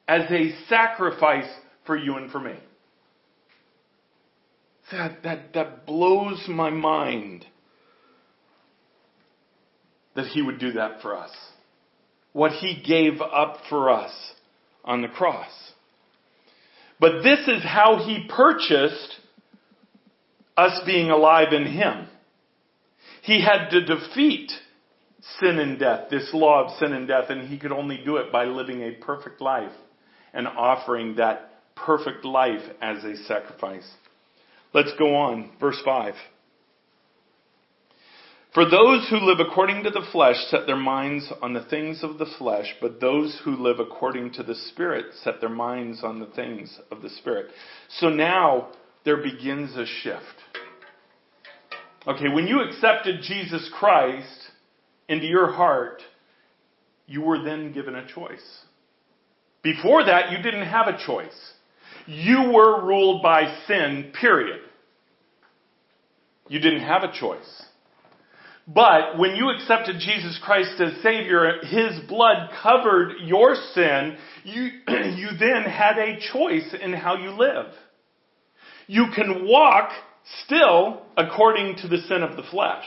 as 0.08 0.32
a 0.32 0.54
sacrifice 0.68 1.50
for 1.86 1.98
you 1.98 2.16
and 2.16 2.32
for 2.32 2.40
me. 2.40 2.56
That, 4.92 5.24
that, 5.24 5.54
that 5.54 5.86
blows 5.86 6.46
my 6.48 6.70
mind 6.70 7.46
that 10.20 10.32
he 10.32 10.42
would 10.42 10.60
do 10.60 10.74
that 10.74 11.02
for 11.02 11.16
us. 11.16 11.32
What 12.34 12.52
he 12.52 12.82
gave 12.86 13.22
up 13.22 13.60
for 13.70 13.90
us 13.90 14.12
on 14.84 15.02
the 15.02 15.08
cross. 15.08 15.50
But 17.00 17.24
this 17.24 17.48
is 17.48 17.64
how 17.64 18.04
he 18.06 18.28
purchased 18.30 19.16
us 20.58 20.82
being 20.86 21.10
alive 21.10 21.54
in 21.54 21.66
him. 21.66 22.08
He 23.22 23.42
had 23.42 23.70
to 23.70 23.86
defeat 23.86 24.52
sin 25.40 25.60
and 25.60 25.80
death, 25.80 26.10
this 26.10 26.30
law 26.34 26.66
of 26.66 26.78
sin 26.78 26.94
and 26.94 27.08
death, 27.08 27.30
and 27.30 27.48
he 27.48 27.58
could 27.58 27.72
only 27.72 28.02
do 28.04 28.18
it 28.18 28.32
by 28.32 28.46
living 28.46 28.82
a 28.82 28.92
perfect 28.92 29.40
life 29.40 29.72
and 30.34 30.48
offering 30.48 31.16
that 31.16 31.52
perfect 31.76 32.26
life 32.26 32.62
as 32.82 33.04
a 33.04 33.16
sacrifice. 33.24 33.90
Let's 34.74 34.92
go 35.00 35.16
on. 35.16 35.52
Verse 35.60 35.82
5. 35.84 36.14
For 38.60 38.70
those 38.70 39.08
who 39.10 39.26
live 39.26 39.40
according 39.40 39.84
to 39.84 39.90
the 39.90 40.06
flesh 40.12 40.36
set 40.50 40.68
their 40.68 40.76
minds 40.76 41.32
on 41.42 41.54
the 41.54 41.64
things 41.64 42.04
of 42.04 42.18
the 42.18 42.26
flesh, 42.38 42.76
but 42.82 43.00
those 43.00 43.40
who 43.46 43.56
live 43.56 43.80
according 43.80 44.34
to 44.34 44.44
the 44.44 44.54
Spirit 44.54 45.06
set 45.24 45.40
their 45.40 45.48
minds 45.48 46.04
on 46.04 46.20
the 46.20 46.26
things 46.26 46.78
of 46.92 47.02
the 47.02 47.10
Spirit. 47.10 47.52
So 47.88 48.10
now 48.10 48.74
there 49.06 49.24
begins 49.24 49.78
a 49.78 49.86
shift. 49.86 50.26
Okay, 52.06 52.28
when 52.28 52.48
you 52.48 52.60
accepted 52.60 53.22
Jesus 53.22 53.72
Christ 53.80 54.52
into 55.08 55.26
your 55.26 55.54
heart, 55.54 56.02
you 57.08 57.22
were 57.22 57.42
then 57.42 57.72
given 57.72 57.96
a 57.96 58.14
choice. 58.14 58.66
Before 59.64 60.04
that, 60.04 60.34
you 60.34 60.38
didn't 60.44 60.68
have 60.68 60.88
a 60.88 61.02
choice. 61.06 61.54
You 62.08 62.52
were 62.54 62.86
ruled 62.86 63.24
by 63.24 63.58
sin, 63.68 64.12
period. 64.20 64.60
You 66.50 66.60
didn't 66.60 66.84
have 66.84 67.04
a 67.04 67.18
choice. 67.18 67.64
But 68.72 69.18
when 69.18 69.36
you 69.36 69.50
accepted 69.50 69.96
Jesus 70.00 70.40
Christ 70.44 70.80
as 70.80 71.02
Savior, 71.02 71.54
His 71.64 72.00
blood 72.08 72.52
covered 72.62 73.14
your 73.24 73.56
sin. 73.74 74.16
You, 74.44 74.70
you 74.88 75.30
then 75.40 75.64
had 75.64 75.98
a 75.98 76.20
choice 76.32 76.76
in 76.80 76.94
how 76.94 77.16
you 77.16 77.32
live. 77.32 77.74
You 78.86 79.08
can 79.16 79.48
walk 79.48 79.90
still 80.46 81.02
according 81.18 81.78
to 81.78 81.88
the 81.88 81.98
sin 81.98 82.22
of 82.22 82.38
the 82.38 82.44
flesh. 82.44 82.86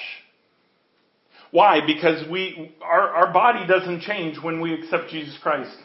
Why? 1.50 1.80
Because 1.84 2.28
we, 2.30 2.72
our, 2.80 3.08
our 3.08 3.32
body 3.32 3.66
doesn't 3.66 4.02
change 4.02 4.38
when 4.40 4.60
we 4.60 4.74
accept 4.74 5.10
Jesus 5.10 5.36
Christ 5.42 5.76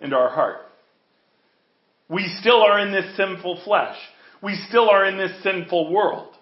into 0.00 0.14
our 0.14 0.30
heart. 0.30 0.58
We 2.08 2.32
still 2.40 2.62
are 2.62 2.78
in 2.78 2.92
this 2.92 3.16
sinful 3.16 3.62
flesh. 3.64 3.96
We 4.42 4.54
still 4.68 4.88
are 4.88 5.04
in 5.06 5.18
this 5.18 5.42
sinful 5.42 5.92
world. 5.92 6.34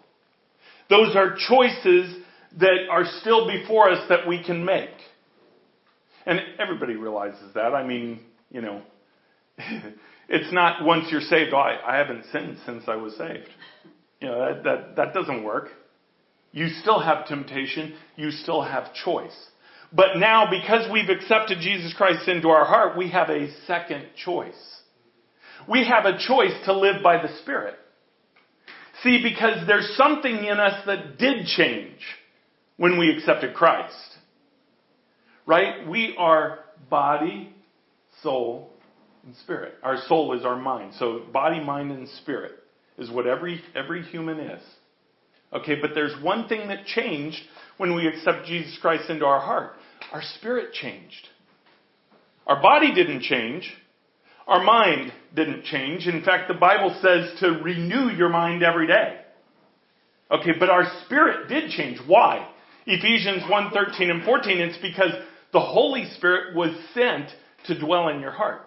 Those 0.91 1.17
are 1.17 1.37
choices 1.49 2.17
that 2.57 2.89
are 2.91 3.05
still 3.21 3.47
before 3.47 3.91
us 3.91 4.09
that 4.09 4.27
we 4.27 4.43
can 4.43 4.65
make. 4.65 4.91
And 6.27 6.41
everybody 6.59 6.97
realizes 6.97 7.55
that. 7.55 7.75
I 7.75 7.87
mean, 7.87 8.21
you 8.51 8.61
know, 8.61 8.83
it's 10.29 10.53
not 10.53 10.85
once 10.85 11.07
you're 11.11 11.21
saved, 11.21 11.53
oh, 11.55 11.59
I, 11.59 11.95
I 11.95 11.97
haven't 11.97 12.25
sinned 12.33 12.59
since 12.67 12.85
I 12.87 12.97
was 12.97 13.17
saved. 13.17 13.49
You 14.21 14.29
know, 14.29 14.41
that, 14.41 14.65
that, 14.65 14.97
that 14.97 15.15
doesn't 15.15 15.45
work. 15.45 15.69
You 16.53 16.69
still 16.69 17.01
have 17.01 17.27
temptation. 17.27 17.95
You 18.17 18.31
still 18.31 18.63
have 18.63 18.95
choice. 18.95 19.37
But 19.93 20.17
now, 20.17 20.51
because 20.51 20.91
we've 20.93 21.09
accepted 21.09 21.59
Jesus 21.61 21.95
Christ 21.97 22.29
into 22.29 22.49
our 22.49 22.65
heart, 22.65 22.97
we 22.97 23.11
have 23.11 23.31
a 23.31 23.51
second 23.67 24.07
choice. 24.23 24.55
We 25.69 25.87
have 25.87 26.05
a 26.05 26.19
choice 26.19 26.53
to 26.67 26.79
live 26.79 27.03
by 27.03 27.23
the 27.23 27.35
Spirit. 27.43 27.75
See, 29.03 29.23
because 29.23 29.67
there's 29.67 29.97
something 29.97 30.45
in 30.45 30.59
us 30.59 30.85
that 30.87 31.19
did 31.19 31.47
change 31.47 32.01
when 32.79 32.99
we 32.99 33.11
accepted 33.11 33.55
Christ. 33.55 33.95
Right? 35.47 35.87
We 35.87 36.15
are 36.19 36.61
body, 36.89 37.55
soul, 38.23 38.71
and 39.25 39.37
spirit. 39.37 39.75
Our 39.83 39.99
soul 40.07 40.39
is 40.39 40.45
our 40.45 40.57
mind. 40.57 40.95
So 40.99 41.23
body, 41.33 41.61
mind, 41.61 41.93
and 41.93 42.09
spirit 42.09 42.53
is 42.97 43.11
what 43.11 43.27
every, 43.27 43.61
every 43.75 44.03
human 44.03 44.41
is. 44.41 44.63
Okay, 45.53 45.77
but 45.81 45.91
there's 45.95 46.15
one 46.23 46.49
thing 46.49 46.69
that 46.69 46.87
changed 46.87 47.41
when 47.79 47.95
we 47.95 48.07
accept 48.07 48.47
Jesus 48.47 48.77
Christ 48.81 49.09
into 49.09 49.25
our 49.25 49.41
heart. 49.41 49.73
Our 50.13 50.23
spirit 50.37 50.73
changed. 50.73 51.29
Our 52.47 52.61
body 52.63 52.95
didn't 52.95 53.23
change. 53.23 53.71
Our 54.47 54.63
mind 54.63 55.13
didn't 55.35 55.65
change. 55.65 56.07
In 56.07 56.23
fact, 56.23 56.49
the 56.49 56.55
Bible 56.55 56.99
says 57.03 57.39
to 57.41 57.63
renew 57.63 58.11
your 58.11 58.29
mind 58.29 58.63
every 58.63 58.87
day. 58.87 59.21
Okay, 60.31 60.53
but 60.59 60.71
our 60.71 60.85
spirit 61.05 61.49
did 61.49 61.71
change. 61.71 61.99
Why? 62.07 62.47
Ephesians 62.91 63.43
1, 63.51 63.71
13 63.71 64.11
and 64.11 64.25
14, 64.25 64.61
it's 64.61 64.79
because 64.79 65.13
the 65.53 65.61
Holy 65.61 66.07
Spirit 66.17 66.57
was 66.57 66.71
sent 66.95 67.29
to 67.67 67.79
dwell 67.79 68.09
in 68.09 68.21
your 68.21 68.31
heart. 68.31 68.63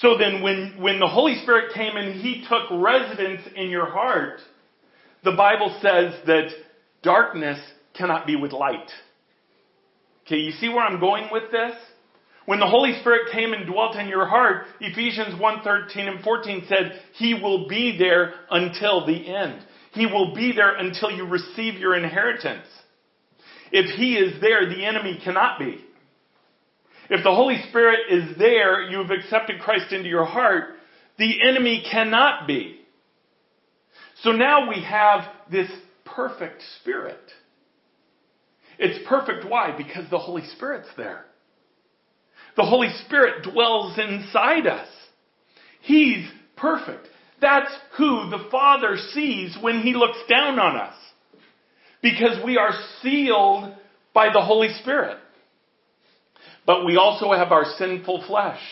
So 0.00 0.18
then 0.18 0.42
when, 0.42 0.76
when 0.78 1.00
the 1.00 1.06
Holy 1.06 1.36
Spirit 1.42 1.72
came 1.74 1.96
and 1.96 2.20
He 2.20 2.44
took 2.46 2.70
residence 2.70 3.40
in 3.56 3.70
your 3.70 3.86
heart, 3.86 4.40
the 5.24 5.32
Bible 5.32 5.74
says 5.80 6.12
that 6.26 6.50
darkness 7.02 7.58
cannot 7.96 8.26
be 8.26 8.36
with 8.36 8.52
light. 8.52 8.90
Okay, 10.26 10.36
you 10.36 10.52
see 10.52 10.68
where 10.68 10.84
I'm 10.84 11.00
going 11.00 11.28
with 11.32 11.50
this? 11.50 11.74
When 12.44 12.60
the 12.60 12.66
Holy 12.66 12.98
Spirit 13.00 13.32
came 13.32 13.54
and 13.54 13.66
dwelt 13.66 13.96
in 13.96 14.08
your 14.08 14.26
heart, 14.26 14.66
Ephesians 14.80 15.40
1:13 15.40 16.08
and 16.08 16.22
14 16.22 16.66
said, 16.68 17.00
He 17.14 17.32
will 17.32 17.68
be 17.68 17.96
there 17.96 18.34
until 18.50 19.06
the 19.06 19.34
end. 19.34 19.64
He 19.94 20.06
will 20.06 20.34
be 20.34 20.52
there 20.52 20.74
until 20.74 21.10
you 21.10 21.26
receive 21.26 21.74
your 21.74 21.96
inheritance. 21.96 22.66
If 23.72 23.96
He 23.96 24.14
is 24.14 24.40
there, 24.40 24.68
the 24.68 24.84
enemy 24.84 25.20
cannot 25.24 25.58
be. 25.58 25.84
If 27.10 27.22
the 27.22 27.34
Holy 27.34 27.62
Spirit 27.68 28.00
is 28.10 28.36
there, 28.38 28.82
you 28.82 28.98
have 28.98 29.10
accepted 29.10 29.60
Christ 29.60 29.92
into 29.92 30.08
your 30.08 30.24
heart, 30.24 30.74
the 31.18 31.48
enemy 31.48 31.84
cannot 31.90 32.46
be. 32.46 32.80
So 34.22 34.32
now 34.32 34.68
we 34.68 34.82
have 34.82 35.24
this 35.50 35.70
perfect 36.04 36.62
spirit. 36.80 37.20
It's 38.78 39.06
perfect. 39.08 39.44
Why? 39.48 39.76
Because 39.76 40.08
the 40.10 40.18
Holy 40.18 40.44
Spirit's 40.56 40.88
there. 40.96 41.24
The 42.56 42.64
Holy 42.64 42.90
Spirit 43.04 43.44
dwells 43.44 43.98
inside 43.98 44.66
us. 44.66 44.88
He's 45.82 46.26
perfect. 46.56 47.08
That's 47.44 47.76
who 47.98 48.30
the 48.30 48.48
Father 48.50 48.96
sees 49.12 49.54
when 49.60 49.82
He 49.82 49.92
looks 49.92 50.16
down 50.30 50.58
on 50.58 50.76
us. 50.76 50.94
Because 52.00 52.42
we 52.42 52.56
are 52.56 52.72
sealed 53.02 53.74
by 54.14 54.32
the 54.32 54.40
Holy 54.40 54.70
Spirit. 54.80 55.18
But 56.64 56.86
we 56.86 56.96
also 56.96 57.32
have 57.32 57.52
our 57.52 57.66
sinful 57.76 58.24
flesh, 58.26 58.62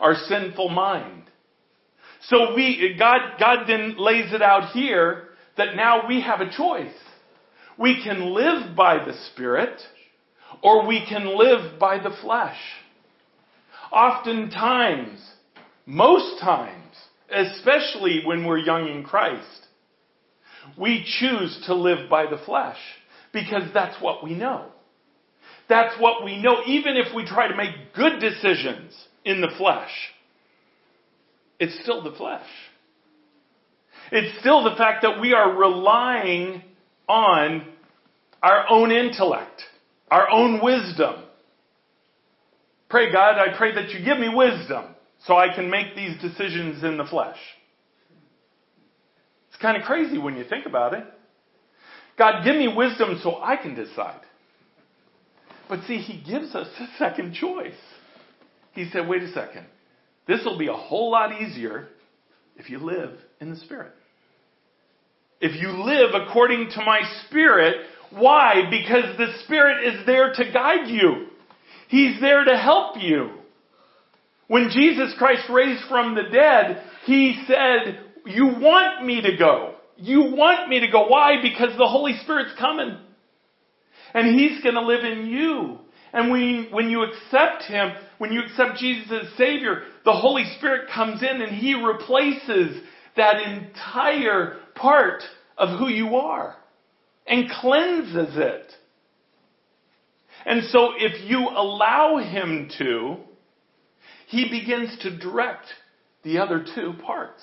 our 0.00 0.14
sinful 0.26 0.70
mind. 0.70 1.24
So 2.22 2.54
we, 2.54 2.96
God, 2.98 3.20
God 3.38 3.66
then 3.66 3.96
lays 3.98 4.32
it 4.32 4.40
out 4.40 4.72
here 4.72 5.24
that 5.58 5.76
now 5.76 6.08
we 6.08 6.22
have 6.22 6.40
a 6.40 6.50
choice. 6.50 6.96
We 7.78 8.02
can 8.02 8.32
live 8.32 8.74
by 8.74 9.04
the 9.04 9.12
Spirit 9.32 9.78
or 10.62 10.86
we 10.86 11.04
can 11.06 11.36
live 11.36 11.78
by 11.78 12.02
the 12.02 12.16
flesh. 12.22 12.56
Oftentimes, 13.92 15.20
most 15.84 16.40
times, 16.40 16.87
especially 17.30 18.22
when 18.24 18.44
we're 18.44 18.58
young 18.58 18.88
in 18.88 19.04
Christ, 19.04 19.66
we 20.78 21.04
choose 21.20 21.64
to 21.66 21.74
live 21.74 22.08
by 22.08 22.26
the 22.26 22.38
flesh 22.44 22.78
because 23.32 23.64
that's 23.72 24.00
what 24.02 24.24
we 24.24 24.34
know. 24.34 24.66
That's 25.68 25.94
what 26.00 26.24
we 26.24 26.40
know, 26.40 26.62
even 26.66 26.96
if 26.96 27.14
we 27.14 27.26
try 27.26 27.48
to 27.48 27.56
make 27.56 27.94
good 27.94 28.20
decisions 28.20 28.94
in 29.24 29.40
the 29.40 29.50
flesh. 29.58 29.90
It's 31.60 31.78
still 31.82 32.02
the 32.02 32.16
flesh. 32.16 32.46
It's 34.10 34.40
still 34.40 34.64
the 34.64 34.76
fact 34.76 35.02
that 35.02 35.20
we 35.20 35.34
are 35.34 35.54
relying 35.54 36.62
on 37.06 37.66
our 38.42 38.64
own 38.70 38.90
intellect, 38.90 39.62
our 40.10 40.30
own 40.30 40.62
wisdom. 40.62 41.16
Pray, 42.88 43.12
God, 43.12 43.36
I 43.36 43.56
pray 43.58 43.74
that 43.74 43.90
you 43.90 44.02
give 44.02 44.18
me 44.18 44.30
wisdom 44.34 44.94
so 45.26 45.36
I 45.36 45.54
can 45.54 45.70
make 45.70 45.94
these 45.94 46.20
decisions 46.20 46.82
in 46.84 46.96
the 46.96 47.04
flesh. 47.04 47.38
It's 49.48 49.60
kind 49.60 49.76
of 49.76 49.82
crazy 49.82 50.18
when 50.18 50.36
you 50.36 50.44
think 50.44 50.66
about 50.66 50.94
it. 50.94 51.04
God, 52.16 52.44
give 52.44 52.56
me 52.56 52.72
wisdom 52.74 53.20
so 53.22 53.40
I 53.40 53.56
can 53.56 53.74
decide. 53.74 54.20
But 55.68 55.80
see, 55.86 55.98
he 55.98 56.22
gives 56.28 56.54
us 56.54 56.68
a 56.78 56.86
second 56.98 57.34
choice. 57.34 57.74
He 58.72 58.88
said, 58.90 59.08
wait 59.08 59.22
a 59.22 59.32
second. 59.32 59.66
This 60.26 60.44
will 60.44 60.58
be 60.58 60.68
a 60.68 60.74
whole 60.74 61.10
lot 61.10 61.40
easier 61.40 61.88
if 62.56 62.70
you 62.70 62.78
live 62.78 63.10
in 63.40 63.50
the 63.50 63.56
Spirit. 63.56 63.92
If 65.40 65.60
you 65.60 65.84
live 65.84 66.10
according 66.14 66.70
to 66.70 66.84
my 66.84 67.00
Spirit, 67.26 67.76
why? 68.10 68.68
Because 68.70 69.16
the 69.16 69.32
Spirit 69.44 69.94
is 69.94 70.06
there 70.06 70.32
to 70.32 70.52
guide 70.52 70.88
you. 70.88 71.26
He's 71.88 72.20
there 72.20 72.44
to 72.44 72.56
help 72.56 72.96
you. 73.00 73.37
When 74.48 74.70
Jesus 74.70 75.14
Christ 75.18 75.48
raised 75.48 75.84
from 75.88 76.14
the 76.14 76.24
dead, 76.24 76.82
He 77.04 77.44
said, 77.46 78.00
you 78.26 78.46
want 78.46 79.06
me 79.06 79.22
to 79.22 79.36
go. 79.38 79.74
You 79.96 80.34
want 80.34 80.68
me 80.68 80.80
to 80.80 80.88
go. 80.88 81.06
Why? 81.08 81.40
Because 81.42 81.76
the 81.78 81.88
Holy 81.88 82.14
Spirit's 82.22 82.58
coming. 82.58 82.98
And 84.14 84.38
He's 84.38 84.62
going 84.62 84.74
to 84.74 84.82
live 84.82 85.04
in 85.04 85.26
you. 85.26 85.78
And 86.12 86.30
when, 86.30 86.68
when 86.70 86.90
you 86.90 87.02
accept 87.02 87.64
Him, 87.64 87.92
when 88.18 88.32
you 88.32 88.40
accept 88.42 88.78
Jesus 88.78 89.10
as 89.10 89.36
Savior, 89.36 89.82
the 90.04 90.12
Holy 90.12 90.44
Spirit 90.56 90.88
comes 90.94 91.22
in 91.22 91.42
and 91.42 91.54
He 91.54 91.74
replaces 91.74 92.80
that 93.16 93.42
entire 93.42 94.56
part 94.74 95.22
of 95.56 95.78
who 95.78 95.88
you 95.88 96.16
are 96.16 96.56
and 97.26 97.50
cleanses 97.50 98.36
it. 98.36 98.72
And 100.46 100.62
so 100.70 100.92
if 100.96 101.28
you 101.28 101.48
allow 101.48 102.18
Him 102.18 102.70
to, 102.78 103.16
He 104.28 104.48
begins 104.50 104.96
to 105.00 105.18
direct 105.18 105.64
the 106.22 106.38
other 106.38 106.64
two 106.74 106.92
parts. 107.04 107.42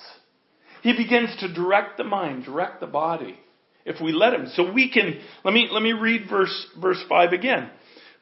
He 0.82 0.96
begins 0.96 1.34
to 1.40 1.52
direct 1.52 1.98
the 1.98 2.04
mind, 2.04 2.44
direct 2.44 2.78
the 2.80 2.86
body 2.86 3.38
if 3.84 4.00
we 4.00 4.12
let 4.12 4.34
him. 4.34 4.46
So 4.54 4.72
we 4.72 4.90
can, 4.90 5.20
let 5.44 5.52
me, 5.52 5.68
let 5.70 5.82
me 5.82 5.92
read 5.92 6.28
verse, 6.30 6.66
verse 6.80 7.02
5 7.08 7.32
again. 7.32 7.70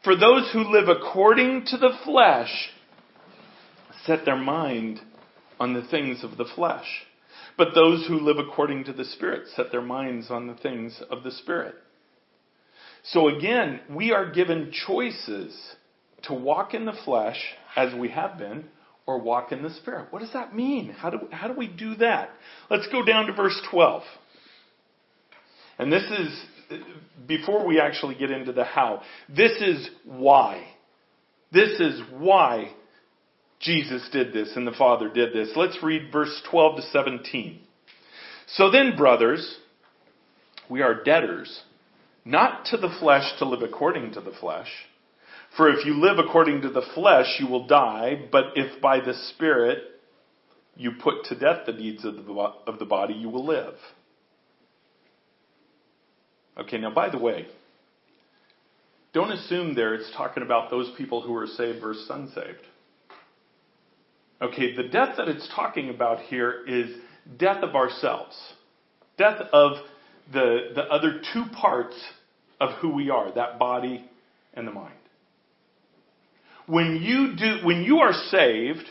For 0.03 0.17
those 0.17 0.51
who 0.53 0.73
live 0.73 0.89
according 0.89 1.67
to 1.67 1.77
the 1.77 1.93
flesh 2.05 2.71
set 4.07 4.25
their 4.25 4.37
mind 4.37 5.01
on 5.61 5.75
the 5.75 5.83
things 5.83 6.25
of 6.25 6.39
the 6.39 6.47
flesh. 6.55 6.87
But 7.59 7.75
those 7.75 8.07
who 8.07 8.19
live 8.19 8.39
according 8.39 8.85
to 8.85 8.95
the 8.95 9.05
Spirit 9.05 9.49
set 9.55 9.71
their 9.73 9.83
minds 9.83 10.31
on 10.31 10.47
the 10.47 10.55
things 10.55 11.03
of 11.11 11.23
the 11.23 11.31
Spirit. 11.31 11.75
So 13.05 13.29
again, 13.29 13.81
we 13.91 14.13
are 14.13 14.33
given 14.33 14.73
choices 14.87 15.55
to 16.29 16.35
walk 16.35 16.75
in 16.75 16.85
the 16.85 16.97
flesh 17.05 17.39
as 17.77 17.95
we 17.95 18.09
have 18.11 18.39
been 18.39 18.65
or 19.07 19.21
walk 19.21 19.53
in 19.53 19.63
the 19.63 19.71
Spirit. 19.71 20.09
What 20.11 20.21
does 20.21 20.33
that 20.33 20.55
mean? 20.55 20.91
How 20.91 21.11
do, 21.11 21.21
how 21.31 21.49
do 21.49 21.55
we 21.55 21.69
do 21.69 21.95
that? 21.97 22.31
Let's 22.71 22.89
go 22.89 23.05
down 23.05 23.27
to 23.27 23.33
verse 23.33 23.61
12. 23.71 24.03
And 25.79 25.93
this 25.93 26.05
is, 26.05 26.45
before 27.27 27.67
we 27.67 27.81
actually 27.81 28.15
get 28.15 28.31
into 28.31 28.53
the 28.53 28.65
how, 28.65 29.03
this 29.29 29.53
is 29.61 29.89
why. 30.05 30.65
This 31.53 31.81
is 31.81 32.01
why 32.13 32.73
Jesus 33.61 34.09
did 34.13 34.33
this 34.33 34.53
and 34.57 34.67
the 34.67 34.73
Father 34.73 35.09
did 35.09 35.33
this. 35.33 35.51
Let's 35.57 35.79
read 35.83 36.13
verse 36.13 36.43
12 36.51 36.77
to 36.77 36.83
17. 36.83 37.61
So 38.47 38.71
then, 38.71 38.97
brothers, 38.97 39.59
we 40.71 40.83
are 40.83 41.03
debtors, 41.03 41.63
not 42.25 42.67
to 42.67 42.77
the 42.77 42.95
flesh 43.01 43.25
to 43.39 43.49
live 43.49 43.63
according 43.63 44.13
to 44.15 44.21
the 44.21 44.33
flesh. 44.33 44.69
For 45.57 45.69
if 45.71 45.87
you 45.87 46.01
live 46.01 46.19
according 46.19 46.63
to 46.63 46.71
the 46.71 46.83
flesh, 46.95 47.37
you 47.39 47.47
will 47.47 47.67
die, 47.67 48.29
but 48.33 48.57
if 48.57 48.81
by 48.81 49.01
the 49.01 49.15
Spirit 49.31 49.79
you 50.77 50.93
put 51.01 51.25
to 51.27 51.39
death 51.39 51.67
the 51.67 51.73
deeds 51.73 52.05
of 52.05 52.17
the, 52.17 52.33
of 52.67 52.79
the 52.79 52.85
body, 52.85 53.15
you 53.15 53.29
will 53.29 53.47
live. 53.47 53.75
Okay, 56.59 56.79
now 56.79 56.93
by 56.93 57.09
the 57.09 57.19
way, 57.19 57.47
don't 59.13 59.31
assume 59.31 59.75
there 59.75 59.95
it's 59.95 60.11
talking 60.17 60.43
about 60.43 60.71
those 60.71 60.91
people 60.99 61.21
who 61.21 61.35
are 61.37 61.47
saved 61.47 61.81
versus 61.81 62.09
unsaved. 62.11 62.67
Okay, 64.43 64.75
the 64.75 64.89
death 64.89 65.17
that 65.17 65.29
it's 65.29 65.49
talking 65.55 65.89
about 65.89 66.21
here 66.23 66.65
is 66.67 66.97
death 67.39 67.63
of 67.63 67.77
ourselves. 67.77 68.37
Death 69.17 69.41
of 69.53 69.77
the, 70.33 70.71
the 70.75 70.83
other 70.83 71.21
two 71.33 71.45
parts 71.55 71.95
of 72.61 72.71
who 72.81 72.93
we 72.93 73.11
are, 73.11 73.33
that 73.35 73.59
body 73.61 74.05
and 74.55 74.67
the 74.67 74.73
mind. 74.73 74.95
When 76.67 77.01
you 77.03 77.37
do, 77.37 77.67
when 77.67 77.83
you 77.83 77.99
are 77.99 78.13
saved 78.31 78.87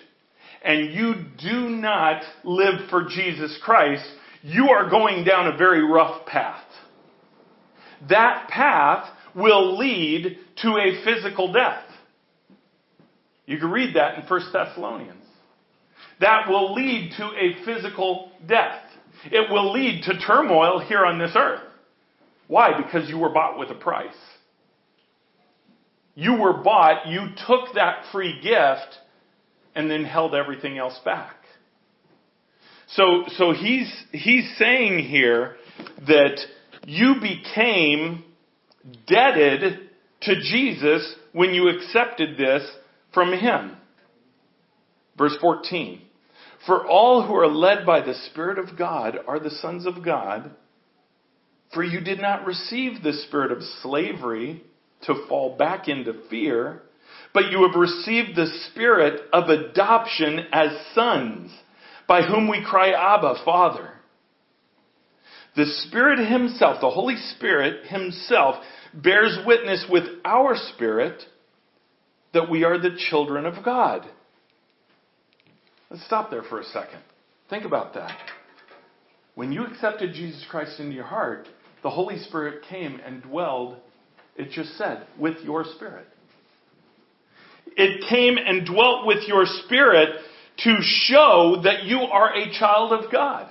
and 0.64 0.94
you 0.94 1.16
do 1.40 1.70
not 1.70 2.22
live 2.44 2.90
for 2.90 3.08
Jesus 3.10 3.58
Christ, 3.64 4.06
you 4.44 4.70
are 4.70 4.90
going 4.90 5.24
down 5.24 5.48
a 5.48 5.58
very 5.58 5.84
rough 5.84 6.26
path. 6.26 6.64
That 8.10 8.48
path 8.50 9.10
will 9.36 9.78
lead 9.78 10.38
to 10.62 10.70
a 10.70 11.04
physical 11.04 11.52
death. 11.52 11.84
You 13.46 13.58
can 13.58 13.72
read 13.72 13.96
that 13.96 14.20
in 14.20 14.26
1 14.28 14.42
Thessalonians. 14.54 15.24
That 16.20 16.48
will 16.48 16.74
lead 16.74 17.14
to 17.18 17.26
a 17.26 17.66
physical 17.66 18.32
death. 18.48 18.82
It 19.26 19.50
will 19.50 19.72
lead 19.74 20.04
to 20.04 20.20
turmoil 20.20 20.80
here 20.80 21.06
on 21.06 21.20
this 21.20 21.32
earth. 21.36 21.62
Why? 22.48 22.72
Because 22.82 23.10
you 23.10 23.18
were 23.18 23.30
bought 23.30 23.58
with 23.58 23.70
a 23.70 23.76
price. 23.76 24.12
You 26.16 26.36
were 26.36 26.54
bought, 26.54 27.08
you 27.08 27.28
took 27.48 27.74
that 27.76 28.06
free 28.12 28.40
gift, 28.42 28.98
and 29.76 29.90
then 29.90 30.06
held 30.06 30.36
everything 30.36 30.78
else 30.78 30.98
back. 31.04 31.36
So, 32.90 33.24
so 33.38 33.54
he's, 33.54 33.92
he's 34.12 34.56
saying 34.58 35.00
here 35.08 35.56
that 36.08 36.38
you 36.86 37.16
became 37.22 38.24
debted 39.08 39.90
to 40.22 40.36
Jesus 40.36 41.16
when 41.32 41.54
you 41.54 41.70
accepted 41.70 42.38
this 42.38 42.70
from 43.14 43.32
him. 43.32 43.76
Verse 45.18 45.36
14. 45.42 46.02
For 46.68 46.86
all 46.88 47.26
who 47.26 47.34
are 47.36 47.48
led 47.48 47.86
by 47.86 48.02
the 48.02 48.14
Spirit 48.30 48.58
of 48.58 48.78
God 48.78 49.18
are 49.28 49.40
the 49.40 49.50
sons 49.50 49.86
of 49.86 50.04
God. 50.04 50.52
For 51.74 51.84
you 51.84 52.02
did 52.02 52.20
not 52.20 52.46
receive 52.46 53.02
the 53.02 53.14
spirit 53.14 53.52
of 53.52 53.64
slavery 53.82 54.64
to 55.06 55.26
fall 55.28 55.58
back 55.58 55.88
into 55.88 56.14
fear, 56.30 56.82
but 57.34 57.52
you 57.52 57.68
have 57.68 57.80
received 57.80 58.36
the 58.36 58.48
spirit 58.70 59.22
of 59.32 59.50
adoption 59.50 60.48
as 60.52 60.72
sons, 60.94 61.52
by 62.08 62.22
whom 62.22 62.48
we 62.48 62.64
cry, 62.64 62.92
Abba, 62.92 63.36
Father. 63.44 63.90
The 65.56 65.66
Spirit 65.88 66.20
Himself, 66.28 66.82
the 66.82 66.90
Holy 66.90 67.16
Spirit 67.36 67.88
Himself, 67.88 68.56
bears 68.94 69.38
witness 69.46 69.86
with 69.90 70.04
our 70.26 70.56
spirit 70.74 71.24
that 72.34 72.50
we 72.50 72.64
are 72.64 72.80
the 72.80 72.98
children 73.10 73.46
of 73.46 73.64
God. 73.64 74.06
Let's 75.90 76.06
stop 76.06 76.32
there 76.32 76.44
for 76.44 76.60
a 76.60 76.66
second. 76.66 77.00
Think 77.50 77.66
about 77.66 77.94
that. 77.94 78.18
When 79.36 79.52
you 79.52 79.66
accepted 79.66 80.14
Jesus 80.14 80.44
Christ 80.50 80.80
into 80.80 80.96
your 80.96 81.06
heart, 81.06 81.48
the 81.84 81.90
Holy 81.90 82.18
Spirit 82.18 82.64
came 82.68 83.00
and 83.06 83.22
dwelled, 83.22 83.78
it 84.36 84.52
just 84.52 84.78
said, 84.78 85.06
with 85.20 85.38
your 85.44 85.66
spirit. 85.76 86.08
It 87.76 88.06
came 88.10 88.38
and 88.38 88.66
dwelt 88.66 89.06
with 89.06 89.28
your 89.28 89.46
spirit 89.46 90.10
to 90.64 90.78
show 90.82 91.62
that 91.64 91.84
you 91.84 92.00
are 92.00 92.34
a 92.36 92.52
child 92.58 92.94
of 92.94 93.12
God. 93.12 93.50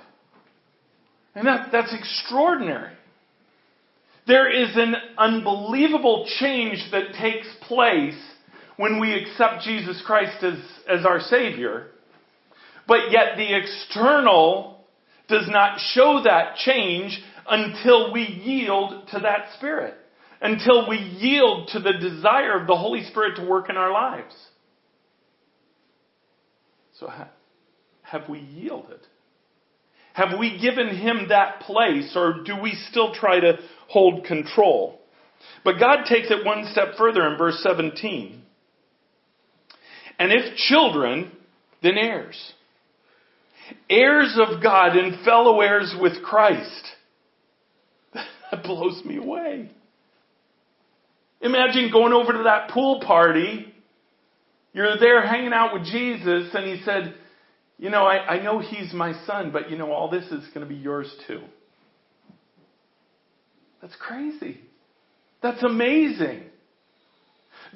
And 1.35 1.47
that, 1.47 1.70
that's 1.72 1.95
extraordinary. 1.95 2.93
There 4.26 4.51
is 4.51 4.76
an 4.76 4.95
unbelievable 5.18 6.28
change 6.39 6.78
that 6.93 7.14
takes 7.20 7.49
place 7.62 8.18
when 8.76 9.01
we 9.01 9.14
accept 9.14 9.64
Jesus 9.64 10.03
Christ 10.07 10.43
as, 10.45 10.59
as 10.89 11.05
our 11.05 11.20
Savior. 11.20 11.89
But 12.87 13.11
yet 13.11 13.37
the 13.37 13.57
external 13.57 14.85
does 15.28 15.49
not 15.49 15.78
show 15.93 16.22
that 16.24 16.57
change 16.57 17.20
until 17.49 18.12
we 18.12 18.22
yield 18.22 19.09
to 19.09 19.20
that 19.20 19.49
Spirit. 19.57 19.95
Until 20.43 20.88
we 20.88 20.97
yield 20.97 21.68
to 21.68 21.78
the 21.78 21.93
desire 21.93 22.61
of 22.61 22.66
the 22.66 22.76
Holy 22.76 23.05
Spirit 23.05 23.36
to 23.36 23.47
work 23.47 23.70
in 23.70 23.76
our 23.76 23.93
lives. 23.93 24.34
So 26.99 27.09
have 28.03 28.28
we 28.28 28.40
yielded? 28.40 29.01
Have 30.14 30.38
we 30.38 30.59
given 30.61 30.97
Him 30.97 31.28
that 31.28 31.61
place 31.61 32.12
or 32.16 32.43
do 32.45 32.61
we 32.61 32.74
still 32.90 33.14
try 33.14 33.40
to 33.40 33.59
hold 33.88 34.24
control? 34.24 35.01
But 35.64 35.78
God 35.78 36.05
takes 36.05 36.30
it 36.30 36.45
one 36.45 36.68
step 36.72 36.97
further 36.99 37.26
in 37.28 37.38
verse 37.38 37.61
17. 37.62 38.43
And 40.18 40.32
if 40.32 40.57
children, 40.57 41.32
then 41.82 41.97
heirs 41.97 42.53
heirs 43.88 44.38
of 44.38 44.62
God 44.62 44.97
and 44.97 45.24
fellow 45.24 45.61
heirs 45.61 45.95
with 46.01 46.22
Christ. 46.22 46.88
That 48.51 48.64
blows 48.64 49.03
me 49.07 49.16
away. 49.16 49.70
Imagine 51.43 51.90
going 51.93 52.12
over 52.12 52.32
to 52.32 52.45
that 52.45 52.70
pool 52.70 53.01
party. 53.01 53.66
You're 54.72 54.97
there 54.99 55.26
hanging 55.26 55.53
out 55.53 55.74
with 55.74 55.84
Jesus, 55.84 56.49
and 56.55 56.64
he 56.64 56.82
said, 56.84 57.14
You 57.78 57.90
know, 57.90 58.05
I, 58.05 58.36
I 58.36 58.43
know 58.43 58.61
he's 58.61 58.95
my 58.95 59.12
son, 59.26 59.51
but 59.53 59.70
you 59.70 59.76
know, 59.76 59.93
all 59.93 60.09
this 60.09 60.24
is 60.26 60.47
going 60.55 60.66
to 60.66 60.72
be 60.72 60.76
yours 60.76 61.12
too. 61.26 61.40
That's 63.80 63.97
crazy. 63.97 64.61
That's 65.43 65.62
amazing. 65.64 66.45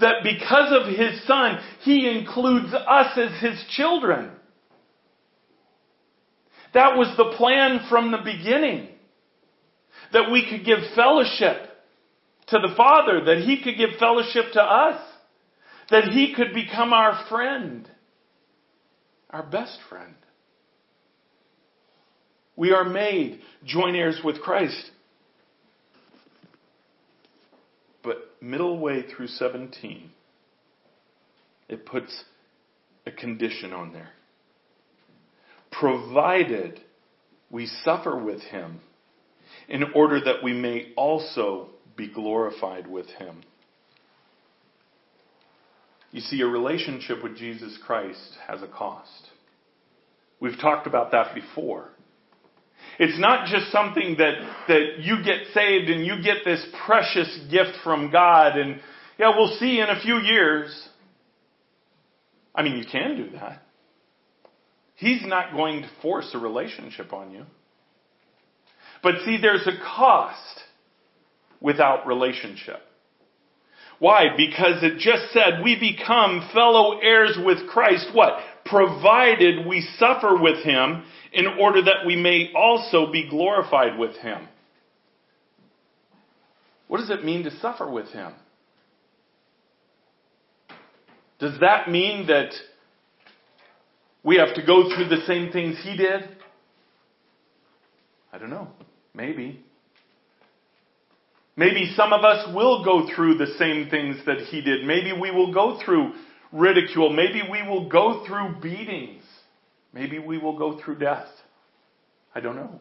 That 0.00 0.22
because 0.22 0.72
of 0.72 0.86
his 0.94 1.26
son, 1.26 1.58
he 1.82 2.08
includes 2.08 2.72
us 2.72 3.18
as 3.18 3.40
his 3.40 3.64
children. 3.70 4.30
That 6.72 6.96
was 6.96 7.12
the 7.16 7.34
plan 7.36 7.80
from 7.88 8.12
the 8.12 8.18
beginning. 8.18 8.88
That 10.12 10.30
we 10.30 10.48
could 10.48 10.64
give 10.64 10.78
fellowship 10.94 11.66
to 12.48 12.58
the 12.58 12.74
Father, 12.76 13.24
that 13.24 13.38
He 13.38 13.62
could 13.62 13.76
give 13.76 13.98
fellowship 13.98 14.52
to 14.52 14.62
us, 14.62 15.00
that 15.90 16.04
He 16.04 16.34
could 16.34 16.52
become 16.54 16.92
our 16.92 17.24
friend, 17.28 17.88
our 19.30 19.42
best 19.42 19.78
friend. 19.88 20.14
We 22.56 22.72
are 22.72 22.84
made 22.84 23.40
joint 23.64 23.96
heirs 23.96 24.20
with 24.24 24.40
Christ. 24.40 24.90
But 28.02 28.16
middle 28.40 28.78
way 28.78 29.02
through 29.02 29.28
17, 29.28 30.10
it 31.68 31.84
puts 31.84 32.24
a 33.04 33.10
condition 33.10 33.72
on 33.72 33.92
there 33.92 34.10
provided 35.78 36.80
we 37.50 37.66
suffer 37.66 38.16
with 38.16 38.40
him 38.42 38.80
in 39.68 39.84
order 39.94 40.20
that 40.20 40.42
we 40.42 40.52
may 40.52 40.92
also 40.96 41.68
be 41.96 42.08
glorified 42.08 42.86
with 42.86 43.06
him. 43.06 43.42
You 46.12 46.20
see, 46.20 46.40
a 46.40 46.46
relationship 46.46 47.22
with 47.22 47.36
Jesus 47.36 47.78
Christ 47.84 48.36
has 48.46 48.62
a 48.62 48.68
cost. 48.68 49.10
We've 50.40 50.58
talked 50.58 50.86
about 50.86 51.12
that 51.12 51.34
before. 51.34 51.88
It's 52.98 53.18
not 53.18 53.48
just 53.48 53.70
something 53.70 54.16
that, 54.18 54.34
that 54.68 54.98
you 55.00 55.16
get 55.24 55.52
saved 55.52 55.90
and 55.90 56.06
you 56.06 56.22
get 56.22 56.38
this 56.44 56.64
precious 56.86 57.38
gift 57.50 57.78
from 57.82 58.10
God 58.10 58.56
and, 58.56 58.80
yeah, 59.18 59.32
we'll 59.36 59.56
see 59.58 59.80
in 59.80 59.88
a 59.88 60.00
few 60.00 60.16
years. 60.16 60.88
I 62.54 62.62
mean, 62.62 62.76
you 62.76 62.84
can 62.90 63.16
do 63.16 63.30
that. 63.38 63.62
He's 64.94 65.26
not 65.26 65.52
going 65.52 65.82
to 65.82 65.90
force 66.00 66.30
a 66.32 66.38
relationship 66.38 67.12
on 67.12 67.32
you. 67.32 67.44
But 69.02 69.16
see, 69.26 69.38
there's 69.40 69.66
a 69.66 69.78
cost 69.96 70.62
without 71.60 72.06
relationship. 72.06 72.80
Why? 73.98 74.26
Because 74.36 74.82
it 74.82 74.98
just 74.98 75.32
said 75.32 75.62
we 75.64 75.78
become 75.78 76.48
fellow 76.52 76.98
heirs 76.98 77.38
with 77.42 77.66
Christ. 77.68 78.08
What? 78.12 78.34
Provided 78.64 79.66
we 79.66 79.86
suffer 79.98 80.36
with 80.38 80.62
Him 80.64 81.04
in 81.32 81.46
order 81.46 81.82
that 81.82 82.06
we 82.06 82.16
may 82.16 82.52
also 82.54 83.10
be 83.10 83.28
glorified 83.28 83.98
with 83.98 84.16
Him. 84.16 84.46
What 86.88 86.98
does 86.98 87.10
it 87.10 87.24
mean 87.24 87.44
to 87.44 87.50
suffer 87.58 87.90
with 87.90 88.08
Him? 88.08 88.32
Does 91.38 91.58
that 91.60 91.90
mean 91.90 92.26
that 92.28 92.52
we 94.22 94.36
have 94.36 94.54
to 94.54 94.64
go 94.64 94.94
through 94.94 95.08
the 95.08 95.24
same 95.26 95.52
things 95.52 95.76
he 95.82 95.96
did? 95.96 96.28
I 98.32 98.38
don't 98.38 98.50
know. 98.50 98.68
Maybe. 99.14 99.64
Maybe 101.56 101.92
some 101.96 102.12
of 102.12 102.22
us 102.22 102.46
will 102.54 102.84
go 102.84 103.08
through 103.14 103.38
the 103.38 103.54
same 103.58 103.88
things 103.88 104.16
that 104.26 104.40
he 104.50 104.60
did. 104.60 104.84
Maybe 104.84 105.12
we 105.12 105.30
will 105.30 105.52
go 105.52 105.78
through 105.84 106.12
ridicule. 106.52 107.10
Maybe 107.10 107.42
we 107.50 107.62
will 107.62 107.88
go 107.88 108.24
through 108.26 108.60
beatings. 108.60 109.22
Maybe 109.92 110.18
we 110.18 110.36
will 110.36 110.58
go 110.58 110.78
through 110.78 110.98
death. 110.98 111.28
I 112.34 112.40
don't 112.40 112.56
know. 112.56 112.78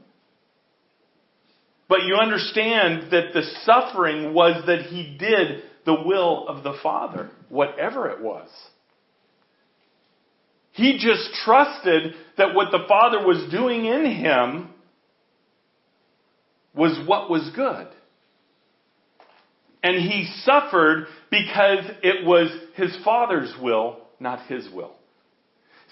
But 1.88 2.04
you 2.04 2.16
understand 2.16 3.12
that 3.12 3.34
the 3.34 3.44
suffering 3.64 4.34
was 4.34 4.64
that 4.66 4.88
he 4.88 5.16
did 5.18 5.64
the 5.86 5.94
will 5.94 6.48
of 6.48 6.64
the 6.64 6.78
Father, 6.84 7.30
whatever 7.48 8.10
it 8.10 8.22
was. 8.22 8.50
He 10.72 10.98
just 10.98 11.30
trusted 11.46 12.16
that 12.38 12.54
what 12.54 12.72
the 12.72 12.86
Father 12.90 13.26
was 13.26 13.50
doing 13.50 13.86
in 13.86 14.06
him 14.06 14.70
was 16.74 17.00
what 17.08 17.30
was 17.30 17.50
good. 17.56 17.88
And 19.86 19.98
he 19.98 20.28
suffered 20.42 21.06
because 21.30 21.86
it 22.02 22.26
was 22.26 22.50
his 22.74 22.98
Father's 23.06 23.54
will, 23.62 24.00
not 24.20 24.48
his 24.48 24.68
will. 24.74 24.96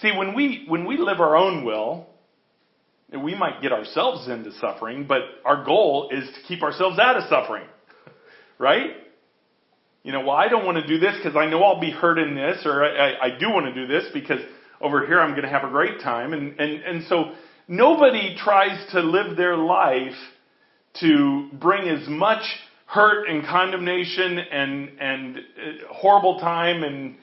See, 0.01 0.11
when 0.11 0.33
we, 0.33 0.65
when 0.67 0.87
we 0.87 0.97
live 0.97 1.19
our 1.19 1.37
own 1.37 1.63
will, 1.63 2.07
we 3.15 3.35
might 3.35 3.61
get 3.61 3.71
ourselves 3.71 4.27
into 4.27 4.51
suffering, 4.53 5.05
but 5.07 5.21
our 5.45 5.63
goal 5.63 6.09
is 6.11 6.25
to 6.25 6.41
keep 6.47 6.63
ourselves 6.63 6.97
out 6.97 7.17
of 7.17 7.29
suffering. 7.29 7.67
Right? 8.57 8.95
You 10.01 10.11
know, 10.11 10.21
well, 10.21 10.37
I 10.37 10.47
don't 10.47 10.65
want 10.65 10.77
to 10.77 10.87
do 10.87 10.97
this 10.97 11.15
because 11.17 11.35
I 11.35 11.45
know 11.45 11.61
I'll 11.61 11.79
be 11.79 11.91
hurt 11.91 12.17
in 12.17 12.33
this, 12.33 12.65
or 12.65 12.83
I, 12.83 13.27
I 13.27 13.37
do 13.39 13.51
want 13.51 13.67
to 13.67 13.75
do 13.75 13.85
this 13.85 14.05
because 14.11 14.39
over 14.81 15.05
here 15.05 15.19
I'm 15.19 15.31
going 15.33 15.43
to 15.43 15.49
have 15.49 15.65
a 15.65 15.69
great 15.69 16.01
time. 16.01 16.33
And, 16.33 16.59
and, 16.59 16.81
and 16.81 17.03
so 17.09 17.33
nobody 17.67 18.35
tries 18.43 18.91
to 18.93 19.01
live 19.01 19.37
their 19.37 19.55
life 19.55 20.17
to 21.01 21.49
bring 21.53 21.87
as 21.87 22.07
much 22.07 22.41
hurt 22.85 23.27
and 23.27 23.45
condemnation 23.45 24.37
and, 24.37 24.89
and 24.99 25.37
uh, 25.37 25.93
horrible 25.93 26.39
time 26.39 26.83
and, 26.83 27.15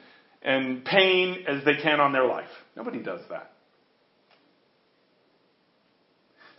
and 0.42 0.84
pain 0.84 1.44
as 1.46 1.64
they 1.64 1.76
can 1.76 2.00
on 2.00 2.12
their 2.12 2.26
life. 2.26 2.48
Nobody 2.76 3.02
does 3.02 3.20
that. 3.30 3.52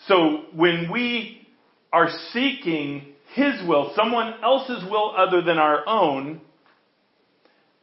So 0.08 0.45
when 0.54 0.89
we 0.91 1.47
are 1.93 2.10
seeking 2.32 3.14
His 3.34 3.54
will, 3.68 3.93
someone 3.95 4.34
else's 4.43 4.84
will 4.89 5.14
other 5.16 5.41
than 5.41 5.58
our 5.58 5.88
own, 5.88 6.41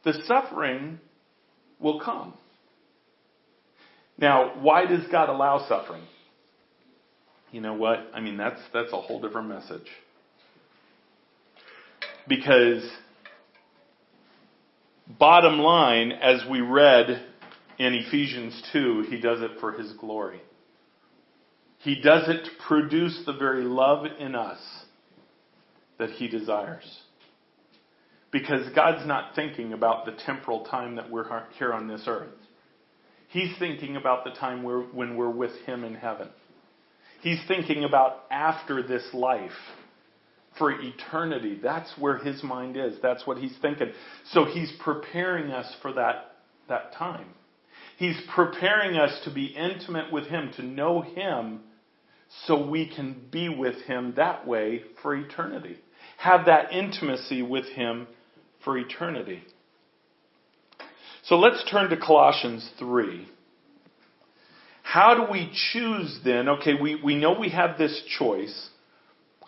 the 0.03 0.13
suffering 0.25 0.99
will 1.79 1.99
come. 1.99 2.33
Now, 4.17 4.59
why 4.61 4.85
does 4.85 5.05
God 5.09 5.29
allow 5.29 5.65
suffering? 5.67 6.03
You 7.51 7.61
know 7.61 7.73
what? 7.73 7.99
I 8.13 8.19
mean, 8.19 8.37
that's, 8.37 8.59
that's 8.73 8.91
a 8.91 8.99
whole 8.99 9.21
different 9.21 9.47
message. 9.47 9.87
Because, 12.29 12.87
bottom 15.19 15.59
line, 15.59 16.11
as 16.11 16.43
we 16.49 16.61
read 16.61 17.25
in 17.79 17.93
Ephesians 17.95 18.61
2, 18.71 19.07
he 19.09 19.19
does 19.19 19.41
it 19.41 19.59
for 19.59 19.71
his 19.71 19.91
glory. 19.93 20.41
He 21.79 21.99
does 21.99 22.29
it 22.29 22.43
to 22.45 22.51
produce 22.67 23.23
the 23.25 23.33
very 23.33 23.63
love 23.63 24.05
in 24.19 24.35
us 24.35 24.59
that 25.97 26.11
he 26.11 26.27
desires. 26.27 26.99
Because 28.31 28.69
God's 28.75 29.07
not 29.07 29.33
thinking 29.33 29.73
about 29.73 30.05
the 30.05 30.11
temporal 30.25 30.65
time 30.65 30.97
that 30.97 31.09
we're 31.09 31.25
here 31.57 31.73
on 31.73 31.87
this 31.87 32.03
earth. 32.05 32.29
He's 33.29 33.57
thinking 33.57 33.95
about 33.95 34.23
the 34.23 34.31
time 34.31 34.61
when 34.61 35.17
we're 35.17 35.31
with 35.31 35.55
him 35.65 35.83
in 35.83 35.95
heaven. 35.95 36.29
He's 37.21 37.39
thinking 37.47 37.85
about 37.85 38.25
after 38.29 38.83
this 38.83 39.03
life 39.13 39.51
for 40.59 40.71
eternity. 40.71 41.59
That's 41.61 41.91
where 41.97 42.17
his 42.17 42.43
mind 42.43 42.77
is. 42.77 42.95
That's 43.01 43.25
what 43.25 43.39
he's 43.39 43.55
thinking. 43.61 43.91
So 44.31 44.45
he's 44.45 44.71
preparing 44.83 45.51
us 45.51 45.73
for 45.81 45.93
that, 45.93 46.35
that 46.67 46.93
time. 46.93 47.27
He's 47.97 48.21
preparing 48.35 48.97
us 48.97 49.19
to 49.25 49.33
be 49.33 49.45
intimate 49.45 50.13
with 50.13 50.25
him, 50.25 50.51
to 50.57 50.63
know 50.63 51.01
him, 51.01 51.61
so 52.45 52.67
we 52.69 52.93
can 52.93 53.19
be 53.31 53.49
with 53.49 53.75
him 53.83 54.13
that 54.17 54.45
way 54.47 54.83
for 55.01 55.15
eternity. 55.15 55.77
Have 56.17 56.45
that 56.45 56.71
intimacy 56.71 57.41
with 57.41 57.65
him 57.65 58.07
for 58.63 58.77
eternity. 58.77 59.41
So 61.23 61.35
let's 61.35 61.63
turn 61.69 61.89
to 61.89 61.97
Colossians 61.97 62.69
3. 62.77 63.27
How 64.83 65.15
do 65.15 65.31
we 65.31 65.51
choose 65.71 66.19
then? 66.23 66.49
Okay, 66.49 66.73
we, 66.79 66.99
we 67.01 67.15
know 67.15 67.37
we 67.39 67.49
have 67.49 67.77
this 67.77 68.01
choice 68.17 68.69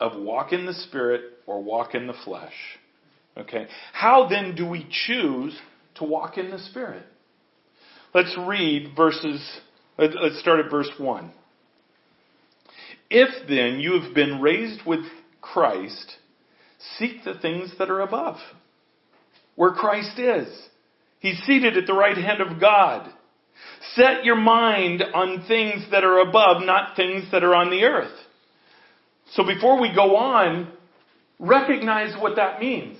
of 0.01 0.19
walk 0.19 0.51
in 0.51 0.65
the 0.65 0.73
Spirit 0.73 1.21
or 1.45 1.63
walk 1.63 1.95
in 1.95 2.07
the 2.07 2.15
flesh. 2.25 2.53
Okay, 3.37 3.67
how 3.93 4.27
then 4.27 4.55
do 4.55 4.67
we 4.67 4.85
choose 5.07 5.57
to 5.95 6.03
walk 6.03 6.37
in 6.37 6.51
the 6.51 6.59
Spirit? 6.59 7.03
Let's 8.13 8.35
read 8.37 8.93
verses, 8.97 9.41
let's 9.97 10.39
start 10.41 10.59
at 10.65 10.69
verse 10.69 10.89
1. 10.97 11.31
If 13.09 13.47
then 13.47 13.79
you 13.79 14.01
have 14.01 14.13
been 14.13 14.41
raised 14.41 14.81
with 14.85 15.05
Christ, 15.39 16.17
seek 16.97 17.23
the 17.23 17.35
things 17.39 17.73
that 17.77 17.89
are 17.89 18.01
above, 18.01 18.37
where 19.55 19.71
Christ 19.71 20.19
is. 20.19 20.47
He's 21.19 21.39
seated 21.45 21.77
at 21.77 21.87
the 21.87 21.93
right 21.93 22.17
hand 22.17 22.41
of 22.41 22.59
God. 22.59 23.09
Set 23.93 24.25
your 24.25 24.35
mind 24.35 25.03
on 25.13 25.45
things 25.47 25.85
that 25.91 26.03
are 26.03 26.19
above, 26.19 26.63
not 26.63 26.95
things 26.95 27.31
that 27.31 27.43
are 27.43 27.55
on 27.55 27.69
the 27.69 27.83
earth. 27.83 28.17
So 29.31 29.43
before 29.43 29.79
we 29.79 29.93
go 29.93 30.15
on, 30.15 30.71
recognize 31.39 32.15
what 32.19 32.35
that 32.35 32.59
means. 32.59 32.97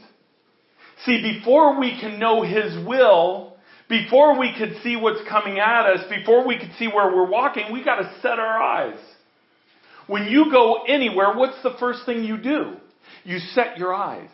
See, 1.05 1.21
before 1.21 1.79
we 1.79 1.99
can 1.99 2.19
know 2.19 2.43
His 2.43 2.86
will, 2.86 3.57
before 3.89 4.39
we 4.39 4.53
could 4.57 4.82
see 4.84 4.95
what's 4.95 5.27
coming 5.27 5.59
at 5.59 5.86
us, 5.86 6.09
before 6.09 6.47
we 6.47 6.57
could 6.57 6.71
see 6.77 6.88
where 6.88 7.13
we're 7.13 7.29
walking, 7.29 7.73
we 7.73 7.84
gotta 7.84 8.11
set 8.21 8.39
our 8.39 8.61
eyes. 8.61 8.99
When 10.07 10.27
you 10.27 10.51
go 10.51 10.84
anywhere, 10.88 11.34
what's 11.36 11.61
the 11.63 11.75
first 11.79 12.05
thing 12.05 12.23
you 12.23 12.38
do? 12.38 12.75
You 13.23 13.39
set 13.39 13.77
your 13.77 13.93
eyes. 13.93 14.29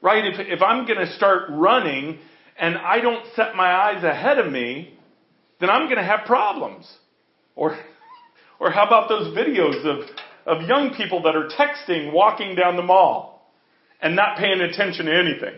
Right? 0.00 0.24
If, 0.24 0.34
if 0.38 0.62
I'm 0.62 0.86
gonna 0.86 1.12
start 1.14 1.44
running 1.50 2.20
and 2.58 2.76
I 2.76 3.00
don't 3.00 3.24
set 3.34 3.54
my 3.54 3.72
eyes 3.72 4.04
ahead 4.04 4.38
of 4.38 4.50
me, 4.50 4.98
then 5.60 5.70
I'm 5.70 5.86
going 5.86 5.96
to 5.96 6.04
have 6.04 6.26
problems. 6.26 6.90
Or, 7.54 7.78
or 8.60 8.70
how 8.70 8.86
about 8.86 9.08
those 9.08 9.36
videos 9.36 9.84
of, 9.84 10.08
of 10.48 10.66
young 10.68 10.94
people 10.96 11.22
that 11.22 11.36
are 11.36 11.48
texting 11.48 12.12
walking 12.12 12.54
down 12.54 12.76
the 12.76 12.82
mall 12.82 13.52
and 14.00 14.16
not 14.16 14.38
paying 14.38 14.60
attention 14.60 15.06
to 15.06 15.14
anything? 15.14 15.54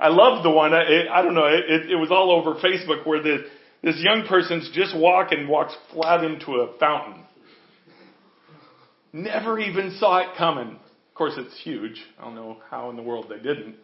I 0.00 0.08
love 0.08 0.42
the 0.42 0.50
one, 0.50 0.72
I, 0.72 1.06
I 1.12 1.22
don't 1.22 1.34
know, 1.34 1.46
it, 1.46 1.90
it 1.90 1.96
was 1.96 2.10
all 2.10 2.32
over 2.32 2.58
Facebook 2.58 3.06
where 3.06 3.22
the, 3.22 3.44
this 3.82 3.96
young 3.98 4.26
person's 4.26 4.70
just 4.72 4.96
walking, 4.96 5.46
walks 5.46 5.74
flat 5.92 6.24
into 6.24 6.52
a 6.52 6.78
fountain. 6.78 7.22
Never 9.12 9.58
even 9.58 9.96
saw 9.98 10.18
it 10.18 10.36
coming. 10.38 10.68
Of 10.68 11.14
course, 11.14 11.34
it's 11.36 11.60
huge. 11.62 12.00
I 12.18 12.24
don't 12.24 12.34
know 12.34 12.58
how 12.70 12.88
in 12.90 12.96
the 12.96 13.02
world 13.02 13.26
they 13.28 13.36
didn't. 13.36 13.76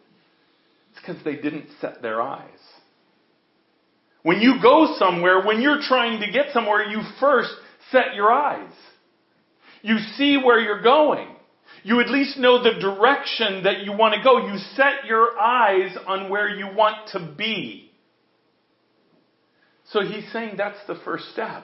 It's 0.91 0.99
because 1.05 1.23
they 1.23 1.35
didn't 1.35 1.67
set 1.79 2.01
their 2.01 2.21
eyes. 2.21 2.47
When 4.23 4.41
you 4.41 4.55
go 4.61 4.95
somewhere, 4.97 5.45
when 5.45 5.61
you're 5.61 5.81
trying 5.81 6.21
to 6.21 6.31
get 6.31 6.47
somewhere, 6.51 6.85
you 6.85 7.01
first 7.19 7.51
set 7.91 8.15
your 8.15 8.31
eyes. 8.31 8.71
You 9.87 9.99
see 10.17 10.35
where 10.35 10.59
you're 10.59 10.81
going. 10.81 11.29
You 11.81 12.01
at 12.01 12.09
least 12.09 12.37
know 12.37 12.61
the 12.61 12.77
direction 12.77 13.63
that 13.63 13.85
you 13.85 13.93
want 13.93 14.15
to 14.15 14.21
go. 14.21 14.45
You 14.45 14.57
set 14.75 15.05
your 15.05 15.39
eyes 15.39 15.95
on 16.05 16.29
where 16.29 16.49
you 16.49 16.67
want 16.75 17.11
to 17.13 17.33
be. 17.37 17.89
So 19.91 20.01
he's 20.01 20.29
saying 20.33 20.55
that's 20.57 20.85
the 20.87 20.99
first 21.05 21.31
step. 21.31 21.63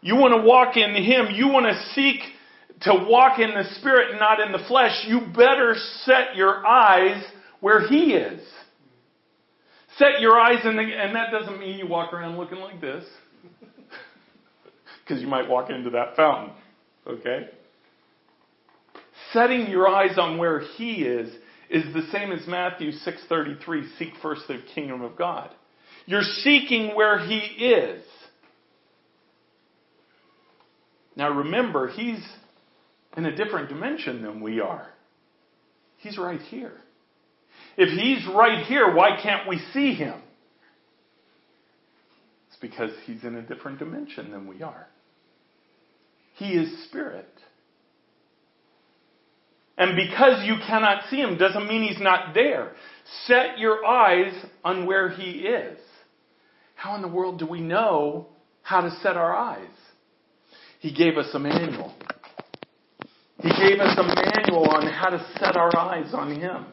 You 0.00 0.16
want 0.16 0.32
to 0.32 0.48
walk 0.48 0.78
in 0.78 0.94
Him. 0.94 1.34
You 1.34 1.48
want 1.48 1.66
to 1.66 1.78
seek 1.92 2.20
to 2.80 3.06
walk 3.06 3.38
in 3.38 3.50
the 3.50 3.64
Spirit 3.78 4.12
and 4.12 4.18
not 4.18 4.40
in 4.40 4.52
the 4.52 4.66
flesh. 4.66 5.04
You 5.06 5.20
better 5.36 5.74
set 6.04 6.34
your 6.34 6.66
eyes 6.66 7.22
where 7.60 7.86
He 7.86 8.14
is. 8.14 8.40
Set 9.98 10.20
your 10.20 10.40
eyes 10.40 10.64
in 10.64 10.76
the, 10.76 10.82
and 10.82 11.14
that 11.14 11.30
doesn't 11.30 11.60
mean 11.60 11.78
you 11.78 11.86
walk 11.86 12.14
around 12.14 12.38
looking 12.38 12.58
like 12.58 12.80
this. 12.80 13.04
Because 15.12 15.22
you 15.22 15.28
might 15.28 15.46
walk 15.46 15.68
into 15.68 15.90
that 15.90 16.16
fountain. 16.16 16.54
Okay? 17.06 17.50
Setting 19.34 19.70
your 19.70 19.86
eyes 19.86 20.16
on 20.16 20.38
where 20.38 20.60
He 20.60 21.02
is 21.02 21.30
is 21.68 21.84
the 21.92 22.06
same 22.10 22.32
as 22.32 22.46
Matthew 22.46 22.92
6:33, 22.92 23.98
seek 23.98 24.14
first 24.22 24.48
the 24.48 24.62
kingdom 24.74 25.02
of 25.02 25.14
God. 25.14 25.50
You're 26.06 26.22
seeking 26.22 26.96
where 26.96 27.18
he 27.18 27.36
is. 27.36 28.02
Now 31.14 31.30
remember, 31.30 31.88
he's 31.88 32.26
in 33.14 33.26
a 33.26 33.36
different 33.36 33.68
dimension 33.68 34.22
than 34.22 34.40
we 34.40 34.60
are. 34.60 34.88
He's 35.98 36.16
right 36.16 36.40
here. 36.40 36.72
If 37.76 37.90
he's 37.90 38.26
right 38.34 38.64
here, 38.64 38.94
why 38.94 39.20
can't 39.22 39.46
we 39.46 39.58
see 39.74 39.92
him? 39.92 40.22
It's 42.48 42.58
because 42.60 42.92
he's 43.04 43.22
in 43.24 43.34
a 43.34 43.42
different 43.42 43.78
dimension 43.78 44.30
than 44.30 44.46
we 44.46 44.62
are. 44.62 44.88
He 46.42 46.54
is 46.54 46.86
spirit. 46.88 47.28
And 49.78 49.96
because 49.96 50.44
you 50.44 50.56
cannot 50.66 51.04
see 51.08 51.18
him 51.18 51.38
doesn't 51.38 51.68
mean 51.68 51.88
he's 51.88 52.02
not 52.02 52.34
there. 52.34 52.72
Set 53.26 53.58
your 53.58 53.84
eyes 53.86 54.34
on 54.64 54.84
where 54.84 55.08
he 55.08 55.46
is. 55.46 55.78
how 56.74 56.96
in 56.96 57.02
the 57.02 57.06
world 57.06 57.38
do 57.38 57.46
we 57.46 57.60
know 57.60 58.26
how 58.62 58.80
to 58.80 58.90
set 59.02 59.16
our 59.16 59.32
eyes? 59.36 59.70
He 60.80 60.92
gave 60.92 61.16
us 61.16 61.28
a 61.32 61.38
manual. 61.38 61.94
He 63.40 63.48
gave 63.48 63.78
us 63.78 63.96
a 63.96 64.02
manual 64.02 64.68
on 64.68 64.88
how 64.88 65.10
to 65.10 65.24
set 65.38 65.56
our 65.56 65.76
eyes 65.76 66.12
on 66.12 66.34
Him, 66.40 66.66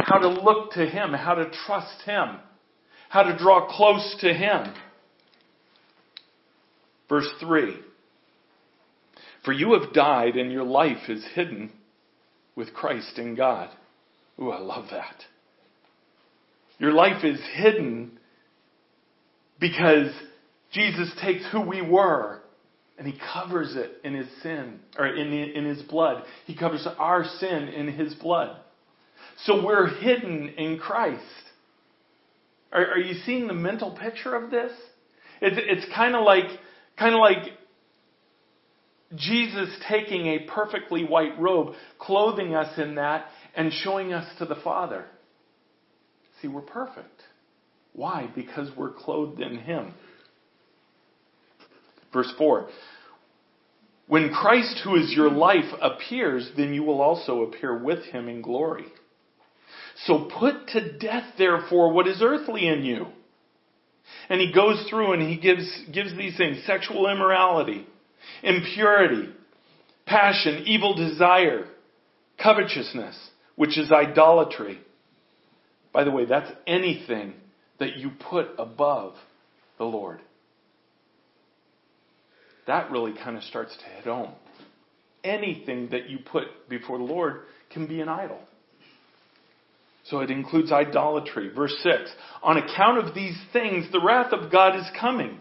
how 0.00 0.18
to 0.18 0.28
look 0.28 0.72
to 0.72 0.84
Him, 0.84 1.14
how 1.14 1.36
to 1.36 1.50
trust 1.64 2.02
Him, 2.04 2.36
how 3.08 3.22
to 3.22 3.38
draw 3.38 3.66
close 3.74 4.14
to 4.20 4.34
Him. 4.34 4.74
Verse 7.08 7.30
3 7.40 7.78
For 9.44 9.52
you 9.52 9.78
have 9.78 9.92
died, 9.92 10.36
and 10.36 10.52
your 10.52 10.64
life 10.64 11.08
is 11.08 11.24
hidden 11.34 11.72
with 12.54 12.72
Christ 12.74 13.18
in 13.18 13.34
God. 13.34 13.70
Ooh, 14.40 14.50
I 14.50 14.60
love 14.60 14.86
that. 14.90 15.16
Your 16.78 16.92
life 16.92 17.24
is 17.24 17.40
hidden 17.54 18.18
because 19.60 20.10
Jesus 20.72 21.12
takes 21.20 21.44
who 21.52 21.60
we 21.60 21.80
were 21.82 22.40
and 22.98 23.06
he 23.06 23.18
covers 23.32 23.74
it 23.76 24.00
in 24.04 24.14
his 24.14 24.26
sin 24.42 24.80
or 24.98 25.06
in, 25.06 25.32
in 25.32 25.64
his 25.64 25.82
blood. 25.82 26.24
He 26.46 26.56
covers 26.56 26.86
our 26.98 27.24
sin 27.24 27.68
in 27.68 27.88
his 27.88 28.14
blood. 28.14 28.56
So 29.44 29.64
we're 29.64 29.88
hidden 29.88 30.50
in 30.58 30.78
Christ. 30.78 31.22
Are, 32.72 32.92
are 32.92 32.98
you 32.98 33.14
seeing 33.24 33.46
the 33.46 33.54
mental 33.54 33.96
picture 33.96 34.34
of 34.34 34.50
this? 34.50 34.72
It's, 35.40 35.56
it's 35.58 35.94
kind 35.94 36.14
of 36.14 36.24
like, 36.24 36.44
kind 36.98 37.14
of 37.14 37.20
like 37.20 37.52
Jesus 39.16 39.68
taking 39.88 40.26
a 40.26 40.46
perfectly 40.54 41.04
white 41.04 41.38
robe, 41.38 41.74
clothing 41.98 42.54
us 42.54 42.78
in 42.78 42.96
that, 42.96 43.26
and 43.54 43.72
showing 43.72 44.12
us 44.12 44.26
to 44.38 44.44
the 44.44 44.56
Father. 44.56 45.04
See, 46.40 46.48
we're 46.48 46.62
perfect. 46.62 47.22
Why? 47.92 48.30
Because 48.34 48.68
we're 48.76 48.92
clothed 48.92 49.40
in 49.40 49.58
Him. 49.58 49.92
Verse 52.12 52.32
4 52.38 52.68
When 54.06 54.32
Christ, 54.32 54.80
who 54.84 54.96
is 54.96 55.12
your 55.14 55.30
life, 55.30 55.70
appears, 55.80 56.50
then 56.56 56.74
you 56.74 56.82
will 56.82 57.00
also 57.00 57.42
appear 57.42 57.76
with 57.76 58.04
Him 58.06 58.28
in 58.28 58.42
glory. 58.42 58.86
So 60.06 60.28
put 60.38 60.68
to 60.68 60.98
death, 60.98 61.34
therefore, 61.38 61.92
what 61.92 62.08
is 62.08 62.20
earthly 62.22 62.66
in 62.66 62.84
you. 62.84 63.06
And 64.28 64.40
he 64.40 64.52
goes 64.52 64.84
through 64.88 65.12
and 65.12 65.22
he 65.22 65.36
gives, 65.36 65.68
gives 65.92 66.16
these 66.16 66.36
things 66.36 66.64
sexual 66.66 67.08
immorality, 67.08 67.86
impurity, 68.42 69.30
passion, 70.06 70.64
evil 70.66 70.94
desire, 70.94 71.66
covetousness, 72.42 73.16
which 73.56 73.78
is 73.78 73.90
idolatry. 73.92 74.80
By 75.92 76.04
the 76.04 76.10
way, 76.10 76.24
that's 76.24 76.50
anything 76.66 77.34
that 77.78 77.96
you 77.96 78.10
put 78.30 78.48
above 78.58 79.14
the 79.78 79.84
Lord. 79.84 80.20
That 82.66 82.90
really 82.90 83.12
kind 83.12 83.36
of 83.36 83.42
starts 83.44 83.76
to 83.76 83.84
hit 83.84 84.04
home. 84.04 84.32
Anything 85.24 85.90
that 85.90 86.08
you 86.08 86.18
put 86.18 86.68
before 86.68 86.98
the 86.98 87.04
Lord 87.04 87.42
can 87.70 87.86
be 87.86 88.00
an 88.00 88.08
idol. 88.08 88.38
So 90.04 90.20
it 90.20 90.30
includes 90.30 90.72
idolatry. 90.72 91.50
Verse 91.54 91.74
6 91.82 92.10
On 92.42 92.56
account 92.56 92.98
of 92.98 93.14
these 93.14 93.36
things, 93.52 93.86
the 93.92 94.00
wrath 94.00 94.32
of 94.32 94.50
God 94.50 94.76
is 94.76 94.86
coming. 95.00 95.38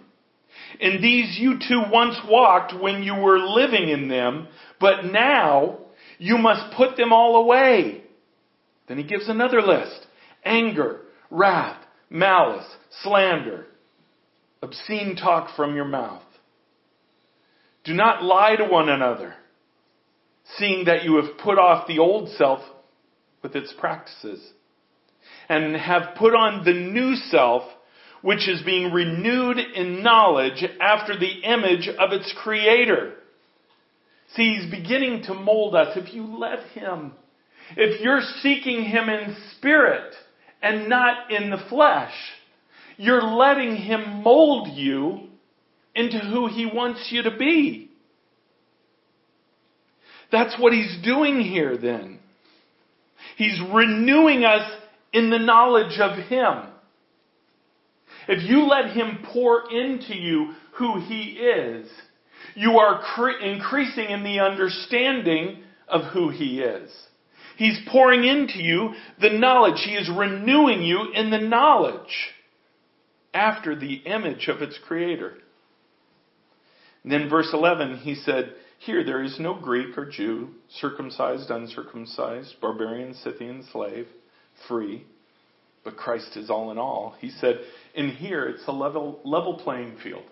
In 0.80 1.02
these 1.02 1.38
you 1.38 1.60
too 1.60 1.84
once 1.92 2.18
walked 2.28 2.74
when 2.80 3.04
you 3.04 3.16
were 3.16 3.40
living 3.40 3.90
in 3.90 4.08
them, 4.08 4.48
but 4.80 5.06
now 5.06 5.80
you 6.18 6.38
must 6.38 6.76
put 6.76 6.98
them 6.98 7.12
all 7.12 7.38
away. 7.38 8.04
Then 8.88 8.98
he 8.98 9.04
gives 9.04 9.30
another 9.30 9.62
list 9.62 10.08
anger, 10.44 11.02
wrath, 11.30 11.82
malice, 12.10 12.66
slander, 13.04 13.68
obscene 14.62 15.16
talk 15.16 15.56
from 15.56 15.76
your 15.76 15.86
mouth. 15.86 16.24
Do 17.84 17.94
not 17.94 18.24
lie 18.24 18.56
to 18.56 18.66
one 18.66 18.90
another, 18.90 19.34
seeing 20.58 20.86
that 20.86 21.04
you 21.04 21.16
have 21.16 21.38
put 21.38 21.58
off 21.58 21.88
the 21.88 22.00
old 22.00 22.30
self 22.38 22.60
with 23.42 23.56
its 23.56 23.74
practices, 23.80 24.40
and 25.50 25.76
have 25.76 26.16
put 26.16 26.36
on 26.36 26.64
the 26.64 26.74
new 26.74 27.16
self, 27.16 27.64
which 28.22 28.48
is 28.48 28.62
being 28.62 28.92
renewed 28.92 29.58
in 29.58 30.04
knowledge 30.04 30.64
after 30.80 31.18
the 31.18 31.42
image 31.44 31.88
of 31.88 32.12
its 32.12 32.34
creator. 32.44 33.14
See, 34.36 34.56
he's 34.56 34.72
beginning 34.72 35.24
to 35.24 35.34
mold 35.34 35.76
us. 35.76 35.98
If 35.98 36.14
you 36.14 36.38
let 36.38 36.64
him, 36.70 37.14
if 37.76 38.02
you're 38.02 38.22
seeking 38.42 38.84
him 38.84 39.10
in 39.10 39.36
spirit 39.58 40.14
and 40.62 40.88
not 40.88 41.32
in 41.32 41.50
the 41.50 41.64
flesh, 41.70 42.14
you're 42.98 43.24
letting 43.24 43.76
him 43.76 44.22
mold 44.24 44.70
you 44.78 45.28
into 45.96 46.20
who 46.20 46.48
he 46.48 46.66
wants 46.66 47.10
you 47.12 47.24
to 47.24 47.36
be. 47.36 47.90
That's 50.32 50.56
what 50.60 50.72
he's 50.72 50.98
doing 51.04 51.42
here 51.42 51.78
then. 51.78 52.20
He's 53.36 53.60
renewing 53.74 54.46
us 54.46 54.72
in 55.12 55.30
the 55.30 55.40
knowledge 55.40 56.00
of 56.00 56.18
him. 56.26 56.71
If 58.28 58.44
you 58.50 58.68
let 58.68 58.92
him 58.92 59.20
pour 59.32 59.72
into 59.72 60.16
you 60.16 60.54
who 60.74 61.00
he 61.00 61.38
is, 61.38 61.90
you 62.56 62.80
are 62.80 63.02
cre- 63.02 63.44
increasing 63.44 64.10
in 64.10 64.24
the 64.24 64.40
understanding 64.40 65.64
of 65.88 66.12
who 66.14 66.30
he 66.30 66.62
is. 66.62 66.92
He's 67.58 67.80
pouring 67.92 68.24
into 68.24 68.60
you 68.60 68.94
the 69.20 69.30
knowledge. 69.30 69.82
He 69.86 69.96
is 69.96 70.10
renewing 70.10 70.82
you 70.82 71.12
in 71.14 71.30
the 71.30 71.40
knowledge 71.40 72.32
after 73.34 73.76
the 73.76 73.96
image 73.96 74.48
of 74.48 74.62
its 74.62 74.78
creator. 74.88 75.34
And 77.04 77.12
then 77.12 77.30
verse 77.30 77.50
11, 77.54 77.98
he 77.98 78.16
said, 78.16 78.54
Here 78.80 79.04
there 79.04 79.24
is 79.24 79.40
no 79.40 79.54
Greek 79.54 79.98
or 79.98 80.06
Jew, 80.06 80.50
circumcised, 80.70 81.50
uncircumcised, 81.50 82.56
barbarian, 82.62 83.14
Scythian, 83.14 83.64
slave, 83.72 84.08
free, 84.68 85.06
but 85.84 85.98
Christ 85.98 86.38
is 86.38 86.50
all 86.50 86.72
in 86.72 86.78
all. 86.78 87.16
He 87.20 87.30
said, 87.30 87.60
In 87.96 88.10
here 88.10 88.46
it's 88.46 88.64
a 88.68 88.72
level, 88.72 89.20
level 89.24 89.56
playing 89.56 89.98
field. 90.04 90.24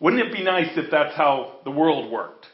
Wouldn't 0.00 0.22
it 0.22 0.32
be 0.32 0.42
nice 0.42 0.70
if 0.76 0.90
that's 0.90 1.16
how 1.16 1.58
the 1.64 1.70
world 1.70 2.10
worked? 2.12 2.46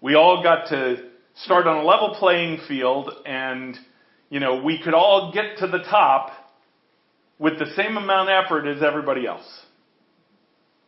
We 0.00 0.14
all 0.14 0.42
got 0.42 0.68
to 0.68 1.10
start 1.44 1.66
on 1.66 1.78
a 1.78 1.84
level 1.84 2.16
playing 2.18 2.60
field 2.66 3.10
and, 3.24 3.76
you 4.30 4.40
know, 4.40 4.62
we 4.62 4.80
could 4.82 4.94
all 4.94 5.32
get 5.32 5.58
to 5.58 5.66
the 5.66 5.78
top 5.78 6.30
with 7.38 7.58
the 7.58 7.66
same 7.76 7.96
amount 7.96 8.30
of 8.30 8.44
effort 8.44 8.66
as 8.66 8.82
everybody 8.82 9.26
else. 9.26 9.46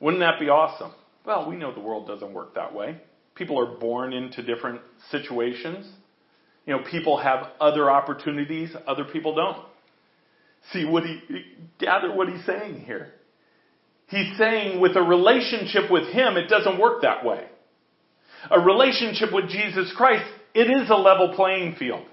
Wouldn't 0.00 0.20
that 0.20 0.40
be 0.40 0.48
awesome? 0.48 0.92
Well, 1.24 1.48
we 1.48 1.56
know 1.56 1.72
the 1.72 1.80
world 1.80 2.06
doesn't 2.06 2.32
work 2.32 2.54
that 2.54 2.74
way. 2.74 3.00
People 3.34 3.58
are 3.60 3.78
born 3.78 4.12
into 4.12 4.42
different 4.42 4.80
situations. 5.10 5.86
You 6.68 6.76
know, 6.76 6.82
people 6.90 7.16
have 7.16 7.46
other 7.62 7.90
opportunities, 7.90 8.68
other 8.86 9.04
people 9.04 9.34
don't. 9.34 9.56
See 10.74 10.84
what 10.84 11.02
he, 11.02 11.18
gather 11.80 12.14
what 12.14 12.28
he's 12.28 12.44
saying 12.44 12.82
here. 12.82 13.14
He's 14.08 14.36
saying 14.36 14.78
with 14.78 14.94
a 14.94 15.00
relationship 15.00 15.90
with 15.90 16.12
him, 16.12 16.36
it 16.36 16.48
doesn't 16.48 16.78
work 16.78 17.00
that 17.02 17.24
way. 17.24 17.46
A 18.50 18.60
relationship 18.60 19.32
with 19.32 19.48
Jesus 19.48 19.90
Christ, 19.96 20.30
it 20.52 20.64
is 20.64 20.90
a 20.90 20.94
level 20.94 21.32
playing 21.34 21.76
field. 21.76 22.04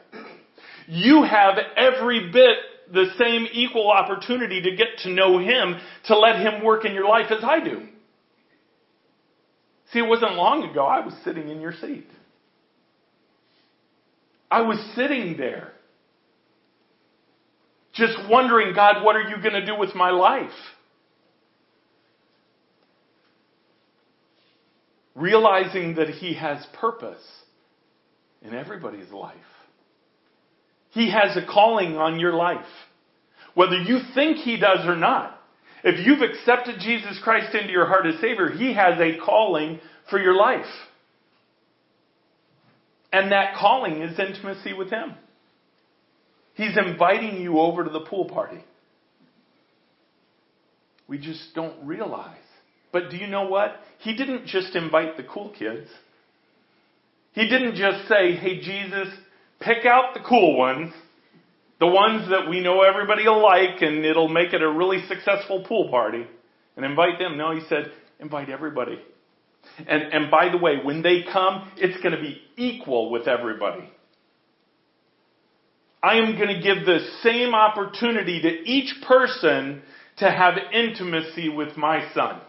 You 0.87 1.23
have 1.23 1.57
every 1.75 2.31
bit 2.31 2.55
the 2.93 3.07
same 3.19 3.47
equal 3.51 3.91
opportunity 3.91 4.61
to 4.61 4.71
get 4.77 4.99
to 5.03 5.09
know 5.09 5.37
Him, 5.37 5.75
to 6.05 6.17
let 6.17 6.37
Him 6.37 6.63
work 6.63 6.85
in 6.85 6.93
your 6.93 7.09
life 7.09 7.29
as 7.29 7.43
I 7.43 7.59
do. 7.59 7.87
See, 9.91 9.99
it 9.99 10.07
wasn't 10.07 10.35
long 10.35 10.63
ago 10.63 10.85
I 10.85 11.03
was 11.03 11.13
sitting 11.25 11.49
in 11.49 11.59
your 11.59 11.73
seat. 11.73 12.07
I 14.49 14.61
was 14.61 14.79
sitting 14.95 15.37
there. 15.37 15.71
Just 17.93 18.17
wondering, 18.29 18.75
God, 18.75 19.03
what 19.03 19.15
are 19.15 19.21
you 19.21 19.37
going 19.37 19.53
to 19.53 19.65
do 19.65 19.77
with 19.77 19.95
my 19.95 20.11
life? 20.11 20.49
Realizing 25.15 25.95
that 25.95 26.09
He 26.09 26.33
has 26.33 26.65
purpose 26.73 27.23
in 28.41 28.53
everybody's 28.53 29.09
life. 29.11 29.35
He 30.91 31.09
has 31.11 31.37
a 31.37 31.45
calling 31.45 31.95
on 31.97 32.19
your 32.19 32.33
life. 32.33 32.65
Whether 33.53 33.81
you 33.81 33.99
think 34.13 34.37
He 34.37 34.57
does 34.57 34.85
or 34.85 34.97
not. 34.97 35.39
If 35.83 36.05
you've 36.05 36.21
accepted 36.21 36.79
Jesus 36.79 37.19
Christ 37.23 37.55
into 37.55 37.71
your 37.71 37.85
heart 37.85 38.05
as 38.05 38.19
Savior, 38.19 38.49
He 38.49 38.73
has 38.73 38.99
a 38.99 39.17
calling 39.23 39.79
for 40.09 40.19
your 40.19 40.35
life. 40.35 40.65
And 43.11 43.31
that 43.31 43.55
calling 43.55 44.01
is 44.01 44.19
intimacy 44.19 44.73
with 44.73 44.89
Him. 44.89 45.13
He's 46.55 46.77
inviting 46.77 47.41
you 47.41 47.59
over 47.59 47.83
to 47.83 47.89
the 47.89 48.01
pool 48.01 48.25
party. 48.25 48.63
We 51.07 51.17
just 51.17 51.53
don't 51.53 51.85
realize. 51.85 52.37
But 52.91 53.09
do 53.11 53.17
you 53.17 53.27
know 53.27 53.47
what? 53.47 53.75
He 53.99 54.15
didn't 54.15 54.47
just 54.47 54.75
invite 54.75 55.17
the 55.17 55.23
cool 55.23 55.53
kids. 55.57 55.87
He 57.33 57.47
didn't 57.49 57.75
just 57.75 58.07
say, 58.07 58.35
hey, 58.35 58.61
Jesus, 58.61 59.09
pick 59.59 59.85
out 59.85 60.13
the 60.13 60.21
cool 60.27 60.57
ones 60.57 60.93
The 61.79 61.87
ones 61.87 62.29
that 62.29 62.49
we 62.49 62.61
know 62.61 62.81
everybody 62.81 63.23
will 63.27 63.43
like 63.43 63.81
and 63.81 64.05
it'll 64.05 64.29
make 64.29 64.53
it 64.53 64.61
a 64.61 64.71
really 64.71 65.05
successful 65.07 65.65
pool 65.67 65.89
party. 65.89 66.25
And 66.77 66.85
invite 66.85 67.19
them. 67.19 67.37
No, 67.37 67.53
he 67.53 67.61
said, 67.67 67.91
invite 68.19 68.49
everybody. 68.49 68.99
And, 69.79 70.03
and 70.13 70.31
by 70.31 70.49
the 70.49 70.57
way, 70.57 70.77
when 70.83 71.01
they 71.01 71.23
come, 71.31 71.71
it's 71.77 72.01
going 72.01 72.15
to 72.15 72.21
be 72.21 72.41
equal 72.57 73.11
with 73.11 73.27
everybody. 73.27 73.89
I 76.01 76.15
am 76.17 76.35
going 76.37 76.55
to 76.55 76.61
give 76.61 76.85
the 76.85 76.99
same 77.23 77.55
opportunity 77.55 78.41
to 78.41 78.69
each 78.69 78.93
person 79.07 79.81
to 80.17 80.29
have 80.29 80.53
intimacy 80.71 81.49
with 81.49 81.75
my 81.77 82.11
son. 82.13 82.39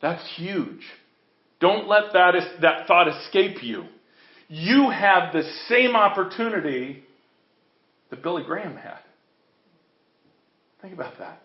That's 0.00 0.22
huge. 0.36 0.82
Don't 1.60 1.88
let 1.88 2.12
that, 2.12 2.34
that 2.62 2.86
thought 2.86 3.08
escape 3.08 3.62
you. 3.62 3.84
You 4.48 4.90
have 4.90 5.32
the 5.32 5.42
same 5.68 5.96
opportunity 5.96 7.02
that 8.10 8.22
Billy 8.22 8.44
Graham 8.44 8.76
had. 8.76 8.98
Think 10.82 10.94
about 10.94 11.18
that. 11.18 11.40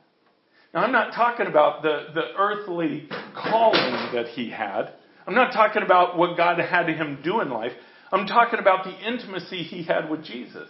Now, 0.74 0.84
I'm 0.84 0.92
not 0.92 1.14
talking 1.14 1.48
about 1.48 1.82
the, 1.82 2.08
the 2.14 2.34
earthly 2.38 3.10
calling 3.36 4.14
that 4.14 4.28
he 4.36 4.50
had. 4.50 4.94
I'm 5.26 5.36
not 5.36 5.52
talking 5.52 5.82
about 5.82 6.18
what 6.18 6.38
God 6.38 6.60
had 6.60 6.88
him 6.90 7.20
do 7.24 7.42
in 7.42 7.50
life. 7.50 7.72
I'm 8.12 8.28
talking 8.28 8.60
about 8.60 8.86
the 8.86 9.08
intimacy 9.08 9.64
he 9.64 9.84
had 9.84 10.10
with 10.10 10.24
Jesus. 10.24 10.70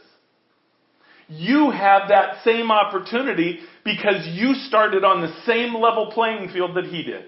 You 1.28 1.70
have 1.70 2.10
that 2.10 2.44
same 2.44 2.72
opportunity 2.72 3.60
because 3.86 4.28
you 4.28 4.56
started 4.56 5.04
on 5.04 5.22
the 5.22 5.34
same 5.46 5.76
level 5.76 6.12
playing 6.12 6.50
field 6.50 6.76
that 6.76 6.86
he 6.86 7.04
did. 7.04 7.26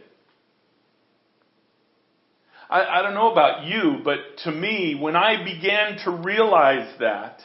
I, 2.69 2.99
I 2.99 3.01
don't 3.01 3.13
know 3.13 3.31
about 3.31 3.65
you, 3.65 3.97
but 4.03 4.17
to 4.45 4.51
me, 4.51 4.97
when 4.99 5.15
I 5.15 5.43
began 5.43 5.97
to 6.05 6.11
realize 6.11 6.91
that, 6.99 7.41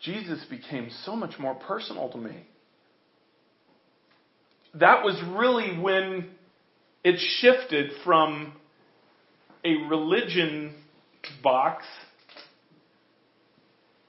Jesus 0.00 0.44
became 0.48 0.88
so 1.04 1.14
much 1.14 1.38
more 1.38 1.54
personal 1.54 2.08
to 2.10 2.16
me. 2.16 2.46
That 4.74 5.04
was 5.04 5.20
really 5.36 5.78
when 5.78 6.30
it 7.02 7.18
shifted 7.40 7.92
from 8.04 8.52
a 9.64 9.74
religion 9.88 10.74
box 11.42 11.84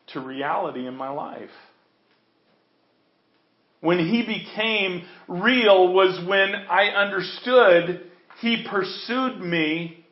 to 0.07 0.19
reality 0.19 0.87
in 0.87 0.95
my 0.95 1.09
life. 1.09 1.49
When 3.79 3.97
he 3.97 4.21
became 4.21 5.05
real 5.27 5.93
was 5.93 6.23
when 6.27 6.53
I 6.53 6.89
understood 6.89 8.03
he 8.39 8.65
pursued 8.69 9.39
me 9.39 10.05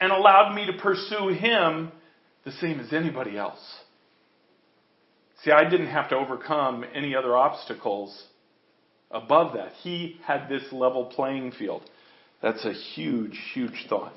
and 0.00 0.10
allowed 0.10 0.54
me 0.54 0.66
to 0.66 0.72
pursue 0.74 1.28
him 1.28 1.92
the 2.44 2.52
same 2.52 2.80
as 2.80 2.92
anybody 2.92 3.36
else. 3.36 3.60
See, 5.44 5.50
I 5.50 5.68
didn't 5.68 5.88
have 5.88 6.08
to 6.10 6.16
overcome 6.16 6.84
any 6.94 7.14
other 7.14 7.36
obstacles 7.36 8.26
above 9.12 9.54
that. 9.54 9.72
He 9.82 10.18
had 10.24 10.48
this 10.48 10.64
level 10.72 11.06
playing 11.06 11.52
field. 11.52 11.82
That's 12.42 12.64
a 12.64 12.72
huge, 12.72 13.38
huge 13.54 13.86
thought. 13.88 14.12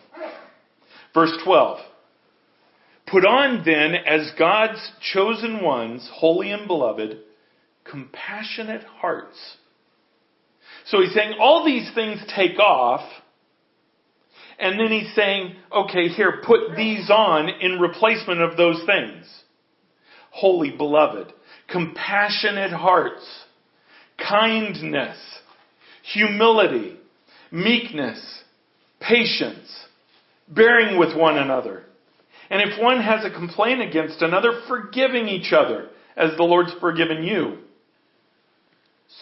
Verse 1.13 1.33
12. 1.43 1.79
Put 3.07 3.25
on 3.25 3.63
then 3.63 3.93
as 3.93 4.31
God's 4.37 4.91
chosen 5.13 5.63
ones, 5.63 6.09
holy 6.11 6.51
and 6.51 6.67
beloved, 6.67 7.19
compassionate 7.83 8.83
hearts 8.83 9.57
so 10.85 11.01
he's 11.01 11.13
saying 11.13 11.35
all 11.39 11.65
these 11.65 11.89
things 11.95 12.23
take 12.35 12.59
off, 12.59 13.01
and 14.59 14.79
then 14.79 14.91
he's 14.91 15.13
saying, 15.15 15.55
okay, 15.75 16.07
here, 16.09 16.41
put 16.45 16.75
these 16.77 17.09
on 17.09 17.49
in 17.49 17.79
replacement 17.79 18.41
of 18.41 18.55
those 18.55 18.81
things. 18.85 19.25
Holy 20.29 20.71
beloved, 20.71 21.33
compassionate 21.67 22.71
hearts, 22.71 23.25
kindness, 24.17 25.17
humility, 26.13 26.97
meekness, 27.51 28.43
patience, 28.99 29.85
bearing 30.47 30.99
with 30.99 31.15
one 31.17 31.37
another. 31.37 31.83
And 32.49 32.61
if 32.61 32.81
one 32.81 33.01
has 33.01 33.25
a 33.25 33.31
complaint 33.31 33.81
against 33.81 34.21
another, 34.21 34.61
forgiving 34.67 35.27
each 35.27 35.51
other 35.51 35.89
as 36.15 36.37
the 36.37 36.43
Lord's 36.43 36.73
forgiven 36.79 37.23
you 37.23 37.57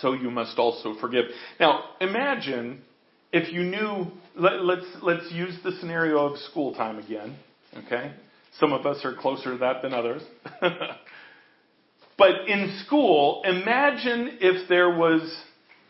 so 0.01 0.13
you 0.13 0.29
must 0.29 0.57
also 0.57 0.95
forgive. 0.99 1.25
Now, 1.59 1.83
imagine 1.99 2.81
if 3.31 3.53
you 3.53 3.63
knew, 3.63 4.07
let, 4.35 4.63
let's, 4.63 4.85
let's 5.01 5.31
use 5.31 5.55
the 5.63 5.71
scenario 5.79 6.19
of 6.19 6.37
school 6.39 6.73
time 6.73 6.99
again, 6.99 7.37
okay? 7.85 8.13
Some 8.59 8.73
of 8.73 8.85
us 8.85 9.03
are 9.03 9.15
closer 9.15 9.51
to 9.51 9.57
that 9.57 9.81
than 9.81 9.93
others. 9.93 10.21
but 12.17 12.47
in 12.47 12.79
school, 12.85 13.41
imagine 13.45 14.37
if 14.41 14.69
there 14.69 14.89
was 14.89 15.21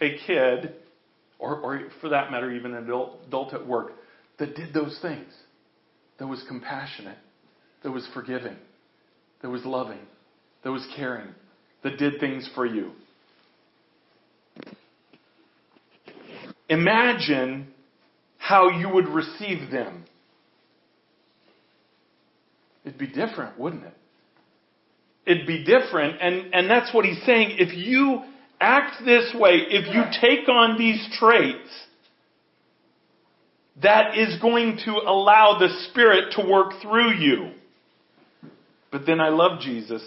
a 0.02 0.18
kid, 0.26 0.74
or, 1.40 1.58
or 1.58 1.82
for 2.02 2.10
that 2.10 2.32
matter, 2.32 2.52
even 2.52 2.74
an 2.74 2.86
adult, 2.86 3.20
adult 3.28 3.54
at 3.54 3.68
work, 3.68 3.92
that 4.40 4.56
did 4.56 4.74
those 4.74 4.98
things, 5.02 5.32
that 6.20 6.28
was 6.28 6.44
compassionate, 6.48 7.18
that 7.84 7.92
was 7.92 8.08
forgiving, 8.14 8.56
that 9.42 9.50
was 9.50 9.64
loving, 9.66 10.00
that 10.64 10.72
was 10.72 10.86
caring, 10.96 11.30
that 11.84 11.98
did 11.98 12.20
things 12.20 12.50
for 12.56 12.66
you. 12.66 12.92
Imagine 16.70 17.68
how 18.38 18.70
you 18.70 18.90
would 18.90 19.08
receive 19.08 19.70
them. 19.72 20.06
It'd 22.86 22.98
be 22.98 23.08
different, 23.08 23.60
wouldn't 23.60 23.84
it? 23.84 23.94
It'd 25.26 25.48
be 25.48 25.64
different, 25.64 26.22
and, 26.22 26.54
and 26.54 26.70
that's 26.70 26.94
what 26.94 27.06
he's 27.06 27.22
saying. 27.26 27.56
If 27.58 27.76
you 27.76 28.24
act 28.60 29.06
this 29.06 29.34
way, 29.34 29.62
if 29.70 29.94
you 29.94 30.04
take 30.22 30.50
on 30.50 30.78
these 30.78 31.08
traits, 31.18 31.70
that 33.82 34.18
is 34.18 34.40
going 34.42 34.80
to 34.86 34.92
allow 34.92 35.58
the 35.60 35.70
Spirit 35.90 36.34
to 36.38 36.48
work 36.48 36.74
through 36.82 37.14
you. 37.14 37.52
But 38.92 39.06
then 39.06 39.20
I 39.20 39.30
love 39.30 39.60
Jesus. 39.62 40.04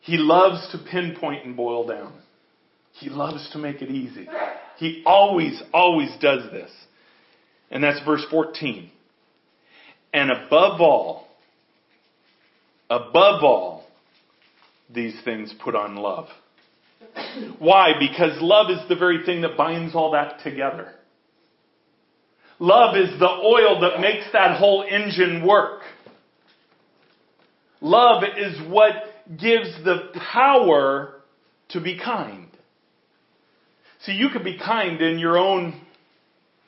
He 0.00 0.16
loves 0.16 0.70
to 0.70 0.78
pinpoint 0.78 1.44
and 1.44 1.56
boil 1.56 1.86
down. 1.86 2.12
He 2.92 3.10
loves 3.10 3.50
to 3.52 3.58
make 3.58 3.82
it 3.82 3.90
easy. 3.90 4.28
He 4.78 5.02
always, 5.04 5.60
always 5.72 6.10
does 6.20 6.50
this. 6.52 6.70
And 7.70 7.82
that's 7.82 8.02
verse 8.04 8.24
14. 8.30 8.90
And 10.14 10.30
above 10.30 10.80
all, 10.80 11.25
above 12.90 13.42
all, 13.42 13.84
these 14.92 15.14
things 15.24 15.52
put 15.62 15.74
on 15.74 15.96
love. 15.96 16.28
Why? 17.58 17.92
Because 17.98 18.40
love 18.40 18.70
is 18.70 18.78
the 18.88 18.96
very 18.96 19.24
thing 19.24 19.42
that 19.42 19.56
binds 19.56 19.94
all 19.94 20.12
that 20.12 20.40
together. 20.42 20.92
Love 22.58 22.96
is 22.96 23.18
the 23.18 23.28
oil 23.28 23.80
that 23.80 24.00
makes 24.00 24.26
that 24.32 24.58
whole 24.58 24.82
engine 24.82 25.46
work. 25.46 25.82
Love 27.80 28.22
is 28.22 28.58
what 28.68 28.94
gives 29.38 29.68
the 29.84 30.10
power 30.32 31.20
to 31.70 31.80
be 31.80 31.98
kind. 31.98 32.48
See, 34.00 34.12
you 34.12 34.30
can 34.30 34.44
be 34.44 34.58
kind 34.58 35.00
in 35.00 35.18
your 35.18 35.36
own 35.36 35.80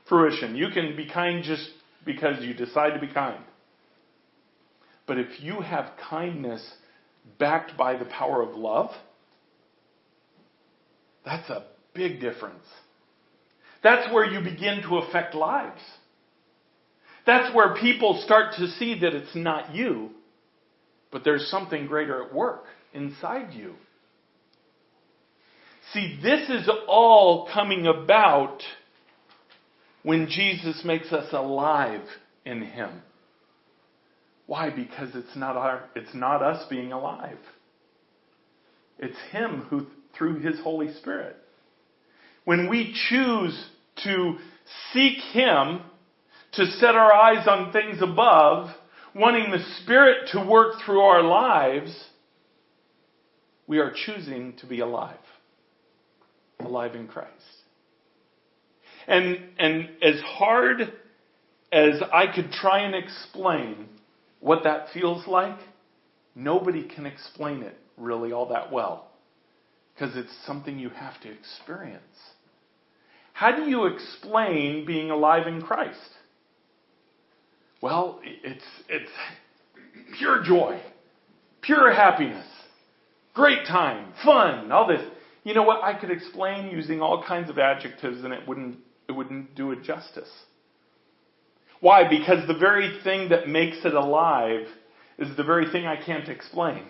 fruition. 0.09 0.57
You 0.57 0.69
can 0.75 0.97
be 0.97 1.09
kind 1.09 1.45
just 1.45 1.69
because 2.05 2.43
you 2.45 2.53
decide 2.53 2.95
to 2.95 3.01
be 3.01 3.13
kind. 3.13 3.43
But 5.09 5.19
if 5.19 5.41
you 5.41 5.63
have 5.63 5.91
kindness 6.11 6.63
backed 7.39 7.77
by 7.79 7.97
the 7.97 8.05
power 8.05 8.43
of 8.43 8.55
love, 8.55 8.91
that's 11.25 11.49
a 11.49 11.65
big 11.95 12.21
difference. 12.21 12.65
That's 13.83 14.13
where 14.13 14.27
you 14.27 14.41
begin 14.41 14.83
to 14.83 14.99
affect 14.99 15.35
lives. 15.35 15.81
That's 17.27 17.55
where 17.55 17.75
people 17.75 18.21
start 18.25 18.55
to 18.59 18.69
see 18.69 19.01
that 19.01 19.15
it's 19.15 19.35
not 19.35 19.75
you, 19.75 20.11
but 21.11 21.25
there's 21.25 21.49
something 21.51 21.87
greater 21.87 22.25
at 22.25 22.35
work 22.35 22.65
inside 22.93 23.55
you. 23.55 23.75
See, 25.95 26.19
this 26.23 26.51
is 26.51 26.69
all 26.87 27.49
coming 27.53 27.87
about 27.87 28.63
when 30.03 30.29
Jesus 30.29 30.83
makes 30.85 31.13
us 31.13 31.29
alive 31.33 32.05
in 32.45 32.63
Him. 32.63 33.03
Why? 34.49 34.71
Because 34.71 35.11
it's 35.15 35.37
not 35.37 35.57
our, 35.57 35.85
it's 35.95 36.15
not 36.15 36.43
us 36.43 36.67
being 36.69 36.91
alive. 36.91 37.39
It's 38.99 39.17
Him 39.31 39.67
who, 39.69 39.87
through 40.17 40.41
His 40.41 40.59
Holy 40.61 40.93
Spirit. 40.95 41.37
When 42.45 42.69
we 42.69 42.97
choose 43.09 43.69
to 44.05 44.39
seek 44.93 45.19
Him, 45.33 45.83
to 46.55 46.65
set 46.65 46.95
our 46.95 47.13
eyes 47.13 47.47
on 47.47 47.73
things 47.73 47.99
above, 48.01 48.71
wanting 49.15 49.51
the 49.51 49.63
Spirit 49.83 50.31
to 50.33 50.45
work 50.45 50.77
through 50.85 51.01
our 51.01 51.23
lives, 51.23 51.95
we 53.67 53.79
are 53.79 53.93
choosing 54.07 54.55
to 54.61 54.67
be 54.67 54.81
alive 54.81 55.19
alive 56.61 56.95
in 56.95 57.07
Christ. 57.07 57.31
And, 59.07 59.39
and 59.59 59.89
as 60.03 60.21
hard 60.21 60.93
as 61.71 62.03
I 62.13 62.35
could 62.35 62.51
try 62.51 62.81
and 62.81 62.95
explain 62.95 63.89
what 64.41 64.65
that 64.65 64.89
feels 64.93 65.27
like, 65.27 65.59
nobody 66.35 66.87
can 66.87 67.07
explain 67.07 67.63
it 67.63 67.77
really 67.97 68.33
all 68.33 68.49
that 68.49 68.73
well 68.73 69.09
because 69.95 70.17
it's 70.17 70.33
something 70.47 70.79
you 70.79 70.91
have 70.91 71.21
to 71.23 71.31
experience. 71.31 72.03
How 73.33 73.55
do 73.55 73.63
you 73.63 73.87
explain 73.87 74.85
being 74.87 75.11
alive 75.11 75.47
in 75.47 75.63
Christ? 75.63 75.99
Well, 77.81 78.21
it's, 78.25 78.65
it's 78.89 79.11
pure 80.19 80.43
joy, 80.45 80.81
pure 81.63 81.93
happiness, 81.93 82.47
great 83.35 83.67
time, 83.67 84.13
fun, 84.25 84.73
all 84.73 84.87
this. 84.87 85.03
You 85.45 85.55
know 85.55 85.63
what? 85.63 85.83
I 85.83 85.99
could 85.99 86.11
explain 86.11 86.71
using 86.71 87.01
all 87.01 87.25
kinds 87.27 87.49
of 87.49 87.59
adjectives 87.59 88.25
and 88.25 88.33
it 88.33 88.47
wouldn't, 88.47 88.79
it 89.09 89.13
wouldn't 89.13 89.55
do 89.55 89.71
it 89.73 89.83
justice. 89.85 90.31
Why? 91.81 92.09
Because 92.09 92.47
the 92.47 92.59
very 92.59 92.99
thing 93.05 93.29
that 93.29 93.49
makes 93.49 93.79
it 93.85 93.95
alive 93.95 94.67
is 95.19 95.37
the 95.37 95.45
very 95.45 95.71
thing 95.71 95.87
I 95.87 96.03
can't 96.03 96.29
explain. 96.29 96.85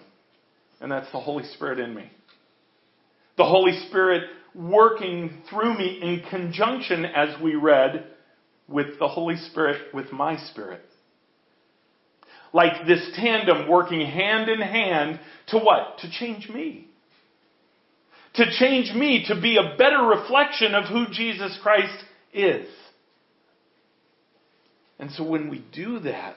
And 0.80 0.90
that's 0.90 1.10
the 1.12 1.20
Holy 1.20 1.44
Spirit 1.44 1.78
in 1.78 1.94
me. 1.94 2.10
The 3.36 3.44
Holy 3.44 3.78
Spirit 3.88 4.24
working 4.54 5.42
through 5.48 5.76
me 5.76 6.00
in 6.02 6.22
conjunction, 6.30 7.04
as 7.04 7.40
we 7.42 7.54
read, 7.54 8.06
with 8.66 8.98
the 8.98 9.08
Holy 9.08 9.36
Spirit, 9.36 9.94
with 9.94 10.12
my 10.12 10.36
spirit. 10.48 10.82
Like 12.52 12.86
this 12.86 13.10
tandem 13.14 13.68
working 13.68 14.00
hand 14.00 14.48
in 14.48 14.60
hand 14.60 15.20
to 15.48 15.58
what? 15.58 15.98
To 15.98 16.10
change 16.10 16.48
me. 16.48 16.88
To 18.34 18.44
change 18.58 18.94
me 18.94 19.24
to 19.28 19.40
be 19.40 19.56
a 19.56 19.76
better 19.76 20.02
reflection 20.02 20.74
of 20.74 20.84
who 20.84 21.06
Jesus 21.12 21.58
Christ 21.62 22.04
is. 22.32 22.68
And 24.98 25.10
so 25.12 25.22
when 25.22 25.48
we 25.48 25.64
do 25.72 26.00
that, 26.00 26.36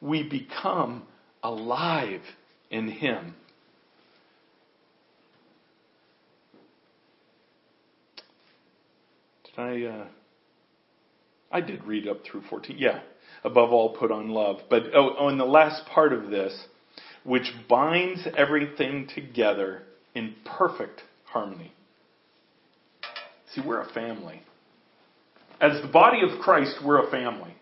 we 0.00 0.22
become 0.22 1.04
alive 1.42 2.20
in 2.70 2.88
Him. 2.88 3.34
Did 9.44 9.60
I? 9.60 9.82
Uh, 9.84 10.06
I 11.54 11.60
did 11.60 11.84
read 11.84 12.08
up 12.08 12.24
through 12.24 12.42
14. 12.50 12.76
Yeah. 12.78 13.00
Above 13.44 13.72
all, 13.72 13.96
put 13.96 14.10
on 14.10 14.30
love. 14.30 14.56
But 14.68 14.94
oh, 14.94 15.14
oh, 15.18 15.36
the 15.36 15.44
last 15.44 15.86
part 15.86 16.12
of 16.12 16.30
this, 16.30 16.66
which 17.22 17.52
binds 17.68 18.26
everything 18.36 19.08
together 19.14 19.82
in 20.14 20.34
perfect 20.44 21.02
harmony. 21.26 21.72
See, 23.54 23.60
we're 23.64 23.82
a 23.82 23.92
family. 23.92 24.42
As 25.60 25.80
the 25.80 25.88
body 25.88 26.18
of 26.22 26.40
Christ, 26.40 26.78
we're 26.84 27.06
a 27.06 27.10
family. 27.10 27.54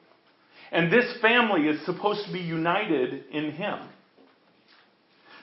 And 0.73 0.91
this 0.91 1.05
family 1.20 1.68
is 1.68 1.85
supposed 1.85 2.25
to 2.27 2.33
be 2.33 2.41
united 2.41 3.25
in 3.31 3.53
Him. 3.53 3.79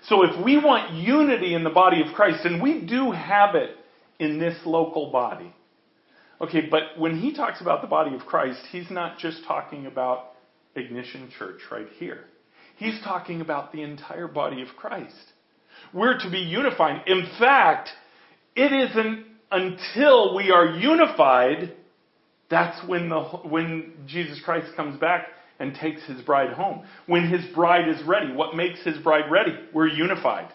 So 0.04 0.24
if 0.24 0.44
we 0.44 0.58
want 0.58 0.94
unity 0.94 1.54
in 1.54 1.64
the 1.64 1.70
body 1.70 2.02
of 2.02 2.14
Christ, 2.14 2.46
and 2.46 2.62
we 2.62 2.82
do 2.82 3.12
have 3.12 3.56
it 3.56 3.76
in 4.18 4.40
this 4.40 4.58
local 4.66 5.12
body. 5.12 5.54
Okay, 6.42 6.68
but 6.70 6.98
when 6.98 7.20
he 7.20 7.34
talks 7.34 7.62
about 7.62 7.82
the 7.82 7.88
body 7.88 8.16
of 8.16 8.22
Christ, 8.22 8.60
he's 8.72 8.90
not 8.90 9.20
just 9.20 9.44
talking 9.46 9.86
about 9.86 10.32
Ignition 10.76 11.30
Church 11.38 11.60
right 11.70 11.88
here. 11.98 12.24
He's 12.78 13.00
talking 13.04 13.42
about 13.42 13.72
the 13.72 13.84
entire 13.84 14.28
body 14.28 14.62
of 14.62 14.70
Christ. 14.78 15.14
We're 15.94 16.18
to 16.18 16.30
be 16.30 16.40
unified. 16.40 17.08
In 17.08 17.28
fact, 17.38 17.90
it 18.56 18.72
isn't 18.72 19.26
until 19.52 20.36
we 20.36 20.52
are 20.52 20.66
unified 20.66 21.74
that's 22.50 22.88
when, 22.88 23.10
the, 23.10 23.22
when 23.22 23.94
Jesus 24.08 24.42
Christ 24.44 24.76
comes 24.76 25.00
back 25.00 25.28
and 25.60 25.76
takes 25.76 26.04
his 26.06 26.22
bride 26.22 26.54
home. 26.54 26.86
When 27.06 27.30
his 27.30 27.46
bride 27.54 27.88
is 27.88 28.02
ready. 28.08 28.32
What 28.34 28.56
makes 28.56 28.82
his 28.84 28.98
bride 28.98 29.30
ready? 29.30 29.58
We're 29.74 29.88
unified. 29.88 30.52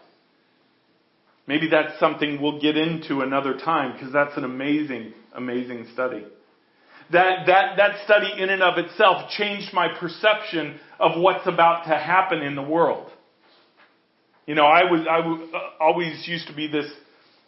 Maybe 1.46 1.68
that's 1.70 1.98
something 2.00 2.40
we'll 2.40 2.60
get 2.60 2.76
into 2.76 3.20
another 3.20 3.54
time 3.54 3.92
because 3.92 4.12
that's 4.12 4.36
an 4.36 4.44
amazing, 4.44 5.12
amazing 5.34 5.86
study. 5.92 6.24
That, 7.12 7.46
that, 7.46 7.76
that 7.76 8.04
study 8.04 8.30
in 8.42 8.48
and 8.48 8.62
of 8.62 8.78
itself 8.78 9.30
changed 9.30 9.74
my 9.74 9.88
perception 10.00 10.80
of 10.98 11.20
what's 11.20 11.46
about 11.46 11.84
to 11.84 11.90
happen 11.90 12.40
in 12.40 12.54
the 12.54 12.62
world. 12.62 13.10
You 14.46 14.54
know, 14.54 14.64
I 14.64 14.90
was, 14.90 15.06
I 15.08 15.18
was, 15.18 15.50
uh, 15.54 15.82
always 15.82 16.26
used 16.26 16.48
to 16.48 16.54
be 16.54 16.66
this 16.66 16.86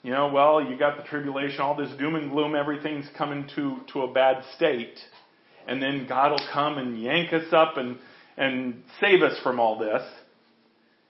you 0.07 0.13
know, 0.13 0.29
well, 0.29 0.63
you 0.63 0.79
got 0.79 0.97
the 0.97 1.03
tribulation, 1.03 1.59
all 1.59 1.75
this 1.75 1.91
doom 1.99 2.15
and 2.15 2.31
gloom, 2.31 2.55
everything's 2.55 3.09
coming 3.19 3.51
to, 3.57 3.79
to 3.93 4.03
a 4.03 4.13
bad 4.13 4.45
state. 4.55 4.97
And 5.67 5.83
then 5.83 6.07
God 6.09 6.31
will 6.31 6.47
come 6.53 6.79
and 6.79 7.03
yank 7.03 7.33
us 7.33 7.53
up 7.53 7.77
and, 7.77 7.99
and 8.37 8.85
save 9.01 9.23
us 9.23 9.37
from 9.43 9.59
all 9.59 9.81
this. 9.81 10.03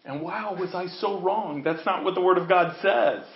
And 0.07 0.22
wow, 0.22 0.57
was 0.59 0.74
I 0.74 0.86
so 0.86 1.20
wrong? 1.20 1.62
That's 1.62 1.84
not 1.84 2.05
what 2.05 2.14
the 2.14 2.22
Word 2.22 2.38
of 2.38 2.49
God 2.49 2.74
says. 2.80 3.26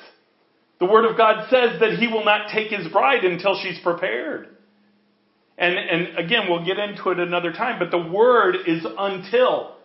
The 0.78 0.86
Word 0.86 1.04
of 1.04 1.18
God 1.18 1.50
says 1.50 1.78
that 1.80 1.98
He 1.98 2.06
will 2.06 2.24
not 2.24 2.50
take 2.50 2.68
His 2.68 2.90
bride 2.90 3.26
until 3.26 3.60
she's 3.62 3.78
prepared. 3.80 4.48
And, 5.58 5.74
and 5.76 6.18
again, 6.18 6.44
we'll 6.48 6.64
get 6.64 6.78
into 6.78 7.10
it 7.10 7.20
another 7.20 7.52
time, 7.52 7.78
but 7.78 7.90
the 7.90 8.10
Word 8.10 8.56
is 8.66 8.86
until. 8.98 9.76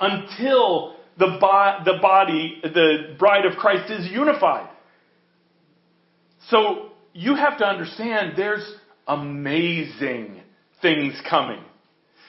Until 0.00 0.96
the, 1.16 1.38
bo- 1.40 1.84
the 1.84 2.00
body, 2.02 2.58
the 2.64 3.14
bride 3.16 3.46
of 3.46 3.56
Christ 3.58 3.92
is 3.92 4.10
unified. 4.10 4.70
So 6.50 6.90
you 7.12 7.34
have 7.34 7.58
to 7.58 7.66
understand 7.66 8.34
there's 8.36 8.64
amazing 9.06 10.40
things 10.80 11.14
coming. 11.28 11.60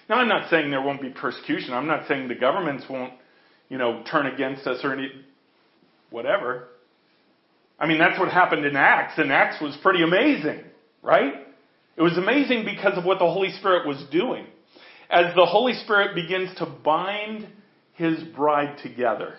Now 0.10 0.16
I'm 0.16 0.28
not 0.28 0.50
saying 0.50 0.72
there 0.72 0.82
won't 0.82 1.02
be 1.02 1.10
persecution. 1.10 1.74
I'm 1.74 1.88
not 1.88 2.08
saying 2.08 2.28
the 2.28 2.36
governments 2.36 2.86
won't, 2.90 3.14
you 3.70 3.78
know, 3.78 4.04
turn 4.10 4.26
against 4.26 4.66
us 4.66 4.80
or 4.84 4.94
any, 4.94 5.12
whatever. 6.10 6.68
I 7.80 7.88
mean, 7.88 8.00
that's 8.00 8.20
what 8.20 8.30
happened 8.30 8.66
in 8.66 8.76
Acts, 8.76 9.18
and 9.18 9.32
Acts 9.32 9.62
was 9.62 9.78
pretty 9.82 10.04
amazing, 10.04 10.64
right? 11.02 11.34
It 11.96 12.02
was 12.02 12.18
amazing 12.18 12.66
because 12.66 12.98
of 12.98 13.06
what 13.06 13.20
the 13.20 13.26
Holy 13.26 13.52
Spirit 13.52 13.88
was 13.88 14.04
doing. 14.12 14.46
As 15.10 15.34
the 15.36 15.46
Holy 15.46 15.74
Spirit 15.74 16.14
begins 16.14 16.56
to 16.58 16.66
bind 16.66 17.48
His 17.94 18.20
bride 18.36 18.80
together, 18.84 19.36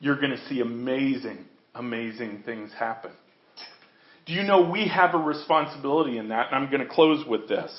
you're 0.00 0.18
going 0.18 0.30
to 0.30 0.48
see 0.48 0.60
amazing, 0.60 1.44
amazing 1.74 2.44
things 2.46 2.70
happen. 2.78 3.10
Do 4.28 4.34
you 4.34 4.42
know 4.42 4.70
we 4.70 4.88
have 4.88 5.14
a 5.14 5.18
responsibility 5.18 6.18
in 6.18 6.28
that? 6.28 6.48
And 6.52 6.56
I'm 6.56 6.70
going 6.70 6.86
to 6.86 6.94
close 6.94 7.26
with 7.26 7.48
this. 7.48 7.72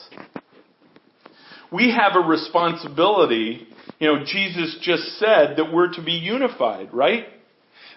We 1.72 1.96
have 1.96 2.16
a 2.16 2.28
responsibility. 2.28 3.68
You 4.00 4.08
know, 4.08 4.26
Jesus 4.26 4.80
just 4.82 5.20
said 5.20 5.58
that 5.58 5.72
we're 5.72 5.94
to 5.94 6.04
be 6.04 6.14
unified, 6.14 6.92
right? 6.92 7.26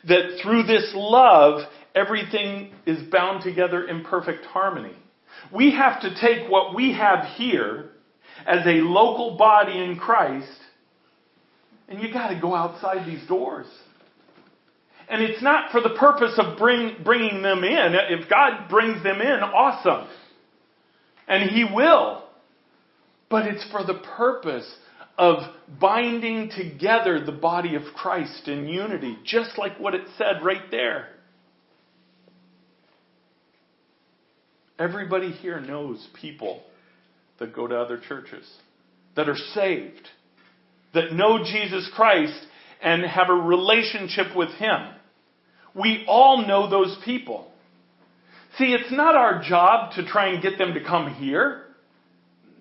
That 0.07 0.39
through 0.43 0.65
this 0.65 0.93
love, 0.95 1.63
everything 1.95 2.75
is 2.85 3.03
bound 3.11 3.43
together 3.43 3.89
in 3.89 4.05
perfect 4.05 4.45
harmony. 4.45 4.97
We 5.51 5.73
have 5.73 6.03
to 6.03 6.15
take 6.21 6.51
what 6.51 6.75
we 6.75 6.93
have 6.93 7.25
here 7.37 7.89
as 8.47 8.67
a 8.67 8.83
local 8.83 9.39
body 9.39 9.83
in 9.83 9.97
Christ, 9.97 10.59
and 11.89 12.03
you 12.03 12.13
got 12.13 12.29
to 12.29 12.39
go 12.39 12.55
outside 12.55 13.07
these 13.07 13.27
doors. 13.27 13.67
And 15.13 15.23
it's 15.23 15.43
not 15.43 15.71
for 15.71 15.83
the 15.83 15.91
purpose 15.91 16.39
of 16.39 16.57
bring, 16.57 16.97
bringing 17.05 17.43
them 17.43 17.65
in. 17.65 17.95
If 18.09 18.31
God 18.31 18.71
brings 18.71 19.03
them 19.03 19.21
in, 19.21 19.41
awesome. 19.43 20.09
And 21.29 21.51
He 21.51 21.65
will. 21.65 22.25
But 23.29 23.47
it's 23.47 23.71
for 23.71 23.85
the 23.85 24.01
purpose 24.17 24.75
of 25.19 25.43
binding 25.79 26.51
together 26.57 27.23
the 27.23 27.31
body 27.31 27.75
of 27.75 27.83
Christ 27.95 28.49
in 28.49 28.67
unity, 28.67 29.19
just 29.23 29.59
like 29.59 29.79
what 29.79 29.95
it 29.95 30.07
said 30.17 30.43
right 30.43 30.71
there. 30.71 31.09
Everybody 34.79 35.31
here 35.31 35.61
knows 35.61 36.09
people 36.19 36.63
that 37.39 37.55
go 37.55 37.67
to 37.67 37.79
other 37.79 38.01
churches, 38.01 38.51
that 39.15 39.29
are 39.29 39.37
saved, 39.37 40.09
that 40.95 41.13
know 41.13 41.45
Jesus 41.45 41.91
Christ 41.95 42.47
and 42.81 43.05
have 43.05 43.29
a 43.29 43.35
relationship 43.35 44.35
with 44.35 44.49
Him. 44.53 44.95
We 45.75 46.05
all 46.07 46.47
know 46.47 46.69
those 46.69 46.97
people. 47.05 47.51
See, 48.59 48.75
it's 48.75 48.93
not 48.93 49.15
our 49.15 49.43
job 49.43 49.95
to 49.95 50.05
try 50.05 50.29
and 50.29 50.43
get 50.43 50.59
them 50.59 50.75
to 50.75 50.85
come 50.85 51.15
here. 51.15 51.65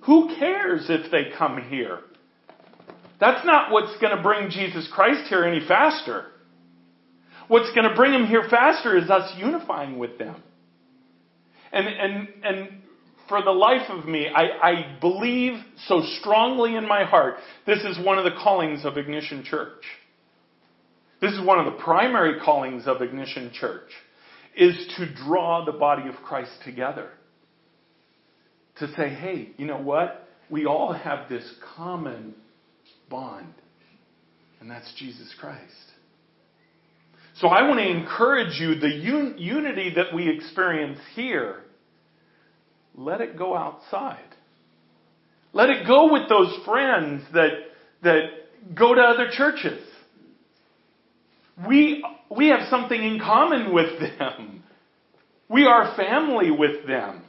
Who 0.01 0.35
cares 0.39 0.85
if 0.89 1.11
they 1.11 1.31
come 1.37 1.61
here? 1.69 1.99
That's 3.19 3.45
not 3.45 3.71
what's 3.71 3.95
going 3.99 4.15
to 4.15 4.23
bring 4.23 4.49
Jesus 4.49 4.89
Christ 4.91 5.29
here 5.29 5.43
any 5.43 5.65
faster. 5.67 6.25
What's 7.47 7.71
going 7.75 7.87
to 7.87 7.95
bring 7.95 8.13
him 8.13 8.25
here 8.25 8.47
faster 8.49 8.97
is 8.97 9.09
us 9.09 9.31
unifying 9.37 9.99
with 9.99 10.17
them. 10.17 10.41
And, 11.73 11.87
and, 11.87 12.27
and 12.43 12.69
for 13.27 13.43
the 13.43 13.51
life 13.51 13.89
of 13.89 14.05
me, 14.05 14.27
I, 14.33 14.69
I 14.69 14.97
believe 14.99 15.53
so 15.85 16.01
strongly 16.19 16.75
in 16.75 16.87
my 16.87 17.03
heart 17.03 17.35
this 17.65 17.79
is 17.79 18.03
one 18.03 18.17
of 18.17 18.23
the 18.23 18.37
callings 18.41 18.85
of 18.85 18.97
Ignition 18.97 19.43
Church. 19.43 19.83
This 21.21 21.33
is 21.33 21.41
one 21.41 21.59
of 21.59 21.65
the 21.65 21.79
primary 21.83 22.39
callings 22.39 22.87
of 22.87 23.01
Ignition 23.01 23.51
Church 23.53 23.91
is 24.57 24.75
to 24.97 25.13
draw 25.13 25.63
the 25.63 25.71
body 25.71 26.09
of 26.09 26.15
Christ 26.15 26.51
together. 26.65 27.09
To 28.79 28.87
say, 28.95 29.09
hey, 29.09 29.51
you 29.57 29.67
know 29.67 29.77
what? 29.77 30.27
We 30.49 30.65
all 30.65 30.91
have 30.91 31.29
this 31.29 31.47
common 31.75 32.33
bond, 33.09 33.53
and 34.59 34.69
that's 34.69 34.91
Jesus 34.97 35.33
Christ. 35.39 35.61
So 37.35 37.47
I 37.47 37.67
want 37.67 37.79
to 37.79 37.87
encourage 37.87 38.59
you 38.59 38.75
the 38.75 38.87
un- 38.87 39.35
unity 39.37 39.93
that 39.95 40.13
we 40.13 40.27
experience 40.27 40.99
here, 41.15 41.61
let 42.95 43.21
it 43.21 43.37
go 43.37 43.55
outside. 43.55 44.17
Let 45.53 45.69
it 45.69 45.85
go 45.85 46.11
with 46.11 46.27
those 46.27 46.65
friends 46.65 47.23
that, 47.33 47.51
that 48.03 48.23
go 48.75 48.95
to 48.95 49.01
other 49.01 49.29
churches. 49.31 49.81
We, 51.67 52.03
we 52.35 52.47
have 52.47 52.69
something 52.69 53.01
in 53.01 53.19
common 53.19 53.73
with 53.73 53.99
them. 53.99 54.63
We 55.49 55.65
are 55.65 55.95
family 55.95 56.49
with 56.51 56.87
them. 56.87 57.23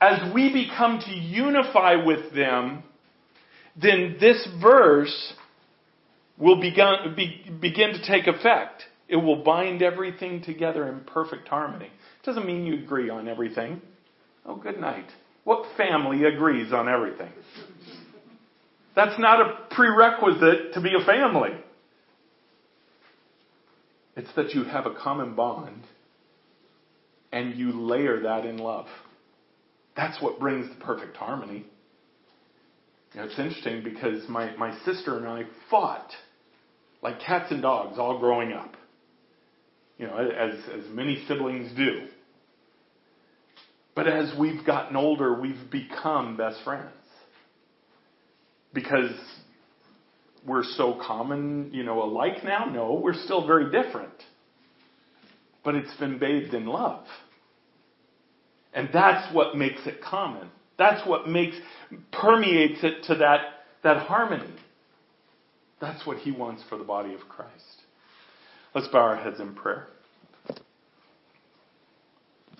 As 0.00 0.32
we 0.34 0.52
become 0.52 0.98
to 1.00 1.12
unify 1.12 1.96
with 2.04 2.34
them, 2.34 2.82
then 3.80 4.16
this 4.18 4.46
verse 4.60 5.34
will 6.38 6.60
begin, 6.60 7.14
be, 7.14 7.50
begin 7.60 7.92
to 7.92 8.06
take 8.06 8.26
effect. 8.26 8.82
It 9.08 9.16
will 9.16 9.42
bind 9.44 9.82
everything 9.82 10.42
together 10.42 10.88
in 10.88 11.00
perfect 11.00 11.48
harmony. 11.48 11.90
Doesn't 12.24 12.46
mean 12.46 12.64
you 12.64 12.82
agree 12.82 13.10
on 13.10 13.28
everything. 13.28 13.82
Oh, 14.46 14.56
good 14.56 14.80
night. 14.80 15.06
What 15.44 15.64
family 15.76 16.24
agrees 16.24 16.72
on 16.72 16.88
everything? 16.88 17.32
That's 18.96 19.18
not 19.18 19.40
a 19.40 19.74
prerequisite 19.74 20.74
to 20.74 20.80
be 20.80 20.90
a 21.00 21.04
family. 21.04 21.50
It's 24.16 24.30
that 24.36 24.54
you 24.54 24.64
have 24.64 24.86
a 24.86 24.94
common 24.94 25.34
bond 25.34 25.84
and 27.32 27.54
you 27.54 27.72
layer 27.72 28.22
that 28.22 28.44
in 28.44 28.58
love. 28.58 28.86
That's 29.96 30.20
what 30.22 30.40
brings 30.40 30.68
the 30.68 30.84
perfect 30.84 31.16
harmony. 31.16 31.66
It's 33.14 33.38
interesting 33.38 33.82
because 33.82 34.28
my, 34.28 34.56
my 34.56 34.76
sister 34.84 35.16
and 35.16 35.26
I 35.26 35.44
fought 35.68 36.10
like 37.02 37.20
cats 37.20 37.50
and 37.50 37.62
dogs 37.62 37.98
all 37.98 38.18
growing 38.18 38.52
up. 38.52 38.74
You 39.98 40.06
know, 40.06 40.16
as, 40.16 40.54
as 40.72 40.88
many 40.90 41.24
siblings 41.28 41.76
do. 41.76 42.06
But 43.94 44.08
as 44.08 44.32
we've 44.38 44.64
gotten 44.64 44.96
older, 44.96 45.38
we've 45.38 45.70
become 45.70 46.36
best 46.36 46.58
friends. 46.64 46.88
Because 48.72 49.10
we're 50.46 50.64
so 50.64 50.98
common, 51.06 51.70
you 51.72 51.82
know, 51.82 52.02
alike 52.02 52.44
now? 52.44 52.66
No, 52.66 52.94
we're 52.94 53.14
still 53.14 53.46
very 53.46 53.70
different. 53.70 54.12
But 55.64 55.74
it's 55.74 55.94
been 55.96 56.18
bathed 56.18 56.54
in 56.54 56.66
love. 56.66 57.04
And 58.72 58.88
that's 58.92 59.34
what 59.34 59.56
makes 59.56 59.86
it 59.86 60.00
common. 60.02 60.48
That's 60.78 61.06
what 61.06 61.28
makes, 61.28 61.56
permeates 62.12 62.82
it 62.82 63.04
to 63.08 63.16
that, 63.16 63.40
that 63.82 63.98
harmony. 63.98 64.54
That's 65.80 66.06
what 66.06 66.18
he 66.18 66.30
wants 66.30 66.62
for 66.68 66.78
the 66.78 66.84
body 66.84 67.14
of 67.14 67.20
Christ. 67.28 67.82
Let's 68.74 68.88
bow 68.88 69.00
our 69.00 69.16
heads 69.16 69.40
in 69.40 69.54
prayer. 69.54 69.88